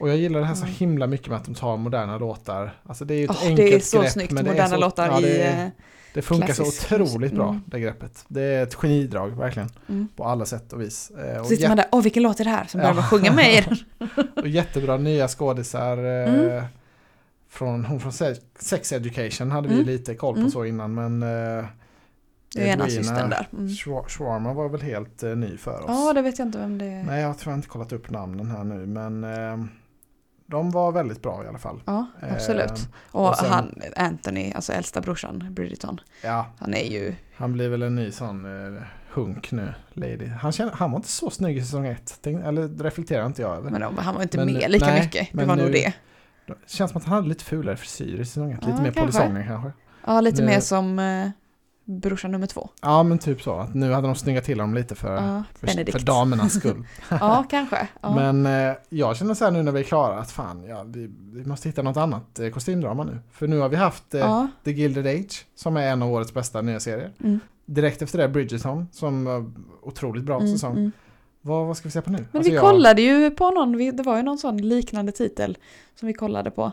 Och 0.00 0.08
jag 0.08 0.16
gillar 0.16 0.40
det 0.40 0.46
här 0.46 0.54
så 0.54 0.62
Mm. 0.64 0.74
himla 0.74 1.06
mycket 1.06 1.28
med 1.28 1.36
att 1.36 1.44
de 1.44 1.54
tar 1.54 1.76
moderna 1.76 2.18
låtar. 2.18 2.80
Alltså 2.82 3.04
det 3.04 3.14
är 3.14 3.18
ju 3.18 3.24
ett 3.24 3.30
Åh, 3.30 3.36
enkelt 3.46 3.56
det 3.70 3.74
är 3.74 3.80
så 3.80 4.00
grepp. 4.00 4.10
snyggt, 4.12 4.32
är 4.32 4.36
moderna 4.44 4.68
så- 4.68 4.76
låtar 4.76 5.06
ja, 5.06 5.20
det, 5.20 5.28
i... 5.28 5.70
det 6.14 6.22
funkar 6.22 6.46
klassisk 6.46 6.88
så 6.88 6.94
otroligt 7.02 7.32
bra, 7.32 7.48
Mm. 7.48 7.62
det 7.66 7.80
greppet. 7.80 8.24
Det 8.28 8.42
är 8.42 8.62
ett 8.62 8.74
genidrag, 8.74 9.28
verkligen. 9.30 9.68
Mm. 9.88 10.08
På 10.16 10.24
alla 10.24 10.44
sätt 10.44 10.72
och 10.72 10.80
vis. 10.80 11.10
Eh, 11.10 11.40
och, 11.40 11.46
sitter 11.46 11.68
man 11.68 11.76
där, 11.76 11.86
åh 11.92 12.02
vilken 12.02 12.22
låt 12.22 12.40
är 12.40 12.44
det 12.44 12.50
här? 12.50 12.66
Så 12.66 12.78
börjar 12.78 12.94
Ja. 12.94 13.02
sjunga 13.02 13.32
med 13.32 13.54
i 13.54 13.60
den. 13.60 13.78
och 14.36 14.48
jättebra 14.48 14.96
nya 14.96 15.28
skådisar. 15.28 15.96
Eh, 15.98 16.34
Mm. 16.34 16.64
från, 17.50 17.84
hon 17.84 18.00
från 18.00 18.12
Se- 18.12 18.34
Sex 18.58 18.92
Education 18.92 19.50
hade 19.50 19.68
vi 19.68 19.74
Mm. 19.74 19.86
lite 19.86 20.14
koll 20.14 20.34
på 20.34 20.40
Mm. 20.40 20.50
så 20.50 20.64
innan, 20.64 20.94
men... 20.94 21.22
Eh, 21.22 21.64
Det 22.54 22.62
är 22.68 22.72
ena 22.72 22.86
systern 22.88 23.30
där. 23.30 23.48
Mm. 23.52 23.68
Schwarma 24.08 24.52
var 24.52 24.68
väl 24.68 24.82
helt 24.82 25.22
eh, 25.22 25.36
ny 25.36 25.56
för 25.56 25.78
oss. 25.80 25.84
Ja, 25.88 26.12
det 26.12 26.22
vet 26.22 26.38
jag 26.38 26.48
inte 26.48 26.58
vem 26.58 26.78
det 26.78 26.84
är. 26.84 27.02
Nej, 27.02 27.22
jag 27.22 27.38
tror 27.38 27.52
jag 27.52 27.58
inte 27.58 27.68
kollat 27.68 27.92
upp 27.92 28.10
namnen 28.10 28.50
här 28.50 28.64
nu, 28.64 28.86
men 28.86 29.24
eh, 29.24 29.64
de 30.52 30.70
var 30.70 30.92
väldigt 30.92 31.22
bra 31.22 31.44
i 31.44 31.48
alla 31.48 31.58
fall. 31.58 31.80
Ja, 31.84 32.06
absolut. 32.20 32.70
Eh, 32.70 32.76
Och, 33.12 33.28
och 33.28 33.36
sen- 33.36 33.50
han, 33.52 33.74
Anthony, 33.96 34.52
alltså 34.52 34.72
äldsta 34.72 35.00
brorsan, 35.00 35.46
Bridgerton, 35.50 36.00
ja, 36.24 36.46
han 36.58 36.74
är 36.74 36.84
ju... 36.92 37.14
han 37.36 37.52
blir 37.52 37.68
väl 37.68 37.82
en 37.82 37.94
ny 37.94 38.10
sån 38.10 38.44
eh, 38.76 38.82
hunk 39.12 39.52
nu, 39.52 39.74
lady. 39.92 40.26
Han, 40.26 40.52
känner, 40.52 40.72
han 40.72 40.90
var 40.90 40.96
inte 40.98 41.08
så 41.08 41.30
snygg 41.30 41.56
i 41.56 41.60
säsong 41.62 41.86
ett, 41.86 42.18
Tänk, 42.22 42.44
eller 42.44 42.68
reflekterar 42.68 43.26
inte 43.26 43.42
jag 43.42 43.56
över. 43.56 43.70
Men 43.70 43.82
han 43.98 44.14
var 44.14 44.22
inte 44.22 44.38
Men, 44.38 44.52
med 44.52 44.70
lika 44.70 44.86
nej, 44.86 45.00
mycket. 45.02 45.28
Det 45.32 45.44
var 45.44 45.56
nu- 45.56 45.62
nog 45.62 45.72
det. 45.72 45.92
Det 46.46 46.54
känns 46.66 46.90
som 46.90 46.98
att 46.98 47.04
han 47.04 47.14
hade 47.14 47.28
lite 47.28 47.44
fulare 47.44 47.76
frisyr 47.76 48.20
i 48.20 48.24
säsong 48.24 48.52
ett, 48.52 48.58
Ja, 48.62 48.68
lite 48.68 48.82
mer 48.82 48.90
polisonger 48.90 49.46
kanske. 49.46 49.70
Ja, 50.06 50.20
lite 50.20 50.40
Nu- 50.42 50.46
mer 50.48 50.60
som 50.60 50.98
eh, 50.98 51.28
brorsan 51.84 52.32
nummer 52.32 52.46
två. 52.46 52.68
Ja, 52.82 53.02
men 53.02 53.18
typ 53.18 53.42
så. 53.42 53.54
Att 53.54 53.74
nu 53.74 53.92
hade 53.92 54.06
de 54.06 54.14
snyggat 54.16 54.44
till 54.44 54.60
honom 54.60 54.74
lite 54.74 54.94
för, 54.94 55.14
Ja, 55.16 55.42
för, 55.54 55.92
för 55.92 55.98
damernas 55.98 56.52
skull. 56.54 56.86
Ja, 57.10 57.44
kanske. 57.50 57.88
Ja. 58.00 58.14
Men 58.14 58.46
eh, 58.70 58.76
jag 58.88 59.16
känner 59.16 59.34
så 59.34 59.44
här 59.44 59.50
nu 59.52 59.62
när 59.62 59.72
vi 59.72 59.80
är 59.80 59.84
klara 59.84 60.18
att 60.20 60.30
fan, 60.30 60.64
ja, 60.68 60.82
vi, 60.86 61.10
vi 61.32 61.44
måste 61.44 61.68
hitta 61.68 61.82
något 61.82 61.96
annat 61.96 62.38
eh, 62.38 62.50
kostymdrama 62.50 63.04
nu. 63.04 63.18
För 63.32 63.46
nu 63.48 63.58
har 63.58 63.68
vi 63.68 63.76
haft 63.76 64.14
eh, 64.14 64.20
ja. 64.20 64.48
The 64.64 64.70
Gilded 64.72 65.06
Age, 65.06 65.46
som 65.54 65.76
är 65.76 65.82
en 65.92 66.02
av 66.02 66.12
årets 66.12 66.34
bästa 66.34 66.62
nya 66.62 66.80
serier. 66.80 67.12
Mm. 67.20 67.40
Direkt 67.66 68.02
efter 68.02 68.18
det 68.18 68.28
Bridgerton, 68.28 68.88
som 68.92 69.24
var 69.24 69.52
otroligt 69.82 70.24
bra 70.24 70.36
Mm, 70.40 70.52
säsong. 70.52 70.72
mm. 70.76 70.92
Vad, 71.44 71.66
vad 71.66 71.76
ska 71.76 71.88
vi 71.88 71.92
se 71.92 72.00
på 72.02 72.10
nu? 72.10 72.18
Men 72.18 72.26
Alltså, 72.32 72.50
vi 72.50 72.56
jag- 72.56 72.64
kollade 72.64 73.02
ju 73.02 73.30
på 73.30 73.50
någon, 73.50 73.96
det 73.96 74.02
var 74.02 74.16
ju 74.16 74.22
någon 74.22 74.38
sån 74.38 74.56
liknande 74.56 75.12
titel 75.12 75.58
som 75.94 76.06
vi 76.06 76.12
kollade 76.14 76.50
på. 76.50 76.72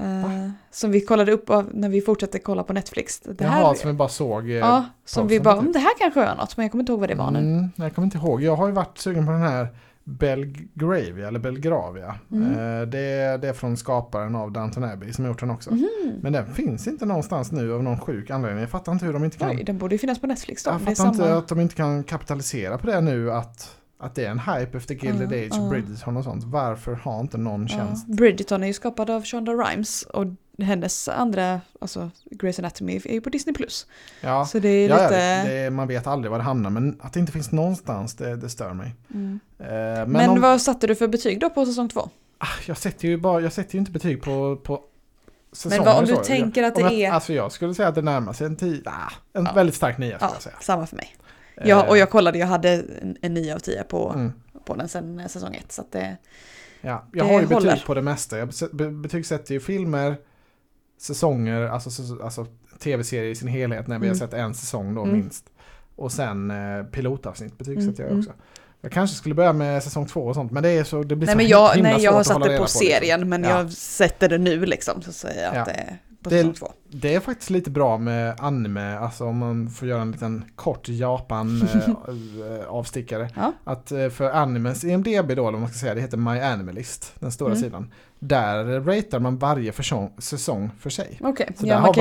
Eh, 0.00 0.50
som 0.70 0.90
vi 0.90 1.00
kollade 1.00 1.32
upp 1.32 1.50
av 1.50 1.70
när 1.74 1.88
vi 1.88 2.00
fortsatte 2.00 2.38
kolla 2.38 2.62
på 2.62 2.72
Netflix. 2.72 3.20
Det 3.20 3.44
Jaha, 3.44 3.50
här, 3.50 3.74
som 3.74 3.90
vi 3.90 3.96
bara 3.96 4.08
såg. 4.08 4.50
eh, 4.50 4.56
ja, 4.56 4.84
som 5.04 5.28
vi 5.28 5.40
bara. 5.40 5.58
"Mm, 5.58 5.72
det 5.72 5.78
här 5.78 5.90
kanske 5.98 6.22
är 6.24 6.34
något, 6.34 6.56
men 6.56 6.64
jag 6.64 6.70
kommer 6.72 6.82
inte 6.82 6.92
ihåg 6.92 7.00
vad 7.00 7.08
det 7.08 7.14
var 7.14 7.30
nu. 7.30 7.38
Mm, 7.38 7.58
nej, 7.60 7.70
jag 7.86 7.94
kommer 7.94 8.06
inte 8.06 8.18
ihåg. 8.18 8.42
Jag 8.42 8.56
har 8.56 8.66
ju 8.66 8.72
varit 8.72 8.98
sugen 8.98 9.26
på 9.26 9.32
den 9.32 9.40
här 9.42 9.68
Belgravia, 10.04 11.28
eller 11.28 11.38
Belgravia. 11.38 12.14
Mm. 12.32 12.52
Eh, 12.52 12.86
det, 12.88 13.36
det 13.42 13.48
är 13.48 13.52
från 13.52 13.76
skaparen 13.76 14.34
av 14.36 14.52
Downton 14.52 14.84
Abbey 14.84 15.12
som 15.12 15.24
har 15.24 15.32
gjort 15.32 15.40
den 15.40 15.50
också. 15.50 15.70
Mhm. 15.70 16.12
Men 16.22 16.32
den 16.32 16.46
finns 16.54 16.86
inte 16.86 17.06
någonstans 17.06 17.52
nu 17.52 17.72
av 17.74 17.82
någon 17.82 18.00
sjuk 18.00 18.30
anledning. 18.30 18.60
Jag 18.60 18.70
fattar 18.70 18.92
inte 18.92 19.04
hur 19.06 19.12
de 19.12 19.24
inte 19.24 19.38
kan... 19.38 19.50
Oj, 19.50 19.64
den 19.64 19.78
borde 19.78 19.94
ju 19.94 19.98
finnas 19.98 20.18
på 20.18 20.26
Netflix 20.26 20.64
då. 20.64 20.70
jag 20.70 20.80
fattar 20.80 21.06
inte 21.06 21.18
samma... 21.18 21.38
att 21.38 21.48
de 21.48 21.60
inte 21.60 21.74
kan 21.74 22.04
kapitalisera 22.04 22.78
på 22.78 22.86
det 22.86 23.00
nu. 23.00 23.32
Att, 23.32 23.76
att 23.98 24.14
det 24.14 24.24
är 24.24 24.30
en 24.30 24.38
hype 24.38 24.76
efter 24.78 24.94
Gilded 24.94 25.32
Ja, 25.32 25.36
Age 25.46 25.48
ja. 25.52 25.62
och 25.62 25.68
Bridgerton 25.70 26.16
och 26.16 26.24
sånt. 26.24 26.44
Varför 26.44 26.92
har 26.94 27.20
inte 27.20 27.38
någon 27.38 27.62
Ja. 27.62 27.68
tjänst? 27.68 28.06
Bridgerton 28.06 28.62
är 28.62 28.66
ju 28.66 28.72
skapad 28.72 29.10
av 29.10 29.24
Shonda 29.24 29.52
Rhimes 29.52 30.02
och 30.02 30.24
hennes 30.62 31.08
andra, 31.08 31.60
alltså 31.80 32.10
Grey's 32.30 32.58
Anatomy, 32.60 32.96
är 33.04 33.12
ju 33.12 33.20
på 33.20 33.30
Disney+. 33.30 33.54
Plus. 33.54 33.86
Ja, 34.20 34.46
Så 34.46 34.58
det 34.58 34.68
är 34.68 34.88
ja, 34.88 34.96
ja, 34.96 35.02
lite... 35.02 35.44
det, 35.64 35.70
man 35.70 35.88
vet 35.88 36.06
aldrig 36.06 36.30
var 36.30 36.38
det 36.38 36.44
hamnar. 36.44 36.70
Men 36.70 36.96
att 37.00 37.12
det 37.12 37.20
inte 37.20 37.32
finns 37.32 37.52
någonstans, 37.52 38.14
det, 38.14 38.36
det 38.36 38.48
stör 38.48 38.72
mig. 38.74 38.94
Mm. 39.14 39.40
Eh, 39.58 39.66
men 39.66 40.10
Men, 40.12 40.30
om, 40.30 40.40
vad 40.40 40.60
satte 40.62 40.86
du 40.86 40.94
för 40.94 41.08
betyg 41.08 41.40
då 41.40 41.50
på 41.50 41.66
säsong 41.66 41.88
två? 41.88 42.08
ah, 42.38 42.46
jag, 42.66 42.76
sätter 42.76 43.08
ju 43.08 43.16
bara, 43.16 43.40
jag 43.40 43.52
sätter 43.52 43.74
ju 43.74 43.78
inte 43.78 43.90
betyg 43.92 44.22
på, 44.22 44.56
på 44.56 44.80
säsonger 45.52 45.84
vad 45.84 45.98
om 45.98 46.04
du 46.06 46.14
så. 46.14 46.20
tänker 46.24 46.62
att 46.62 46.74
det 46.74 46.80
jag, 46.80 46.92
är- 46.92 47.10
Alltså 47.12 47.32
jag 47.32 47.52
skulle 47.52 47.74
säga 47.74 47.88
att 47.88 47.94
det 47.94 48.02
närmar 48.02 48.32
sig 48.32 48.46
en 48.46 48.56
10. 48.56 48.82
Ah, 48.84 48.90
en 49.32 49.44
Ja. 49.44 49.52
väldigt 49.52 49.74
stark 49.74 49.98
9 49.98 50.16
skulle 50.16 50.30
Ja, 50.30 50.34
jag 50.34 50.42
säga. 50.42 50.56
samma 50.60 50.86
för 50.86 50.96
mig. 50.96 51.16
Ja, 51.64 51.82
Eh, 51.84 51.88
och 51.88 51.98
jag 51.98 52.10
kollade, 52.10 52.38
jag 52.38 52.46
hade 52.46 52.70
en, 53.02 53.16
en 53.22 53.34
9 53.34 53.54
av 53.54 53.58
10 53.58 53.82
på, 53.84 54.10
mm. 54.14 54.32
på 54.64 54.74
den 54.74 54.88
sen 54.88 55.20
eh, 55.20 55.26
säsong 55.26 55.54
1. 55.54 55.72
Så 55.72 55.82
det, 55.90 56.16
Ja, 56.80 57.04
jag 57.12 57.26
Det 57.26 57.32
har 57.32 57.40
ju 57.40 57.46
betyg 57.46 57.54
håller. 57.54 57.82
på 57.86 57.94
det 57.94 58.02
mesta. 58.02 58.38
Jag 58.38 58.48
betygsätter 59.02 59.54
ju 59.54 59.60
filmer, 59.60 60.16
säsonger, 61.00 61.60
alltså, 61.62 62.18
alltså 62.24 62.46
tv-serier 62.78 63.30
i 63.30 63.34
sin 63.34 63.48
helhet 63.48 63.86
när 63.86 63.98
vi 63.98 64.06
Mm. 64.06 64.18
har 64.20 64.26
sett 64.26 64.34
en 64.34 64.54
säsong 64.54 64.94
då 64.94 65.02
Mm. 65.02 65.16
minst. 65.16 65.44
Och 65.96 66.12
sen 66.12 66.50
eh, 66.50 66.84
pilotavsnitt 66.84 67.58
betygsätter 67.58 68.02
Mm, 68.02 68.12
jag 68.12 68.18
också. 68.18 68.32
Jag 68.80 68.92
kanske 68.92 69.16
skulle 69.16 69.34
börja 69.34 69.52
med 69.52 69.82
säsong 69.82 70.06
två 70.06 70.20
och 70.20 70.34
sånt, 70.34 70.52
men 70.52 70.62
det 70.62 70.68
är 70.68 70.84
så, 70.84 71.02
det 71.02 71.16
blir 71.16 71.26
nej 71.26 71.32
så 71.34 71.36
men 71.36 71.48
jag, 71.48 71.74
himla 71.74 71.90
nej, 71.90 72.02
jag 72.04 72.12
har 72.12 72.20
att 72.20 72.26
satt 72.26 72.42
det 72.42 72.56
på 72.56 72.62
liksom. 72.62 72.80
serien 72.80 73.28
men 73.28 73.44
Ja. 73.44 73.50
jag 73.50 73.72
sätter 73.72 74.28
det 74.28 74.38
nu 74.38 74.66
liksom. 74.66 75.02
Så 75.02 75.12
säger 75.12 75.44
jag 75.44 75.54
Ja. 75.54 75.60
att 75.60 75.66
det 75.66 75.98
på 76.22 76.30
Det- 76.30 76.36
säsong 76.38 76.54
2. 76.54 76.72
Det 76.90 77.14
är 77.14 77.20
faktiskt 77.20 77.50
lite 77.50 77.70
bra 77.70 77.98
med 77.98 78.34
anime, 78.40 78.96
alltså 78.98 79.24
om 79.24 79.38
man 79.38 79.70
får 79.70 79.88
göra 79.88 80.02
en 80.02 80.10
liten 80.12 80.44
kort 80.56 80.88
Japan-avstickare. 80.88 83.28
Ja. 83.36 83.52
Att 83.64 83.92
eh, 83.92 84.08
för 84.08 84.30
animes 84.30 84.84
IMDB 84.84 85.34
då, 85.36 85.42
vad 85.42 85.52
man 85.54 85.68
ska 85.68 85.78
säga, 85.78 85.94
det 85.94 86.00
heter 86.00 86.16
My 86.16 86.40
Animalist, 86.40 87.12
den 87.20 87.32
stora 87.32 87.50
Mm. 87.50 87.62
sidan. 87.62 87.92
Där 88.18 88.80
ratear 88.80 89.20
man 89.20 89.38
varje 89.38 89.72
försång, 89.72 90.12
säsong 90.18 90.70
för 90.80 90.90
sig. 90.90 91.18
Okej, 91.22 91.48
Så 91.56 91.66
ja, 91.66 91.92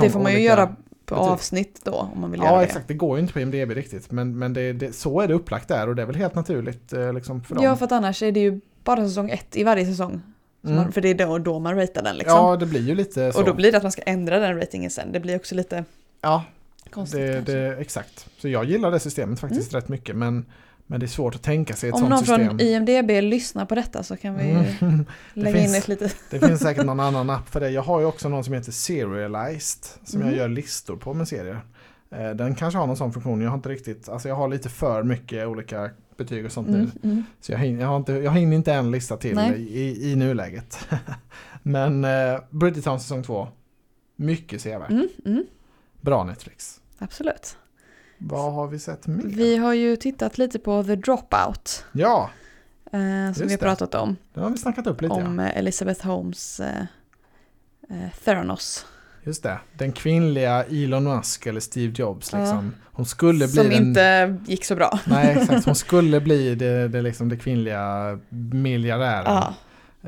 det 0.00 0.10
får 0.10 0.20
man 0.20 0.32
ju 0.32 0.40
göra 0.40 0.76
på 1.06 1.14
avsnitt 1.14 1.80
då 1.84 2.08
om 2.14 2.20
man 2.20 2.30
vill 2.30 2.40
göra 2.40 2.50
Ja, 2.52 2.58
det. 2.58 2.64
exakt. 2.64 2.88
Det 2.88 2.94
går 2.94 3.16
ju 3.16 3.20
inte 3.22 3.32
på 3.32 3.40
IMDB 3.40 3.70
riktigt, 3.70 4.10
men, 4.10 4.38
men 4.38 4.52
det, 4.52 4.72
det, 4.72 4.94
så 4.94 5.20
är 5.20 5.28
det 5.28 5.34
upplagt 5.34 5.68
där 5.68 5.88
och 5.88 5.96
det 5.96 6.02
är 6.02 6.06
väl 6.06 6.16
helt 6.16 6.34
naturligt 6.34 6.92
eh, 6.92 7.12
liksom 7.12 7.42
för 7.44 7.54
dem. 7.54 7.64
Ja, 7.64 7.76
för 7.76 7.84
att 7.84 7.92
annars 7.92 8.22
är 8.22 8.32
det 8.32 8.40
ju 8.40 8.60
bara 8.84 9.08
säsong 9.08 9.30
1 9.30 9.56
i 9.56 9.64
varje 9.64 9.86
säsong. 9.86 10.20
Mm. 10.64 10.76
man, 10.76 10.92
för 10.92 11.00
det 11.00 11.08
är 11.08 11.14
då, 11.14 11.38
då 11.38 11.58
man 11.58 11.76
ratear 11.76 12.02
den 12.04 12.16
liksom. 12.16 12.36
Ja, 12.38 12.56
det 12.56 12.66
blir 12.66 12.80
ju 12.88 12.94
lite 12.94 13.32
så. 13.32 13.38
och 13.38 13.44
då 13.46 13.54
blir 13.54 13.70
det 13.72 13.76
att 13.76 13.82
man 13.82 13.92
ska 13.92 14.02
ändra 14.02 14.38
den 14.38 14.56
ratingen 14.56 14.90
sen. 14.90 15.12
Det 15.12 15.20
blir 15.20 15.36
också 15.36 15.54
lite 15.54 15.84
ja, 16.20 16.44
konstigt 16.90 17.20
det, 17.20 17.40
det, 17.40 17.76
exakt. 17.76 18.26
Så 18.38 18.48
jag 18.48 18.64
gillar 18.64 18.90
det 18.90 19.00
systemet 19.00 19.40
faktiskt 19.40 19.72
Mm. 19.72 19.80
rätt 19.80 19.88
mycket, 19.88 20.16
men, 20.16 20.46
Men 20.86 21.00
det 21.00 21.06
är 21.06 21.08
svårt 21.08 21.34
att 21.34 21.42
tänka 21.42 21.74
sig 21.74 21.88
ett 21.88 21.94
Om 21.94 22.00
sånt 22.00 22.10
någon 22.10 22.18
system. 22.18 22.46
från 22.48 22.60
IMDB 22.60 23.10
lyssnar 23.22 23.64
på 23.66 23.74
detta 23.74 24.02
så 24.02 24.16
kan 24.16 24.34
vi 24.38 24.50
Mm. 24.80 25.04
lägga 25.34 25.56
finns- 25.58 25.68
in 25.72 25.74
ett 25.78 25.88
litet... 25.88 26.16
Det 26.30 26.38
finns 26.38 26.60
säkert 26.60 26.84
någon 26.84 27.00
annan 27.00 27.30
app 27.30 27.48
för 27.48 27.60
det. 27.60 27.70
Jag 27.70 27.82
har 27.82 28.00
ju 28.00 28.06
också 28.06 28.28
någon 28.28 28.44
som 28.44 28.54
heter 28.54 28.72
Serialized 28.72 29.84
som 30.04 30.20
jag 30.20 30.36
gör 30.36 30.48
listor 30.48 30.96
på 30.96 31.14
med 31.14 31.28
serier. 31.28 31.60
Eh, 32.10 32.30
Den 32.30 32.54
kanske 32.54 32.78
har 32.78 32.86
någon 32.86 32.96
sån 32.96 33.12
funktion. 33.12 33.40
Jag 33.40 33.50
har 33.50 33.56
inte 33.56 33.68
riktigt, 33.68 34.08
alltså 34.08 34.28
jag 34.28 34.34
har 34.36 34.48
lite 34.48 34.68
för 34.68 35.02
mycket 35.02 35.46
olika 35.46 35.90
betyg 36.16 36.44
och 36.44 36.52
sånt 36.52 36.68
nu. 36.68 36.78
Mm, 36.78 36.90
mm. 37.02 37.24
Så 37.40 37.52
jag 37.52 37.58
hinner, 37.58 37.80
jag, 37.80 37.88
har 37.88 37.96
inte, 37.96 38.12
jag 38.12 38.32
hinner 38.32 38.56
inte 38.56 38.72
en 38.72 38.90
lista 38.90 39.16
till 39.16 39.34
Nej. 39.34 39.60
i, 39.60 40.12
i 40.12 40.16
nuläget. 40.16 40.88
Men 41.62 42.04
eh, 42.04 42.40
Bridgerton 42.50 43.00
säsong 43.00 43.22
2, 43.22 43.48
mycket 44.16 44.60
sevärt. 44.60 44.90
Mm, 44.90 45.08
mm. 45.24 45.44
Bra 46.00 46.24
Netflix. 46.24 46.80
Absolut. 46.98 47.56
Vad 48.18 48.52
har 48.52 48.68
vi 48.68 48.78
sett 48.78 49.06
mer? 49.06 49.24
Vi 49.24 49.56
har 49.56 49.72
ju 49.72 49.96
tittat 49.96 50.38
lite 50.38 50.58
på 50.58 50.84
The 50.84 50.96
Dropout. 50.96 51.84
Ja, 51.92 52.30
Eh, 52.92 53.00
som 53.00 53.26
Just 53.28 53.40
vi 53.40 53.44
har 53.44 53.48
det. 53.50 53.58
pratat 53.58 53.94
om. 53.94 54.16
den 54.34 54.42
har 54.42 54.50
vi 54.50 54.58
snackat 54.58 54.86
upp 54.86 55.00
lite. 55.00 55.14
Om 55.14 55.40
eh, 55.40 55.58
Elizabeth 55.58 56.06
Holmes 56.06 56.60
eh, 56.60 56.84
eh, 57.88 58.10
Theranos. 58.24 58.86
Just 59.24 59.42
det, 59.42 59.58
den 59.78 59.92
kvinnliga 59.92 60.64
Elon 60.64 61.04
Musk 61.04 61.46
eller 61.46 61.60
Steve 61.60 61.92
Jobs 61.96 62.32
liksom. 62.32 62.74
Hon 62.92 63.06
skulle 63.06 63.38
bli 63.38 63.48
Som 63.48 63.68
den... 63.68 63.72
inte 63.88 64.36
gick 64.46 64.64
så 64.64 64.74
bra. 64.76 65.00
Nej, 65.06 65.36
exakt. 65.38 65.64
Hon 65.64 65.74
skulle 65.86 66.20
bli 66.20 66.54
det, 66.54 66.88
det, 66.88 67.02
liksom 67.02 67.28
det 67.28 67.36
kvinnliga 67.36 68.18
miljardären. 68.52 69.24
Ja, 69.26 69.54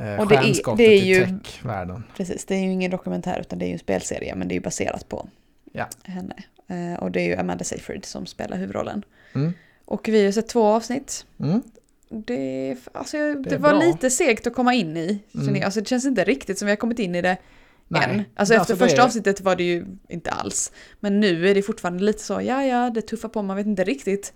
Eh, 0.00 0.20
Och 0.20 0.28
det 0.28 0.34
är- 0.34 0.76
det 0.76 0.84
är 0.84 1.04
ju- 1.04 1.38
techvärlden. 1.44 2.04
precis. 2.16 2.44
Det 2.44 2.54
är 2.54 2.58
ju 2.60 2.72
ingen 2.72 2.90
dokumentär 2.90 3.40
utan 3.40 3.58
det 3.58 3.64
är 3.64 3.66
ju 3.66 3.72
en 3.72 3.78
spelserie 3.78 4.34
men 4.34 4.48
det 4.48 4.52
är 4.52 4.56
ju 4.56 4.60
baserat 4.62 5.08
på 5.08 5.28
Ja. 5.72 5.88
henne. 6.04 6.34
Eh, 6.68 7.02
och 7.02 7.10
det 7.10 7.20
är 7.20 7.24
ju 7.26 7.36
Amanda 7.36 7.64
Seyfried 7.64 8.04
som 8.04 8.26
spelar 8.26 8.56
huvudrollen. 8.56 9.02
Mm. 9.34 9.52
Och 9.84 10.08
vi 10.08 10.24
har 10.24 10.32
sett 10.32 10.48
två 10.48 10.64
avsnitt. 10.64 11.26
Mm. 11.40 11.62
Det, 12.08 12.76
alltså, 12.92 13.16
det, 13.16 13.34
Det 13.50 13.58
var 13.58 13.70
bra. 13.70 13.78
lite 13.80 14.10
segt 14.10 14.46
att 14.46 14.54
komma 14.54 14.74
in 14.74 14.96
i. 14.96 15.18
Mm. 15.34 15.62
Alltså, 15.64 15.80
det 15.80 15.88
känns 15.88 16.04
inte 16.04 16.24
riktigt 16.24 16.58
som 16.58 16.66
vi 16.66 16.72
har 16.72 16.76
kommit 16.76 16.98
in 16.98 17.14
i 17.14 17.22
det 17.22 17.36
än. 18.02 18.16
Nej. 18.16 18.30
Alltså, 18.36 18.54
efter 18.54 18.76
första 18.76 19.02
är- 19.02 19.06
avsnittet 19.06 19.40
var 19.40 19.56
det 19.56 19.64
ju 19.64 19.86
inte 20.08 20.30
alls. 20.30 20.72
Men 21.00 21.20
nu 21.20 21.48
är 21.48 21.54
det 21.54 21.62
fortfarande 21.62 22.02
lite 22.04 22.22
så, 22.22 22.32
ja 22.32 22.64
ja, 22.64 22.90
det 22.90 23.02
tuffar 23.02 23.28
på, 23.28 23.42
man 23.42 23.56
vet 23.56 23.66
inte 23.66 23.84
riktigt 23.84 24.32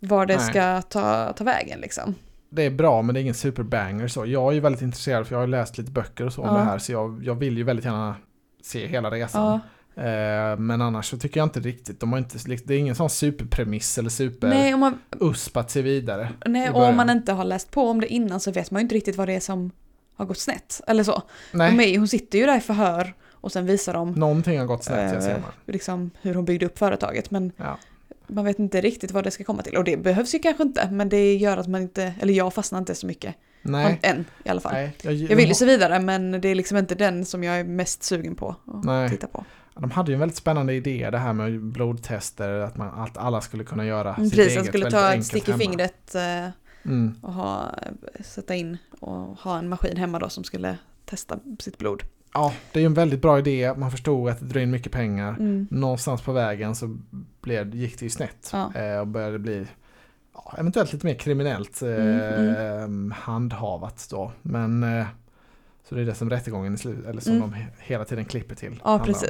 var 0.00 0.26
det 0.26 0.36
Nej. 0.36 0.46
ska 0.46 0.82
ta, 0.82 1.32
ta 1.32 1.44
vägen 1.44 1.80
liksom. 1.80 2.14
det 2.50 2.62
är 2.62 2.70
bra 2.70 3.02
men 3.02 3.14
det 3.14 3.20
är 3.20 3.22
ingen 3.22 3.34
superbanger 3.34 4.08
så. 4.08 4.26
Jag 4.26 4.48
är 4.50 4.52
ju 4.54 4.60
väldigt 4.60 4.82
intresserad 4.82 5.26
för 5.26 5.34
jag 5.34 5.40
har 5.40 5.46
läst 5.46 5.78
lite 5.78 5.90
böcker 5.90 6.26
och 6.26 6.32
så 6.32 6.42
om 6.42 6.48
Ja. 6.48 6.54
det 6.54 6.64
här 6.64 6.78
så 6.78 6.92
jag, 6.92 7.20
jag 7.24 7.34
vill 7.34 7.56
ju 7.58 7.62
väldigt 7.64 7.84
gärna 7.84 8.14
se 8.62 8.86
hela 8.86 9.10
resan. 9.10 9.42
Ja. 9.42 9.60
Eh, 10.02 10.58
men 10.58 10.82
annars 10.82 11.06
så 11.10 11.18
tycker 11.18 11.40
jag 11.40 11.46
inte 11.46 11.60
riktigt, 11.60 12.00
de 12.00 12.12
har 12.12 12.18
inte, 12.18 12.38
det 12.64 12.74
är 12.74 12.78
ingen 12.78 12.94
sån 12.94 13.10
superpremiss 13.10 13.98
eller 13.98 14.10
super 14.10 14.48
Nej, 14.48 14.74
om 14.74 14.80
man, 14.80 14.98
USP 15.20 15.56
att 15.56 15.70
se 15.70 15.82
vidare. 15.82 16.28
nej 16.46 16.70
och 16.70 16.82
om 16.84 16.96
man 16.96 17.10
inte 17.10 17.32
har 17.32 17.44
läst 17.44 17.70
på 17.70 17.82
om 17.88 18.00
det 18.00 18.06
innan 18.06 18.40
så 18.40 18.50
vet 18.52 18.70
man 18.70 18.80
ju 18.80 18.82
inte 18.82 18.94
riktigt 18.94 19.16
vad 19.16 19.28
det 19.28 19.34
är 19.34 19.40
som 19.40 19.70
har 20.20 20.26
gått 20.26 20.38
snett. 20.38 20.80
Eller 20.86 21.04
så. 21.04 21.22
Nej, 21.52 21.94
är, 21.94 21.98
hon 21.98 22.08
sitter 22.08 22.38
ju 22.38 22.46
där 22.46 22.56
i 22.56 22.60
förhör 22.60 23.14
och 23.32 23.52
sen 23.52 23.66
visar 23.66 23.92
de 23.92 24.12
någonting 24.12 24.58
har 24.58 24.66
gått 24.66 24.84
snett, 24.84 24.98
jag 24.98 25.14
eh, 25.14 25.20
ser 25.20 25.32
man. 25.40 25.50
liksom, 25.66 26.10
hur 26.22 26.34
hon 26.34 26.44
byggde 26.44 26.66
upp 26.66 26.78
företaget. 26.78 27.30
Men 27.30 27.52
Ja. 27.56 27.78
man 28.26 28.44
vet 28.44 28.58
inte 28.58 28.80
riktigt 28.80 29.10
vad 29.10 29.24
det 29.24 29.30
ska 29.30 29.44
komma 29.44 29.62
till. 29.62 29.76
Och 29.76 29.84
det 29.84 29.96
behövs 29.96 30.34
ju 30.34 30.38
kanske 30.38 30.62
inte, 30.62 30.88
men 30.90 31.08
det 31.08 31.34
gör 31.36 31.56
att 31.56 31.66
man 31.68 31.82
inte, 31.82 32.14
eller 32.20 32.34
jag 32.34 32.54
fastnar 32.54 32.78
inte 32.78 32.94
så 32.94 33.06
mycket. 33.06 33.34
Nej, 33.62 33.98
Än 34.02 34.24
i 34.44 34.48
alla 34.48 34.60
fall. 34.60 34.72
nej. 34.72 34.96
Jag, 35.02 35.14
Jag 35.14 35.36
vill 35.36 35.48
ju 35.48 35.54
se 35.54 35.64
vidare 35.64 36.00
men 36.00 36.40
det 36.40 36.48
är 36.48 36.54
liksom 36.54 36.76
inte 36.76 36.94
den 36.94 37.24
som 37.24 37.44
jag 37.44 37.60
är 37.60 37.64
mest 37.64 38.02
sugen 38.02 38.34
på 38.34 38.48
att 38.66 38.84
Nej. 38.84 39.10
titta 39.10 39.26
på. 39.26 39.44
De 39.74 39.90
hade 39.90 40.10
ju 40.10 40.14
en 40.14 40.20
väldigt 40.20 40.36
spännande 40.38 40.74
idé 40.74 41.08
det 41.12 41.18
här 41.18 41.32
med 41.32 41.60
blodtester, 41.62 42.50
att, 42.50 42.76
man, 42.76 43.00
att 43.00 43.16
alla 43.18 43.40
skulle 43.40 43.64
kunna 43.64 43.86
göra 43.86 44.14
Mm, 44.14 44.30
sitt 44.30 44.38
Precis, 44.38 44.52
eget 44.56 44.66
skulle 44.66 44.90
ta 44.90 45.14
ett 45.14 45.26
stick 45.26 45.48
i 45.48 45.52
fingret 45.52 46.14
eh, 46.14 46.48
Mm. 46.84 47.14
och 47.22 47.32
ha, 47.32 47.74
sätta 48.20 48.54
in 48.54 48.78
och 49.00 49.12
ha 49.38 49.58
en 49.58 49.68
maskin 49.68 49.96
hemma 49.96 50.18
då 50.18 50.28
som 50.28 50.44
skulle 50.44 50.78
testa 51.04 51.38
sitt 51.58 51.78
blod. 51.78 52.02
Ja, 52.34 52.52
det 52.72 52.78
är 52.78 52.80
ju 52.80 52.86
en 52.86 52.94
väldigt 52.94 53.22
bra 53.22 53.38
idé. 53.38 53.74
Man 53.76 53.90
förstod 53.90 54.28
att 54.28 54.40
det 54.40 54.46
drar 54.46 54.60
in 54.60 54.70
mycket 54.70 54.92
pengar. 54.92 55.28
Mm. 55.38 55.66
Någonstans 55.70 56.22
på 56.22 56.32
vägen 56.32 56.74
så 56.74 56.98
blev, 57.40 57.74
gick 57.74 57.98
det 57.98 58.04
ju 58.06 58.10
snett 58.10 58.50
Ja. 58.52 58.74
eh, 58.74 58.98
och 58.98 59.06
började 59.06 59.38
bli 59.38 59.66
ja, 60.34 60.54
eventuellt 60.58 60.92
lite 60.92 61.06
mer 61.06 61.14
kriminellt 61.14 61.82
eh, 61.82 62.88
handhavat 63.14 64.06
då. 64.10 64.32
Men 64.42 64.82
eh, 64.82 65.06
så 65.88 65.94
det 65.94 66.00
är 66.00 66.04
det 66.04 66.14
som 66.14 66.30
rättegången 66.30 66.74
i 66.74 66.78
slut, 66.78 67.06
eller 67.06 67.20
som 67.20 67.32
Mm. 67.36 67.50
de 67.50 67.56
he- 67.56 67.66
hela 67.78 68.04
tiden 68.04 68.24
klipper 68.24 68.54
till. 68.54 68.80
Ja, 68.84 68.90
handlar 68.90 69.14
om. 69.14 69.20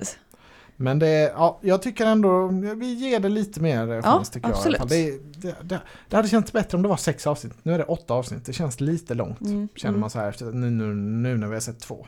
Men 0.82 0.98
det, 0.98 1.32
ja, 1.36 1.58
jag 1.62 1.82
tycker 1.82 2.06
ändå, 2.06 2.46
vi 2.76 2.92
ger 2.94 3.20
det 3.20 3.28
lite 3.28 3.60
mer 3.60 4.02
chans 4.02 4.30
tycker 4.30 4.48
absolut. 4.48 4.78
jag. 4.78 4.88
Det, 4.88 5.10
det, 5.36 5.54
det, 5.62 5.80
det 6.08 6.16
hade 6.16 6.28
känts 6.28 6.52
bättre 6.52 6.76
om 6.76 6.82
det 6.82 6.88
var 6.88 6.96
sex 6.96 7.26
avsnitt. 7.26 7.52
Nu 7.62 7.74
är 7.74 7.78
det 7.78 7.84
åtta 7.84 8.14
avsnitt. 8.14 8.44
Det 8.46 8.52
känns 8.52 8.80
lite 8.80 9.14
långt. 9.14 9.40
Mm, 9.40 9.68
Känner 9.76 9.88
mm. 9.90 10.00
man 10.00 10.10
så 10.10 10.18
här 10.18 10.28
efter, 10.28 10.44
nu, 10.46 10.70
nu, 10.70 10.94
nu 10.94 11.36
när 11.38 11.46
vi 11.46 11.54
har 11.54 11.60
sett 11.60 11.80
två. 11.80 12.06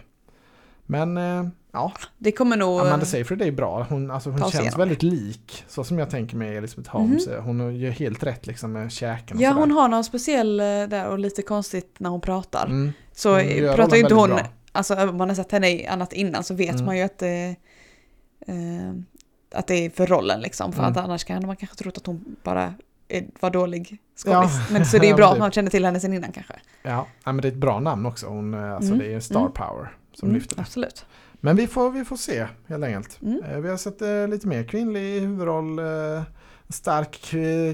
Men 0.87 1.17
eh, 1.17 1.47
ja, 1.73 1.93
Det 2.19 2.33
kommer 2.33 2.57
nog... 2.57 2.81
Amanda 2.81 3.07
Seyfried 3.07 3.43
är 3.43 3.51
bra. 3.53 3.87
Hon, 3.89 4.11
alltså, 4.11 4.31
hon 4.31 4.39
känns 4.41 4.55
igenom. 4.55 4.79
väldigt 4.79 5.03
lik. 5.03 5.65
Så 5.69 5.85
som 5.85 5.99
jag 5.99 6.11
tänker 6.11 6.37
med 6.37 6.57
Elizabeth 6.59 6.91
Holmes. 6.91 7.29
Hon 7.41 7.77
gör 7.77 7.91
helt 7.91 8.23
rätt 8.23 8.47
liksom 8.47 8.73
med 8.73 8.93
käken 8.93 9.37
och 9.37 9.43
Ja, 9.43 9.51
sådär. 9.51 9.61
hon 9.61 9.71
har 9.71 9.89
någon 9.89 10.05
speciell 10.05 10.61
eh, 10.61 10.65
där 10.67 11.09
och 11.09 11.19
lite 11.19 11.43
konstigt 11.43 11.95
när 11.99 12.11
hon 12.11 12.21
pratar. 12.21 12.67
Mm, 12.67 12.93
Så 13.13 13.35
hon 13.35 13.75
pratar 13.77 13.97
ju 13.97 14.03
inte 14.03 14.15
hon, 14.15 14.29
bra. 14.29 14.41
alltså 14.73 14.95
om 15.09 15.17
man 15.17 15.29
har 15.29 15.37
sett 15.37 15.53
henne 15.53 15.71
i 15.71 15.87
annat 15.87 16.13
innan 16.13 16.45
så 16.45 16.55
vet 16.55 16.75
Mm. 16.75 16.87
man 16.87 16.97
ju 16.97 17.03
att 17.03 17.19
det, 17.19 17.57
eh, 18.47 18.95
att 19.55 19.67
det 19.67 19.75
är 19.75 19.91
för 19.91 20.07
rollen 20.07 20.41
liksom. 20.41 20.73
För 20.73 20.79
Mm. 20.83 20.91
att 20.93 20.99
annars 20.99 21.25
kan 21.25 21.47
man 21.47 21.57
kanske 21.57 21.77
trott 21.77 21.97
att 21.99 22.07
hon 22.07 22.37
bara 22.43 22.75
är, 23.09 23.27
var 23.41 23.51
dålig 23.51 23.99
Ja. 24.25 24.43
skådis. 24.43 24.71
Men 24.71 24.87
så 24.87 24.99
det 24.99 25.07
är 25.07 25.11
Ja, 25.11 25.17
bra 25.17 25.27
att 25.27 25.33
typ. 25.33 25.39
man 25.41 25.53
känner 25.53 25.71
till 25.71 25.85
henne 25.85 26.01
sen 26.01 26.13
innan 26.13 26.33
kanske. 26.33 26.55
Ja, 26.83 27.07
ja, 27.25 27.33
men 27.33 27.37
det 27.43 27.49
är 27.49 27.53
ett 27.53 27.59
bra 27.59 27.81
namn 27.81 28.07
också. 28.07 28.27
Hon, 28.27 28.55
eh, 28.55 28.73
alltså, 28.73 28.93
Mm, 28.93 28.99
Det 29.07 29.15
är 29.15 29.21
star 29.21 29.41
mm. 29.41 29.53
power 29.53 29.97
som 30.13 30.29
Mm, 30.29 30.35
lyfter. 30.41 30.61
Absolut. 30.61 31.05
Men 31.41 31.57
vi 31.57 31.67
får, 31.67 31.91
vi 31.91 32.05
får 32.05 32.17
se 32.17 32.47
helt 32.69 32.85
enkelt. 32.85 33.23
Mm. 33.23 33.43
Eh, 33.45 33.59
Vi 33.59 33.69
har 33.69 33.77
sett 33.77 34.03
eh, 34.03 34.29
lite 34.29 34.47
mer 34.49 34.65
kvinnlig 34.65 35.21
huvudroll. 35.21 35.79
eh, 35.79 36.23
stark 36.69 37.21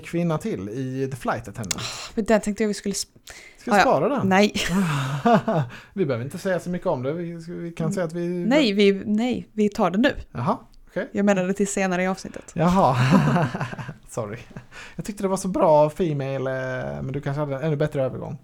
kvinna 0.05 0.39
till 0.39 0.69
i 0.69 1.09
The 1.11 1.17
Flight 1.17 1.49
Attendant. 1.49 1.83
Men 2.15 2.25
den 2.25 2.41
tänkte 2.41 2.63
jag 2.63 2.69
vi 2.69 2.75
skulle... 2.75 2.95
Ska 3.69 3.75
vi 3.77 3.81
Ah, 3.81 3.85
ja. 3.85 3.97
spara 3.99 4.09
den? 4.09 4.29
Nej, 4.29 4.53
vi 5.93 6.07
behöver 6.07 6.25
inte 6.25 6.39
säga 6.39 6.61
så 6.61 6.71
mycket 6.71 6.87
om 6.87 7.03
det. 7.03 7.13
Vi, 7.13 7.33
vi 7.49 7.73
kan 7.73 7.93
säga 7.93 8.07
att 8.07 8.13
vi... 8.13 8.29
nej, 8.29 8.73
vi, 8.73 9.03
nej, 9.07 9.49
vi 9.53 9.69
tar 9.69 9.91
det 9.91 9.99
nu. 9.99 10.15
Jaha, 10.33 10.57
okej. 10.89 11.09
Jag 11.13 11.25
menade 11.25 11.55
till 11.55 11.69
senare 11.69 12.03
i 12.03 12.07
avsnittet. 12.07 12.51
Jaha, 12.55 12.97
sorry. 14.09 14.39
Jag 14.97 15.05
tyckte 15.05 15.23
det 15.25 15.29
var 15.29 15.37
så 15.37 15.49
bra 15.49 15.91
Female, 15.91 16.51
eh, 16.51 17.03
men 17.03 17.13
du 17.13 17.21
kanske 17.21 17.41
hade 17.41 17.57
en 17.57 17.63
ännu 17.63 17.77
bättre 17.77 18.03
övergång. 18.03 18.39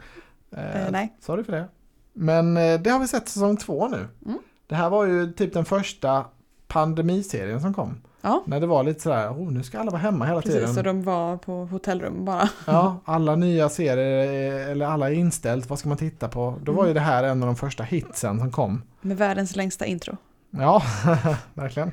Eh, 0.57 0.83
Eh, 0.85 0.91
nej. 0.91 1.17
Sorry 1.21 1.45
för 1.45 1.53
det. 1.53 1.69
Men 2.13 2.57
eh, 2.57 2.81
det 2.81 2.91
har 2.91 2.99
vi 3.01 3.09
sett 3.09 3.29
säsong 3.29 3.57
två 3.57 3.89
nu. 3.89 4.09
Mm. 4.27 4.39
Det 4.67 4.75
här 4.75 4.91
var 4.91 5.05
ju 5.07 5.33
typ 5.33 5.53
den 5.53 5.65
första 5.65 6.25
pandemiserien 6.69 7.61
som 7.61 7.75
kom. 7.75 8.01
Ja, 8.25 8.43
När 8.47 8.61
det 8.61 8.67
var 8.67 8.83
lite 8.83 9.01
sådär, 9.01 9.29
oh, 9.31 9.53
nu 9.53 9.63
ska 9.63 9.79
alla 9.79 9.91
vara 9.91 10.01
hemma 10.03 10.25
hela 10.27 10.41
precis. 10.43 10.55
tiden. 10.55 10.75
Så 10.75 10.83
de 10.83 11.03
var 11.03 11.37
på 11.37 11.53
hotellrum 11.65 12.25
bara. 12.25 12.49
Ja, 12.67 13.01
alla 13.05 13.37
nya 13.37 13.69
serier, 13.69 14.25
eh, 14.65 14.71
eller 14.71 14.87
alla 14.87 15.11
är 15.11 15.15
inställt, 15.15 15.71
vad 15.71 15.79
ska 15.79 15.89
man 15.89 15.99
titta 15.99 16.29
på? 16.29 16.59
Då 16.63 16.73
var 16.73 16.85
ju 16.85 16.91
Mm. 16.91 16.95
det 16.95 17.01
här 17.11 17.25
en 17.25 17.43
av 17.43 17.47
de 17.47 17.57
första 17.57 17.83
hitsen 17.83 18.39
som 18.39 18.51
kom. 18.53 18.83
Med 19.01 19.17
världens 19.17 19.57
längsta 19.57 19.87
intro. 19.87 20.17
Ja, 20.51 20.83
verkligen. 21.55 21.93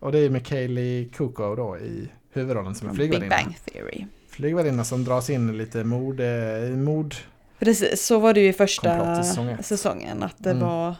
Och 0.00 0.12
det 0.12 0.18
är 0.18 0.30
med 0.30 0.46
Kaylee 0.46 1.04
Kuko 1.08 1.54
då 1.54 1.78
i 1.78 2.08
huvudrollen 2.32 2.74
som 2.74 2.88
är 2.88 2.90
Från 2.94 2.98
Big 2.98 3.10
flygvärdinna. 3.10 3.36
Bang 3.44 3.56
Theory. 3.64 4.06
Flygvärdinna 4.30 4.84
som 4.84 5.04
dras 5.04 5.30
in 5.30 5.50
i 5.50 5.52
lite 5.52 5.84
mord, 5.84 6.20
eh, 6.20 6.70
mord 6.76 7.14
Precis, 7.58 8.06
så 8.06 8.18
var 8.18 8.34
det 8.34 8.40
ju 8.40 8.48
i 8.48 8.52
första 8.52 9.22
säsongen. 9.62 10.22
Att 10.22 10.34
det 10.38 10.50
Mm. 10.50 10.62
var, 10.62 10.94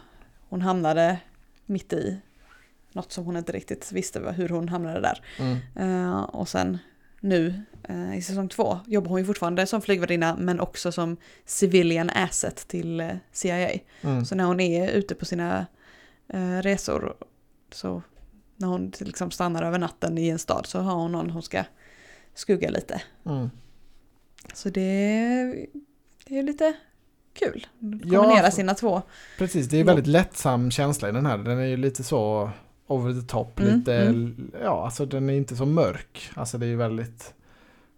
hon 0.49 0.62
hamnade 0.62 1.19
mitt 1.67 1.93
i 1.93 2.19
något 2.92 3.12
som 3.12 3.24
hon 3.24 3.37
inte 3.37 3.53
riktigt 3.53 3.92
visste 3.92 4.20
hur 4.20 4.48
hon 4.48 4.68
hamnade 4.68 5.01
där. 5.01 5.20
mm. 5.38 5.59
Eh, 5.77 6.20
och 6.22 6.48
sen 6.48 6.79
nu 7.20 7.62
eh, 7.88 8.16
i 8.18 8.22
säsong 8.22 8.48
två 8.48 8.79
jobbar 8.87 9.09
hon 9.11 9.18
ju 9.20 9.27
fortfarande 9.27 9.66
som 9.66 9.81
flygvärdinna 9.83 10.37
men 10.37 10.61
också 10.61 10.92
som 10.92 11.16
civilian 11.44 12.11
asset 12.11 12.57
till 12.68 13.01
eh, 13.01 13.11
CIA. 13.33 13.70
Mm. 14.03 14.24
Så 14.24 14.35
när 14.35 14.44
hon 14.44 14.61
är 14.61 14.90
ute 14.90 15.14
på 15.14 15.24
sina 15.24 15.66
eh, 16.29 16.59
resor 16.62 17.16
så 17.72 18.03
när 18.57 18.68
hon 18.68 18.92
liksom 19.01 19.31
stannar 19.31 19.62
över 19.62 19.79
natten 19.79 20.18
i 20.18 20.29
en 20.29 20.38
stad 20.38 20.66
så 20.66 20.81
har 20.81 20.94
hon 20.94 21.12
någon 21.12 21.31
hon 21.31 21.42
ska 21.42 21.64
skugga 22.35 22.70
lite. 22.70 23.03
Mm. 23.27 23.51
Så 24.55 24.68
det, 24.70 25.66
det 26.24 26.38
är 26.38 26.42
lite 26.42 26.72
kul. 27.35 27.66
Ja, 27.79 27.88
Kombinera 28.20 28.44
för- 28.44 28.51
sina 28.51 28.74
två. 28.74 29.03
Precis, 29.38 29.66
det 29.68 29.81
är 29.81 29.85
väldigt 29.85 30.07
lättsam 30.07 30.70
känsla 30.70 31.09
i 31.09 31.12
den 31.12 31.27
här. 31.27 31.38
Den 31.38 31.59
är 31.59 31.64
ju 31.66 31.77
lite 31.77 32.05
så 32.05 32.50
over 32.89 33.13
the 33.21 33.27
top, 33.27 33.61
Mm, 33.61 33.79
lite, 33.79 33.95
mm. 33.95 34.51
ja 34.63 34.85
alltså 34.85 35.07
den 35.07 35.31
är 35.31 35.35
inte 35.35 35.57
så 35.57 35.67
mörk. 35.67 36.31
Alltså 36.35 36.59
det 36.59 36.67
är 36.67 36.69
ju 36.71 36.77
väldigt 36.77 37.35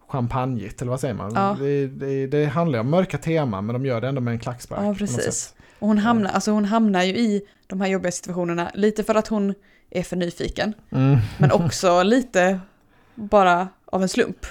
champagnigt, 0.07 0.81
eller 0.81 0.89
vad 0.91 0.99
säger 0.99 1.13
man? 1.13 1.31
Ja. 1.35 1.57
Det, 1.59 1.87
det, 1.87 2.27
det 2.27 2.45
handlar 2.45 2.79
om 2.79 2.89
mörka 2.89 3.17
teman, 3.17 3.65
men 3.65 3.73
de 3.73 3.85
gör 3.85 4.01
det 4.01 4.07
ändå 4.07 4.21
med 4.21 4.31
en 4.31 4.39
klackspark. 4.39 4.81
Ja, 4.83 4.95
precis. 4.95 5.53
Och 5.79 5.87
hon 5.87 5.97
hamnar, 5.97 6.31
alltså 6.31 6.51
hon 6.51 6.65
hamnar 6.65 7.03
ju 7.03 7.17
i 7.17 7.41
de 7.67 7.81
här 7.81 7.87
jobbiga 7.87 8.11
situationerna 8.11 8.71
lite 8.73 9.03
för 9.03 9.15
att 9.15 9.27
hon 9.27 9.53
är 9.89 10.03
för 10.03 10.15
nyfiken. 10.15 10.73
Mm. 10.89 11.17
Men 11.39 11.51
också 11.51 12.03
lite 12.03 12.59
bara 13.15 13.67
av 13.85 14.01
en 14.01 14.09
slump 14.09 14.45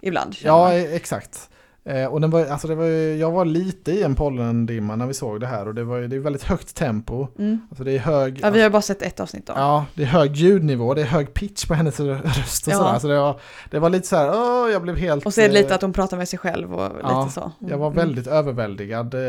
ibland. 0.00 0.36
Ja, 0.42 0.72
e- 0.74 0.96
exakt. 0.96 1.48
Eh, 1.84 2.04
och 2.06 2.20
den 2.20 2.30
var, 2.30 2.46
alltså 2.46 2.68
det 2.68 2.74
var, 2.74 2.84
jag 2.86 3.30
var 3.30 3.44
lite 3.44 3.92
i 3.92 4.02
en 4.02 4.14
pollendimma 4.14 4.96
när 4.96 5.06
vi 5.06 5.14
såg 5.14 5.40
det 5.40 5.46
här 5.46 5.68
och 5.68 5.74
det, 5.74 5.84
var, 5.84 6.00
det 6.00 6.16
är 6.16 6.20
väldigt 6.20 6.42
högt 6.42 6.74
tempo. 6.74 7.28
Mm. 7.38 7.60
Alltså 7.70 7.84
det 7.84 7.92
är 7.92 7.98
hög, 7.98 8.40
Ja, 8.42 8.50
vi 8.50 8.62
har 8.62 8.70
bara 8.70 8.82
sett 8.82 9.02
ett 9.02 9.20
avsnitt 9.20 9.46
då. 9.46 9.52
ja, 9.56 9.84
det 9.94 10.02
är 10.02 10.06
hög 10.06 10.36
ljudnivå, 10.36 10.94
det 10.94 11.00
är 11.00 11.04
hög 11.06 11.34
pitch 11.34 11.64
på 11.66 11.74
hennes 11.74 12.00
röst 12.00 12.66
och 12.66 12.72
Ja. 12.72 12.76
sådär. 12.78 12.98
Så 12.98 13.08
det 13.08 13.18
var, 13.18 13.40
det 13.70 13.78
var 13.78 13.90
lite 13.90 14.06
så 14.08 14.16
här, 14.16 14.30
åh, 14.34 14.70
jag 14.72 14.82
blev 14.82 14.96
helt... 14.96 15.26
Och 15.26 15.34
så 15.34 15.40
är 15.40 15.48
det 15.48 15.54
lite 15.54 15.68
eh, 15.68 15.74
att 15.74 15.82
hon 15.82 15.92
pratar 15.92 16.16
med 16.16 16.28
sig 16.28 16.38
själv 16.38 16.74
och 16.74 16.92
Ja, 17.02 17.20
lite 17.22 17.34
så. 17.34 17.52
Jag 17.58 17.78
var 17.78 17.86
Mm. 17.86 17.96
väldigt 17.98 18.26
överväldigad 18.26 19.14
eh, 19.14 19.20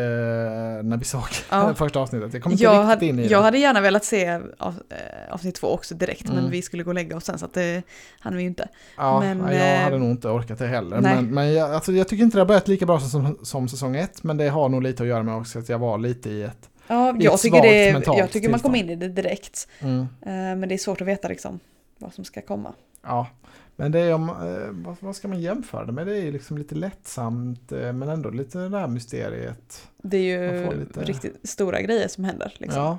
när 0.83 0.97
vi 0.97 1.05
såg 1.05 1.21
Ja. 1.49 1.73
första 1.75 1.99
avsnittet. 1.99 2.33
Jag 2.33 2.43
kom 2.43 2.51
inte 2.51 2.63
Jag 2.63 2.71
riktigt 2.73 2.87
hade, 2.87 3.05
in 3.05 3.19
i 3.19 3.27
jag 3.27 3.39
det. 3.41 3.45
hade 3.45 3.57
gärna 3.57 3.81
velat 3.81 4.05
se 4.05 4.39
av, 4.57 4.73
eh, 4.89 5.33
avsnitt 5.33 5.55
två 5.55 5.67
också 5.67 5.95
direkt, 5.95 6.29
Mm. 6.29 6.35
men 6.41 6.51
vi 6.51 6.61
skulle 6.61 6.83
gå 6.83 6.89
och 6.91 6.95
lägga 6.95 7.17
oss 7.17 7.23
sen 7.25 7.37
så 7.39 7.45
att 7.45 7.53
det 7.53 7.83
hann 8.19 8.35
vi 8.35 8.41
ju 8.41 8.47
inte. 8.47 8.67
Ja, 8.97 9.19
men, 9.19 9.39
ja, 9.39 9.53
jag 9.53 9.75
eh, 9.77 9.83
hade 9.83 9.97
nog 9.97 10.09
inte 10.11 10.27
orkat 10.29 10.59
det 10.59 10.67
heller. 10.67 11.01
nej. 11.01 11.15
Men, 11.15 11.33
men 11.33 11.53
jag, 11.53 11.71
alltså, 11.73 11.91
jag 11.91 12.07
tycker 12.07 12.23
inte 12.23 12.37
det 12.37 12.42
har 12.43 12.47
börjat 12.47 12.67
lika 12.67 12.85
bra 12.85 12.99
som, 12.99 13.37
som 13.41 13.67
säsong 13.67 13.95
ett. 13.95 14.23
Men 14.23 14.37
det 14.37 14.49
har 14.49 14.69
nog 14.69 14.83
lite 14.83 15.03
att 15.03 15.09
göra 15.09 15.23
med 15.23 15.35
också 15.35 15.59
att 15.59 15.69
jag 15.69 15.79
var 15.79 15.97
lite 15.97 16.29
i 16.29 16.43
ett... 16.43 16.69
Ja, 16.87 17.15
jag 17.19 17.39
tycker, 17.39 17.61
det, 17.61 18.03
jag 18.17 18.31
tycker 18.31 18.49
man 18.49 18.59
kom 18.59 18.75
in 18.75 18.89
i 18.89 18.95
det 18.95 19.09
direkt. 19.09 19.67
Mm, 19.79 19.99
Eh, 20.01 20.07
Men 20.31 20.69
det 20.69 20.75
är 20.75 20.77
svårt 20.77 21.01
att 21.01 21.07
veta 21.07 21.27
liksom 21.27 21.59
vad 21.97 22.13
som 22.13 22.23
ska 22.23 22.41
komma. 22.41 22.73
ja. 23.03 23.27
Men 23.75 23.91
det 23.91 23.99
är 23.99 24.13
om, 24.13 24.29
eh, 24.29 24.35
vad, 24.71 24.95
vad 24.99 25.15
ska 25.15 25.27
man 25.27 25.41
jämföra 25.41 25.85
det 25.85 25.91
med? 25.91 26.07
Det 26.07 26.17
är 26.17 26.31
liksom 26.31 26.57
lite 26.57 26.75
lättsamt 26.75 27.71
eh, 27.71 27.93
men 27.93 28.09
ändå 28.09 28.29
lite 28.29 28.57
det 28.57 28.69
där 28.69 28.87
mysteriet. 28.87 29.87
Det 30.03 30.17
är 30.17 30.21
ju 30.21 30.73
lite- 30.79 31.03
riktigt 31.03 31.49
stora 31.49 31.81
grejer 31.81 32.07
som 32.07 32.23
händer. 32.23 32.53
Liksom. 32.57 32.81
Ja, 32.81 32.97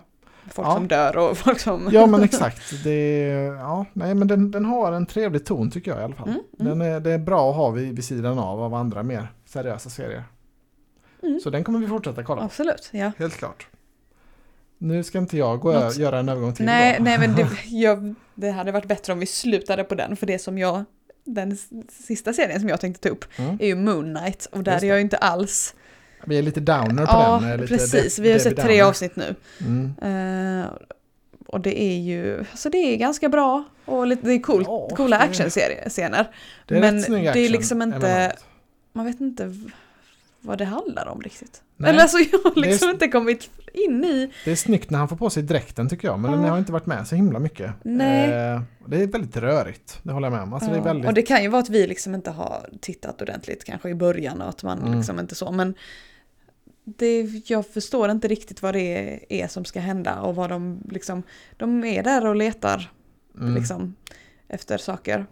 Folk 0.52 0.68
Ja. 0.68 0.74
som 0.74 0.88
dör 0.88 1.16
och 1.16 1.36
folk 1.38 1.60
som... 1.60 1.88
ja 1.92 2.06
men 2.06 2.22
exakt. 2.22 2.84
Det, 2.84 3.28
ja, 3.58 3.86
nej, 3.92 4.14
men 4.14 4.28
den, 4.28 4.50
den 4.50 4.64
har 4.64 4.92
en 4.92 5.06
trevlig 5.06 5.44
ton 5.46 5.70
tycker 5.70 5.90
jag 5.90 6.00
i 6.00 6.04
alla 6.04 6.14
fall. 6.14 6.28
Mm, 6.28 6.40
mm. 6.60 6.78
Den 6.78 6.88
är, 6.88 7.00
det 7.00 7.10
är 7.12 7.18
bra 7.18 7.50
att 7.50 7.56
ha 7.56 7.70
vid, 7.70 7.94
vid 7.96 8.04
sidan 8.04 8.38
av 8.38 8.60
av 8.62 8.74
andra 8.74 9.02
mer 9.02 9.26
seriösa 9.46 9.90
serier. 9.90 10.24
Mm. 11.22 11.40
Så 11.40 11.50
den 11.50 11.64
kommer 11.64 11.78
vi 11.78 11.86
fortsätta 11.86 12.22
kolla. 12.22 12.42
Absolut, 12.42 12.88
ja. 12.92 13.12
Helt 13.18 13.34
klart. 13.36 13.66
Nu 14.78 15.02
ska 15.04 15.18
inte 15.18 15.36
jag 15.36 15.60
gå 15.60 15.72
Något- 15.72 15.96
göra 15.96 16.18
en 16.18 16.28
övergång 16.28 16.52
till 16.54 16.64
Nej, 16.64 16.94
då. 16.98 17.04
nej 17.04 17.18
men 17.18 17.34
det, 17.34 17.48
jag, 17.68 18.14
det 18.34 18.50
hade 18.50 18.72
varit 18.72 18.86
bättre 18.88 19.12
om 19.12 19.18
vi 19.18 19.26
slutade 19.26 19.84
på 19.84 19.94
den, 19.94 20.16
för 20.16 20.26
det 20.26 20.38
som 20.38 20.58
jag, 20.58 20.84
den 21.24 21.58
sista 21.90 22.32
serien 22.32 22.60
som 22.60 22.68
jag 22.68 22.80
tänkte 22.80 23.08
ta 23.08 23.14
upp 23.14 23.24
Mm. 23.38 23.56
är 23.60 23.66
ju 23.66 23.74
Moon 23.74 24.14
Knight 24.16 24.46
och 24.52 24.62
där 24.62 24.84
är 24.84 24.88
jag 24.88 24.96
ju 24.96 25.02
inte 25.02 25.16
alls... 25.16 25.74
Vi 26.26 26.38
är 26.38 26.42
lite 26.42 26.60
downer 26.60 27.06
på 27.06 27.12
Ja, 27.12 27.38
den. 27.42 27.50
eh, 27.50 27.56
Lite 27.58 27.68
precis. 27.74 28.18
Vi 28.18 28.32
har 28.32 28.38
sett 28.38 28.56
tre 28.56 28.80
avsnitt 28.80 29.16
nu. 29.16 29.34
Mm. 29.60 29.94
Eh, 30.62 30.66
och 31.46 31.60
det 31.60 31.82
är 31.82 31.98
ju, 31.98 32.38
alltså 32.38 32.70
det 32.70 32.78
är 32.78 32.96
ganska 32.96 33.28
bra 33.28 33.64
och 33.84 34.06
lite, 34.06 34.26
det 34.26 34.32
är 34.32 34.38
coolt, 34.40 34.66
Ja, 34.68 34.88
coola 34.96 35.18
actionscener. 35.18 36.30
Det 36.66 36.76
är 36.76 36.80
Men 36.80 36.94
rätt 36.94 37.04
snygg 37.04 37.22
det 37.22 37.28
är 37.28 37.30
action 37.30 37.52
liksom 37.52 37.82
inte-. 37.82 38.32
Man 38.92 39.06
vet 39.06 39.20
inte 39.20 39.54
vad 40.40 40.58
det 40.58 40.64
handlar 40.64 41.08
om 41.08 41.22
riktigt. 41.22 41.62
Nej, 41.76 41.90
Eller 41.90 42.00
alltså 42.02 42.18
jag 42.32 42.38
har 42.38 42.54
Det 42.54 42.60
är- 42.60 42.70
liksom 42.70 42.90
inte 42.90 43.08
kommit 43.08 43.50
in 43.72 44.04
i... 44.04 44.30
Det 44.44 44.50
är 44.52 44.56
snyggt 44.56 44.90
när 44.90 44.98
han 44.98 45.08
får 45.08 45.16
på 45.16 45.30
sig 45.30 45.42
dräkten 45.42 45.88
tycker 45.88 46.08
jag, 46.08 46.18
men 46.18 46.30
Ja. 46.30 46.36
den 46.36 46.48
har 46.50 46.58
inte 46.58 46.72
varit 46.72 46.86
med 46.86 47.06
så 47.08 47.14
himla 47.16 47.38
mycket. 47.38 47.70
Nej. 47.82 48.24
Eh, 48.30 48.62
det 48.86 49.02
är 49.02 49.06
väldigt 49.06 49.36
rörigt, 49.36 49.98
det 50.02 50.12
håller 50.12 50.26
jag 50.26 50.32
med 50.32 50.42
om. 50.42 50.52
Alltså, 50.52 50.68
det 50.70 50.74
är 50.76 50.78
Ja, 50.78 50.84
väldigt... 50.84 51.06
Och 51.08 51.14
det 51.14 51.22
kan 51.22 51.42
ju 51.42 51.48
vara 51.48 51.62
att 51.62 51.68
vi 51.68 51.86
liksom 51.86 52.14
inte 52.14 52.30
har 52.30 52.68
tittat 52.80 53.22
ordentligt 53.22 53.64
kanske 53.64 53.88
i 53.88 53.94
början 53.94 54.42
och 54.42 54.48
att 54.48 54.62
man 54.62 54.78
Mm. 54.78 54.94
liksom 54.98 55.20
inte 55.20 55.34
så. 55.34 55.52
Men 55.52 55.74
det, 56.84 57.26
jag 57.50 57.66
förstår 57.66 58.10
inte 58.10 58.28
riktigt 58.28 58.62
vad 58.62 58.74
det 58.74 59.20
är 59.42 59.48
som 59.48 59.64
ska 59.64 59.80
hända 59.80 60.20
och 60.20 60.34
vad 60.34 60.50
de 60.50 60.80
liksom... 60.90 61.22
De 61.56 61.84
är 61.84 62.02
där 62.02 62.26
och 62.26 62.36
letar 62.36 62.90
mm. 63.40 63.54
liksom 63.54 63.94
efter 64.48 64.78
saker. 64.78 65.26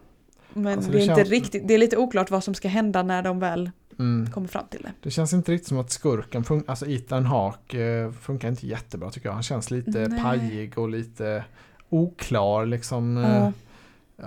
Men 0.55 0.73
Alltså, 0.79 0.91
det, 0.91 0.99
det 0.99 1.03
är 1.05 1.07
känns- 1.07 1.19
inte 1.19 1.31
riktigt, 1.31 1.69
det 1.69 1.75
är 1.75 1.79
lite 1.79 1.97
oklart 1.97 2.31
vad 2.31 2.45
som 2.45 2.55
ska 2.55 2.69
hända 2.69 3.03
när 3.03 3.23
de 3.23 3.39
väl 3.41 3.71
Mm. 3.99 4.31
kommer 4.31 4.49
fram 4.49 4.67
till 4.71 4.83
det. 4.83 4.93
Det 5.03 5.11
känns 5.11 5.33
inte 5.33 5.53
riktigt 5.53 5.69
som 5.69 5.79
att 5.79 5.91
skurken, 5.91 6.45
fun- 6.45 6.65
alltså 6.67 6.87
Ethan 6.87 7.27
Hawke 7.27 7.83
eh, 7.85 8.11
funkar 8.13 8.49
inte 8.49 8.67
jättebra 8.67 9.11
tycker 9.11 9.29
jag. 9.29 9.35
Han 9.35 9.43
känns 9.43 9.71
lite 9.71 10.09
Nej. 10.09 10.23
pajig 10.23 10.79
och 10.79 10.89
lite 10.89 11.45
oklar 11.89 12.67
liksom. 12.67 13.17
Ja. 13.17 13.53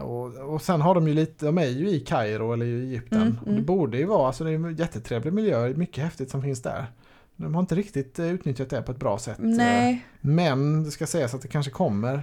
Och, 0.01 0.53
och 0.53 0.61
sen 0.61 0.81
har 0.81 0.95
de 0.95 1.07
ju 1.07 1.13
lite, 1.13 1.45
de 1.45 1.57
är 1.57 1.65
ju 1.67 1.89
i 1.89 1.99
Kairo 1.99 2.53
eller 2.53 2.65
i 2.65 2.81
Egypten. 2.87 3.21
Mm, 3.21 3.37
Och 3.39 3.45
det 3.45 3.51
mm. 3.51 3.65
borde 3.65 3.97
ju 3.97 4.05
vara, 4.05 4.27
alltså 4.27 4.43
det 4.43 4.51
är 4.51 4.55
en 4.55 4.75
jättetrevlig 4.75 5.33
miljö, 5.33 5.73
mycket 5.75 6.03
häftigt 6.03 6.29
som 6.29 6.41
finns 6.41 6.61
där. 6.61 6.85
De 7.35 7.53
har 7.55 7.61
inte 7.61 7.75
riktigt 7.75 8.19
eh, 8.19 8.25
utnyttjat 8.25 8.69
det 8.69 8.81
på 8.81 8.91
ett 8.91 8.99
bra 8.99 9.17
sätt. 9.17 9.39
eh, 9.39 9.45
Nej, 9.45 10.05
Men 10.21 10.83
det 10.83 10.91
ska 10.91 11.07
sägas 11.07 11.33
att 11.33 11.41
det 11.41 11.47
kanske 11.47 11.71
kommer. 11.71 12.11
ja 12.13 12.21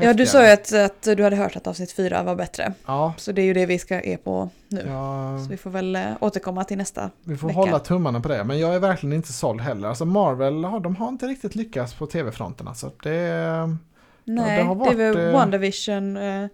du 0.00 0.06
häftigare. 0.06 0.26
sa 0.28 0.46
ju 0.46 0.52
att, 0.52 0.72
att 0.90 1.16
du 1.16 1.22
hade 1.24 1.36
hört 1.36 1.56
att 1.56 1.66
avsnitt 1.66 1.92
fyra 1.92 2.22
var 2.22 2.36
bättre. 2.36 2.72
Ja, 2.86 3.14
Så 3.16 3.32
det 3.32 3.42
är 3.42 3.46
ju 3.46 3.54
det 3.54 3.66
vi 3.66 3.78
ska 3.78 4.00
är 4.00 4.16
på 4.16 4.50
nu. 4.68 4.84
ja 4.88 5.38
Så 5.44 5.50
vi 5.50 5.56
får 5.56 5.70
väl 5.70 5.96
eh, 5.96 6.02
återkomma 6.20 6.64
till 6.64 6.78
nästa. 6.78 7.10
vi 7.24 7.36
får 7.36 7.48
vecka. 7.48 7.60
hålla 7.60 7.78
tummarna 7.78 8.20
på 8.20 8.28
det. 8.28 8.44
Men 8.44 8.58
jag 8.58 8.74
är 8.74 8.78
verkligen 8.78 9.12
inte 9.12 9.32
såld 9.32 9.60
heller. 9.60 9.88
Alltså 9.88 10.04
Marvel, 10.04 10.64
har, 10.64 10.80
de 10.80 10.96
har 10.96 11.08
inte 11.08 11.26
riktigt 11.26 11.54
lyckats 11.54 11.94
på 11.94 12.06
tv-fronten. 12.06 12.68
Alltså. 12.68 12.90
Det, 13.02 13.76
Nej, 14.24 14.58
det 14.58 14.62
har 14.64 14.74
det 14.74 14.90
är 14.90 14.94
väl 14.94 15.14
varit, 15.16 15.34
WandaVision 15.34 16.16
eh, 16.16 16.46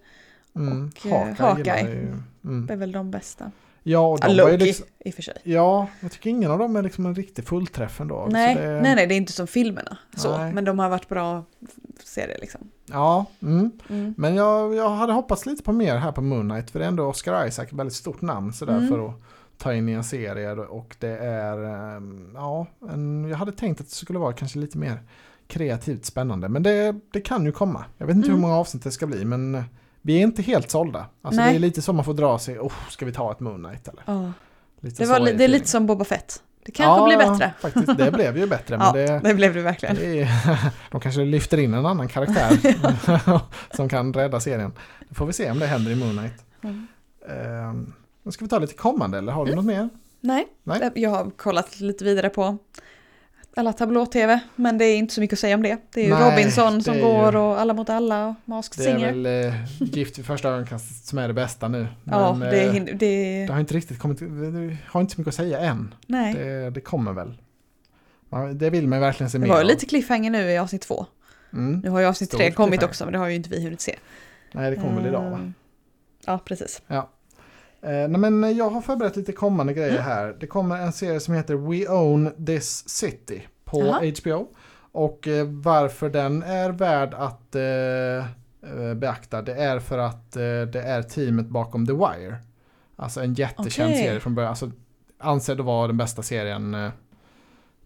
mm, 0.55 0.91
Och, 1.03 1.09
Hawkeye 1.11 1.35
Hawkeye. 1.37 2.07
Mm. 2.43 2.67
är 2.71 2.75
väl 2.75 2.91
de 2.91 3.11
bästa. 3.11 3.51
Ja, 3.83 4.17
de 4.21 4.27
var 4.27 4.33
ju 4.33 4.51
Loki 4.51 4.57
liksom, 4.65 4.85
i 5.05 5.09
och 5.09 5.13
för 5.13 5.21
sig. 5.21 5.37
ja, 5.43 5.87
jag 5.99 6.11
tycker 6.11 6.29
ingen 6.29 6.51
av 6.51 6.59
dem 6.59 6.75
är 6.75 6.81
liksom 6.81 7.05
en 7.05 7.15
riktig 7.15 7.47
fullträff 7.47 8.01
ändå. 8.01 8.23
Så 8.25 8.31
Nej, 8.31 8.55
det, 8.55 8.81
nej, 8.81 8.95
nej, 8.95 9.07
det 9.07 9.13
är 9.13 9.17
inte 9.17 9.31
som 9.31 9.47
filmerna. 9.47 9.97
Så, 10.15 10.37
men 10.53 10.65
de 10.65 10.79
har 10.79 10.89
varit 10.89 11.09
bra 11.09 11.43
serier 12.03 12.37
liksom. 12.41 12.61
Ja, 12.85 13.25
mm. 13.41 13.71
Mm. 13.89 14.13
men 14.17 14.35
jag, 14.35 14.75
jag 14.75 14.89
hade 14.89 15.13
hoppats 15.13 15.45
lite 15.45 15.63
på 15.63 15.71
mer 15.71 15.95
här 15.95 16.11
på 16.11 16.21
Moon 16.21 16.49
Knight. 16.49 16.71
För 16.71 16.79
det 16.79 16.85
är 16.85 16.89
ändå 16.89 17.03
Oscar 17.05 17.47
Isaac, 17.47 17.65
ett 17.65 17.73
väldigt 17.73 17.95
stort 17.95 18.21
namn 18.21 18.53
sådär 18.53 18.77
Mm. 18.77 18.89
för 18.89 19.07
att 19.07 19.13
ta 19.57 19.73
in 19.73 19.89
i 19.89 19.91
en 19.91 20.03
serie. 20.03 20.51
Och 20.51 20.95
det 20.99 21.17
är, 21.17 21.63
ehm, 21.97 22.31
ja, 22.35 22.65
en, 22.91 23.25
jag 23.29 23.37
hade 23.37 23.51
tänkt 23.51 23.81
att 23.81 23.87
det 23.89 23.95
skulle 23.95 24.19
vara 24.19 24.33
kanske 24.33 24.59
lite 24.59 24.77
mer 24.77 24.99
kreativt 25.47 26.05
spännande. 26.05 26.49
Men 26.49 26.63
det, 26.63 26.95
det 27.11 27.21
kan 27.21 27.45
ju 27.45 27.51
komma. 27.51 27.85
Jag 27.97 28.07
vet 28.07 28.15
inte 28.15 28.27
Mm. 28.27 28.35
hur 28.37 28.41
många 28.41 28.55
avsnitt 28.59 28.83
det 28.83 28.91
ska 28.91 29.07
bli 29.07 29.25
men 29.25 29.63
vi 30.01 30.17
är 30.17 30.21
inte 30.21 30.41
helt 30.41 30.71
sålda. 30.71 31.05
Alltså 31.21 31.41
Nej. 31.41 31.51
det 31.51 31.57
är 31.57 31.59
lite 31.59 31.81
som 31.81 31.95
man 31.95 32.05
får 32.05 32.13
dra 32.13 32.39
sig, 32.39 32.59
oh, 32.59 32.73
ska 32.89 33.05
vi 33.05 33.13
ta 33.13 33.31
ett 33.31 33.39
Moon 33.39 33.63
Knight 33.63 33.87
eller? 33.87 34.03
Ja. 34.05 34.31
Lite 34.81 35.03
Det, 35.03 35.09
var, 35.09 35.17
så 35.17 35.25
är 35.25 35.33
det 35.33 35.43
är 35.43 35.47
lite 35.47 35.67
som 35.67 35.85
Boba 35.85 36.05
Fett. 36.05 36.43
Det 36.65 36.71
kanske 36.71 37.05
blir 37.07 37.17
bättre. 37.17 37.53
faktiskt. 37.59 37.97
Det 37.97 38.11
blev 38.11 38.37
ju 38.37 38.47
bättre. 38.47 38.77
men 38.77 38.87
Ja, 38.93 38.93
det, 38.93 39.21
det 39.23 39.33
blev 39.33 39.53
det 39.53 39.61
verkligen. 39.61 39.95
det 39.95 40.21
är, 40.21 40.29
de 40.91 41.01
kanske 41.01 41.21
lyfter 41.21 41.57
in 41.57 41.73
en 41.73 41.85
annan 41.85 42.07
karaktär 42.07 42.59
som 43.75 43.89
kan 43.89 44.13
rädda 44.13 44.39
serien. 44.39 44.73
Då 45.09 45.15
får 45.15 45.25
vi 45.25 45.33
se 45.33 45.51
om 45.51 45.59
det 45.59 45.65
händer 45.67 45.91
i 45.91 45.95
Moon 45.95 46.17
Knight. 46.17 46.45
Mm. 46.63 47.93
Då 48.23 48.31
ska 48.31 48.45
vi 48.45 48.49
ta 48.49 48.59
lite 48.59 48.73
kommande 48.73 49.17
eller 49.17 49.31
har 49.31 49.45
du 49.45 49.55
något 49.55 49.65
mer? 49.65 49.89
Nej, 50.19 50.47
Nej. 50.63 50.91
jag 50.95 51.09
har 51.09 51.29
kollat 51.29 51.79
lite 51.79 52.03
vidare 52.03 52.29
på 52.29 52.57
alla 53.55 53.73
tablå-tv, 53.73 54.39
men 54.55 54.77
det 54.77 54.85
är 54.85 54.97
inte 54.97 55.13
så 55.13 55.21
mycket 55.21 55.33
att 55.33 55.39
säga 55.39 55.55
om 55.55 55.63
det. 55.63 55.77
Det 55.93 56.01
är 56.01 56.05
ju 56.05 56.13
Nej, 56.13 56.31
Robinson 56.31 56.81
som 56.83 56.93
det 56.93 56.99
ju- 56.99 57.05
går 57.05 57.35
och 57.35 57.59
Alla 57.61 57.73
mot 57.73 57.89
alla 57.89 58.27
och 58.27 58.35
Masked 58.45 58.85
Det 58.85 58.89
är 58.89 58.93
Singer. 58.95 59.13
väl 59.13 59.25
eh, 59.53 59.65
Gift 59.97 60.19
vid 60.19 60.25
första 60.25 60.49
ögonkastet 60.49 61.05
som 61.05 61.17
är 61.17 61.27
det 61.27 61.33
bästa 61.33 61.67
nu. 61.67 61.87
ja, 62.03 62.33
Men, 62.35 62.49
det, 62.49 62.61
är, 62.63 62.75
eh, 62.75 62.83
det, 62.83 63.45
det 63.47 63.53
har 63.53 63.59
inte 63.59 63.73
riktigt 63.73 63.99
kommit, 63.99 64.19
det 64.19 64.77
har 64.87 65.01
inte 65.01 65.13
så 65.15 65.21
mycket 65.21 65.27
att 65.31 65.35
säga 65.35 65.59
än. 65.59 65.93
nej. 66.07 66.33
Det, 66.33 66.69
det 66.69 66.81
kommer 66.81 67.13
väl. 67.13 67.37
Det 68.55 68.69
vill 68.69 68.87
man 68.87 68.97
ju 68.99 69.01
verkligen 69.01 69.29
se 69.29 69.37
Det 69.37 69.41
mer 69.41 69.47
var 69.49 69.55
ju 69.55 69.61
av. 69.61 69.67
lite 69.67 69.85
cliffhanger 69.85 70.31
nu 70.31 70.51
i 70.51 70.57
avsnitt 70.57 70.81
två. 70.81 71.05
Mm. 71.53 71.79
Nu 71.83 71.89
har 71.89 71.99
ju 71.99 72.05
avsnitt 72.05 72.29
Stor 72.29 72.37
tre 72.37 72.51
kommit 72.51 72.83
också, 72.83 73.03
men 73.05 73.13
det 73.13 73.19
har 73.19 73.27
ju 73.27 73.35
inte 73.35 73.49
vi 73.49 73.63
hunnit 73.63 73.81
se. 73.81 73.95
Nej, 74.51 74.71
det 74.71 74.75
kommer 74.77 74.95
väl 74.95 75.05
idag 75.05 75.29
va? 75.29 75.37
Ehm, 75.37 75.53
Ja, 76.25 76.39
precis. 76.45 76.81
Eh, 76.87 77.03
nej 77.81 78.07
men 78.07 78.57
jag 78.57 78.69
har 78.69 78.81
förberett 78.81 79.15
lite 79.15 79.31
kommande 79.31 79.73
grejer 79.73 79.89
Mm. 79.91 80.03
här. 80.03 80.35
Det 80.39 80.47
kommer 80.47 80.77
en 80.77 80.91
serie 80.93 81.19
som 81.19 81.33
heter 81.33 81.55
We 81.55 81.87
Own 81.89 82.45
This 82.45 82.89
City 82.89 83.47
på 83.65 83.85
Jaha. 83.85 84.11
HBO. 84.21 84.47
Och 84.91 85.27
eh, 85.27 85.45
varför 85.47 86.09
den 86.09 86.43
är 86.43 86.69
värd 86.69 87.13
att 87.13 87.55
eh, 87.55 87.61
eh, 87.63 88.93
beakta 88.95 89.41
det 89.41 89.53
är 89.53 89.79
för 89.79 89.97
att 89.97 90.35
eh, 90.35 90.41
det 90.41 90.81
är 90.85 91.01
teamet 91.03 91.47
bakom 91.47 91.87
The 91.87 91.93
Wire. 91.93 92.35
Alltså 92.95 93.21
en 93.21 93.33
jättekänd 93.33 93.89
Okej. 93.89 94.03
serie 94.03 94.19
från 94.19 94.35
början. 94.35 94.49
Alltså, 94.49 94.71
ansedd 95.17 95.59
att 95.59 95.65
vara 95.65 95.87
den 95.87 95.97
bästa 95.97 96.21
serien 96.21 96.73
eh, 96.73 96.85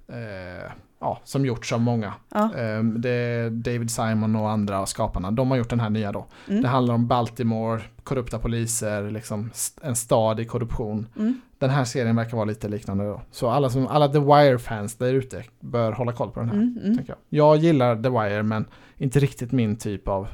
eh, 0.07 0.71
ja, 1.05 1.19
som 1.23 1.45
gjorts 1.45 1.73
av 1.73 1.81
många. 1.81 2.13
Ja. 2.29 2.43
Eh, 2.43 2.83
det 2.83 3.09
är 3.09 3.49
David 3.49 3.91
Simon 3.91 4.35
och 4.35 4.49
andra 4.49 4.85
skaparna. 4.85 5.31
De 5.31 5.51
har 5.51 5.57
gjort 5.57 5.69
den 5.69 5.79
här 5.79 5.89
nya 5.89 6.11
då. 6.11 6.25
Mm. 6.49 6.61
Det 6.61 6.67
handlar 6.67 6.93
om 6.93 7.07
Baltimore, 7.07 7.81
korrupta 8.03 8.39
poliser, 8.39 9.09
liksom 9.11 9.51
en 9.81 9.95
stad 9.95 10.39
i 10.39 10.45
korruption. 10.45 11.07
Mm. 11.17 11.41
Den 11.57 11.69
här 11.69 11.85
serien 11.85 12.15
verkar 12.15 12.37
vara 12.37 12.45
lite 12.45 12.67
liknande 12.67 13.03
då. 13.05 13.21
Så 13.31 13.49
alla, 13.49 13.69
som, 13.69 13.87
alla 13.87 14.07
The 14.07 14.19
Wire-fans 14.19 14.95
där 14.95 15.13
ute 15.13 15.43
bör 15.59 15.91
hålla 15.91 16.11
koll 16.11 16.31
på 16.31 16.39
den 16.39 16.49
här. 16.49 16.55
Mm, 16.55 16.79
mm. 16.83 16.99
Jag. 17.07 17.17
jag 17.29 17.57
gillar 17.57 17.95
The 18.03 18.09
Wire 18.09 18.43
men 18.43 18.65
inte 18.97 19.19
riktigt 19.19 19.51
min 19.51 19.75
typ 19.75 20.07
av... 20.07 20.27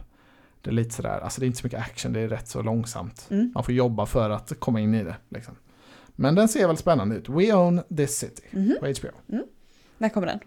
Det 0.61 0.69
är 0.69 0.73
lite 0.73 0.95
sådär, 0.95 1.19
alltså 1.19 1.39
det 1.39 1.45
är 1.45 1.47
inte 1.47 1.59
så 1.59 1.65
mycket 1.67 1.79
action, 1.79 2.13
det 2.13 2.19
är 2.19 2.27
rätt 2.27 2.47
så 2.47 2.61
långsamt. 2.61 3.27
Mm. 3.31 3.51
Man 3.55 3.63
får 3.63 3.73
jobba 3.73 4.05
för 4.05 4.29
att 4.29 4.59
komma 4.59 4.79
in 4.79 4.95
i 4.95 5.03
det. 5.03 5.15
Liksom. 5.29 5.53
Men 6.15 6.35
den 6.35 6.47
ser 6.47 6.67
väl 6.67 6.77
spännande 6.77 7.15
ut. 7.15 7.29
We 7.29 7.53
Own 7.53 7.81
This 7.97 8.17
City 8.17 8.43
Mhm. 8.51 8.75
på 8.79 8.85
HBO. 8.85 9.37
När 9.97 10.09
kommer 10.09 10.27
den? 10.27 10.39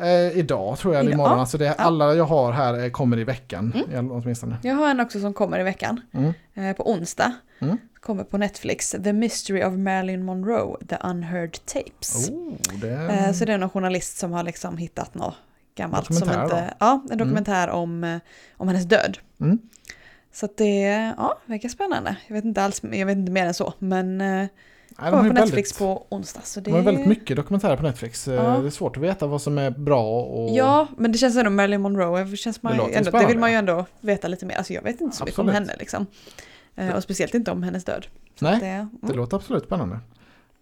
Eh, 0.00 0.38
idag 0.38 0.78
tror 0.78 0.94
jag, 0.94 1.00
eller 1.00 1.12
imorgon. 1.12 1.32
ja. 1.32 1.40
Alltså 1.40 1.58
det, 1.58 1.72
alla 1.72 2.14
jag 2.14 2.24
har 2.24 2.52
här 2.52 2.90
kommer 2.90 3.18
i 3.18 3.24
veckan. 3.24 3.72
Mm. 3.74 3.90
Mm. 3.90 4.12
Åtminstone. 4.12 4.56
Jag 4.62 4.74
har 4.74 4.90
en 4.90 5.00
också 5.00 5.20
som 5.20 5.34
kommer 5.34 5.60
i 5.60 5.62
veckan. 5.62 6.00
Mm. 6.12 6.32
Eh, 6.54 6.76
på 6.76 6.90
onsdag. 6.90 7.32
Mm. 7.58 7.78
Kommer 8.00 8.24
på 8.24 8.38
Netflix. 8.38 8.90
The 8.90 9.12
Mystery 9.12 9.64
of 9.64 9.74
Marilyn 9.74 10.24
Monroe, 10.24 10.76
The 10.88 10.96
Unheard 11.04 11.58
Tapes. 11.64 12.30
Oh, 12.30 12.52
det... 12.80 12.92
Eh, 12.92 13.32
så 13.32 13.44
det 13.44 13.52
är 13.52 13.58
någon 13.58 13.70
journalist 13.70 14.18
som 14.18 14.32
har 14.32 14.42
liksom 14.42 14.76
hittat 14.76 15.14
något 15.14 15.34
gammalt. 15.74 16.06
Som 16.06 16.16
inte, 16.16 16.46
då? 16.48 16.62
ja, 16.78 17.04
en 17.10 17.18
dokumentär 17.18 17.68
om, 17.68 18.04
eh, 18.04 18.18
om 18.56 18.68
hennes 18.68 18.84
död. 18.84 19.18
Mm. 19.40 19.58
Så 20.32 20.48
det 20.56 21.12
ja, 21.16 21.38
verkar 21.46 21.68
spännande. 21.68 22.16
Jag 22.26 22.34
vet 22.34 22.44
inte 22.44 22.62
alls, 22.62 22.82
jag 22.92 23.06
vet 23.06 23.16
inte 23.16 23.32
mer 23.32 23.46
än 23.46 23.54
så. 23.54 23.74
Men 23.78 24.20
eh, 24.20 24.46
Nej, 25.00 25.10
de 25.10 25.26
på 25.28 25.32
Netflix 25.32 25.54
väldigt, 25.54 25.78
på 25.78 26.06
onsdag. 26.16 26.40
Så 26.44 26.60
det 26.60 26.70
de 26.70 26.76
har 26.76 26.82
väldigt 26.82 27.06
mycket 27.06 27.36
dokumentärer 27.36 27.76
på 27.76 27.82
Netflix. 27.82 28.28
Eh, 28.28 28.34
Ja. 28.34 28.42
Det 28.58 28.66
är 28.66 28.70
svårt 28.70 28.96
att 28.96 29.02
veta 29.02 29.26
vad 29.26 29.42
som 29.42 29.58
är 29.58 29.70
bra 29.70 30.22
och... 30.22 30.50
Ja, 30.56 30.86
men 30.96 31.12
det 31.12 31.18
känns 31.18 31.36
ändå 31.36 31.50
Marilyn 31.50 31.80
Monroe, 31.80 32.24
det, 32.24 32.36
känns 32.36 32.62
man, 32.62 32.72
Det 32.72 32.78
det, 32.78 32.84
ändå, 32.84 32.98
det 32.98 33.04
spännande. 33.04 33.28
vill 33.28 33.38
man 33.38 33.50
ju 33.50 33.56
ändå 33.56 33.86
veta 34.00 34.28
lite 34.28 34.46
mer. 34.46 34.56
Alltså 34.56 34.72
jag 34.72 34.82
vet 34.82 35.00
inte 35.00 35.16
så 35.16 35.24
mycket 35.24 35.38
om 35.38 35.48
henne 35.48 35.76
liksom. 35.78 36.06
Eh, 36.76 36.90
och 36.96 37.02
speciellt 37.02 37.34
inte 37.34 37.50
om 37.50 37.62
hennes 37.62 37.84
död. 37.84 38.06
Så 38.38 38.44
Nej, 38.44 38.58
Det, 38.60 38.66
mm. 38.66 38.88
det 39.02 39.12
låter 39.14 39.36
absolut 39.36 39.64
spännande. 39.64 39.98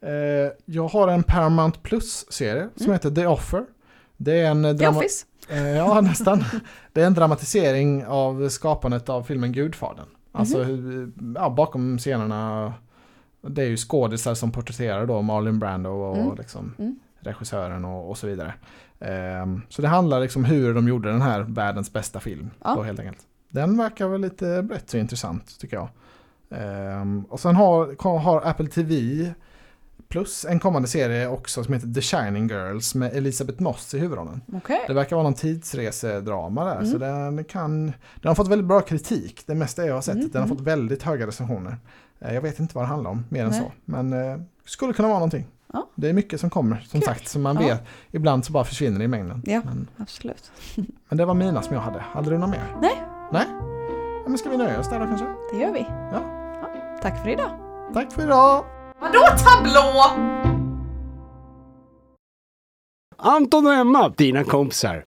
Eh, 0.03 0.53
jag 0.65 0.89
har 0.89 1.09
en 1.09 1.23
Paramount 1.23 1.79
Plus-serie 1.83 2.69
som 2.77 2.85
Mm. 2.85 2.93
heter 2.93 3.11
The 3.11 3.27
Offer. 3.27 3.65
Det 4.17 4.41
är 4.41 4.51
en... 4.51 4.79
The 4.79 4.89
Office. 4.89 5.27
Ja, 5.77 6.01
nästan. 6.01 6.45
Det 6.93 7.03
är 7.03 7.07
en 7.07 7.15
dramatisering 7.15 8.07
av 8.07 8.49
skapandet 8.49 9.09
av 9.09 9.23
filmen 9.23 9.53
Gudfadern. 9.53 10.07
Alltså 10.33 10.63
hur- 10.63 11.13
ja, 11.35 11.51
bakom 11.51 11.99
scenerna. 11.99 12.73
Det 13.43 13.63
är 13.63 13.67
ju 13.67 13.77
skådisar 13.77 14.35
som 14.35 14.51
porträtterar 14.53 15.07
då 15.07 15.23
Marlon 15.23 15.59
Brando 15.59 15.91
och 15.91 16.17
Mm. 16.19 16.37
liksom 16.37 16.75
Mm. 16.79 16.97
regissören 17.21 17.85
och, 17.85 18.11
och 18.11 18.19
så 18.19 18.27
vidare. 18.27 18.55
Ehm, 19.01 19.63
så 19.69 19.83
det 19.83 19.89
handlar 19.89 20.21
liksom 20.21 20.45
hur 20.45 20.75
de 20.75 20.89
gjorde 20.89 21.13
den 21.13 21.23
här 21.23 21.41
världens 21.41 21.93
bästa 21.93 22.21
film. 22.21 22.51
Ja. 22.65 22.75
Då, 22.75 22.83
helt 22.83 23.01
enkelt. 23.01 23.19
Den 23.51 23.77
verkar 23.79 24.09
väl 24.09 24.21
lite 24.21 24.63
rätt 24.63 24.91
så 24.91 24.97
intressant 24.97 25.59
tycker 25.61 25.77
jag. 25.77 25.89
Ehm, 26.51 27.25
och 27.25 27.41
sen 27.41 27.57
har, 27.57 28.19
har 28.19 28.43
Apple 28.47 28.67
TV 28.67 29.33
plus 30.09 30.45
en 30.45 30.61
kommande 30.61 30.89
serie 30.89 31.29
också 31.29 31.65
som 31.65 31.75
heter 31.75 31.95
The 31.95 32.01
Shining 32.01 32.49
Girls 32.49 32.95
med 32.95 33.17
Elisabeth 33.17 33.63
Moss 33.63 33.95
i 33.95 33.99
huvudrollen. 33.99 34.41
Okej. 34.53 34.85
Det 34.87 34.95
verkar 34.95 35.17
vara 35.17 35.23
någon 35.25 35.35
tidsresedrama 35.35 36.65
där. 36.65 36.77
Mm. 36.77 36.87
Så 36.93 36.99
den, 36.99 37.45
kan, 37.45 37.87
den 37.87 38.29
har 38.29 38.35
fått 38.35 38.49
väldigt 38.49 38.69
bra 38.69 38.81
kritik. 38.81 39.43
Det 39.47 39.55
mesta 39.55 39.87
jag 39.87 39.95
har 39.95 40.01
sett. 40.01 40.15
Mm, 40.15 40.29
Den 40.31 40.43
har 40.43 40.47
mm. 40.47 40.57
fått 40.59 40.67
väldigt 40.67 41.03
höga 41.03 41.27
recensioner. 41.27 41.77
Eh, 42.25 42.35
Jag 42.35 42.43
vet 42.43 42.59
inte 42.59 42.75
vad 42.75 42.85
det 42.85 42.89
handlar 42.89 43.11
om 43.11 43.25
mer 43.29 43.45
än 43.45 43.51
Nej. 43.51 43.61
så. 43.61 43.73
Men 43.85 44.13
eh, 44.13 44.41
skulle 44.65 44.93
kunna 44.93 45.09
vara 45.09 45.19
någonting. 45.19 45.47
Ja. 45.73 45.87
Det 45.95 46.09
är 46.09 46.13
mycket 46.13 46.41
som 46.41 46.51
kommer 46.51 46.77
som 46.81 47.01
Kul. 47.01 47.07
sagt. 47.09 47.29
Som 47.29 47.43
man 47.43 47.57
Ja. 47.61 47.67
vet. 47.69 47.83
Ibland 48.11 48.45
så 48.45 48.53
bara 48.53 48.65
försvinner 48.65 48.99
det 48.99 49.05
i 49.05 49.09
mängden. 49.09 49.43
Ja. 49.47 49.61
Men, 49.65 49.89
Absolut. 49.97 50.53
men 51.09 51.19
det 51.19 51.25
var 51.25 51.35
mina 51.35 51.63
som 51.63 51.75
jag 51.75 51.83
hade. 51.83 52.01
Hade 52.01 52.31
du 52.31 52.39
några 52.39 52.51
mer? 52.51 52.77
Nej. 52.81 53.03
Nej? 53.33 53.47
Ja, 54.25 54.29
men 54.29 54.39
ska 54.39 54.51
vi 54.51 54.57
nöja 54.57 54.81
oss 54.81 54.89
där 54.91 55.01
då 55.01 55.07
kanske? 55.07 55.27
Det 55.53 55.59
gör 55.59 55.73
vi. 55.73 55.87
Ja. 56.13 56.21
Tack 57.03 57.23
för 57.23 57.29
idag. 57.29 57.51
Tack 57.95 58.13
för 58.13 58.23
idag! 58.23 58.65
Vadå 59.01 59.19
tablå? 59.39 60.05
Anton 63.17 63.67
och 63.67 63.73
Emma, 63.73 64.09
dina 64.09 64.45
kompisar. 64.45 65.05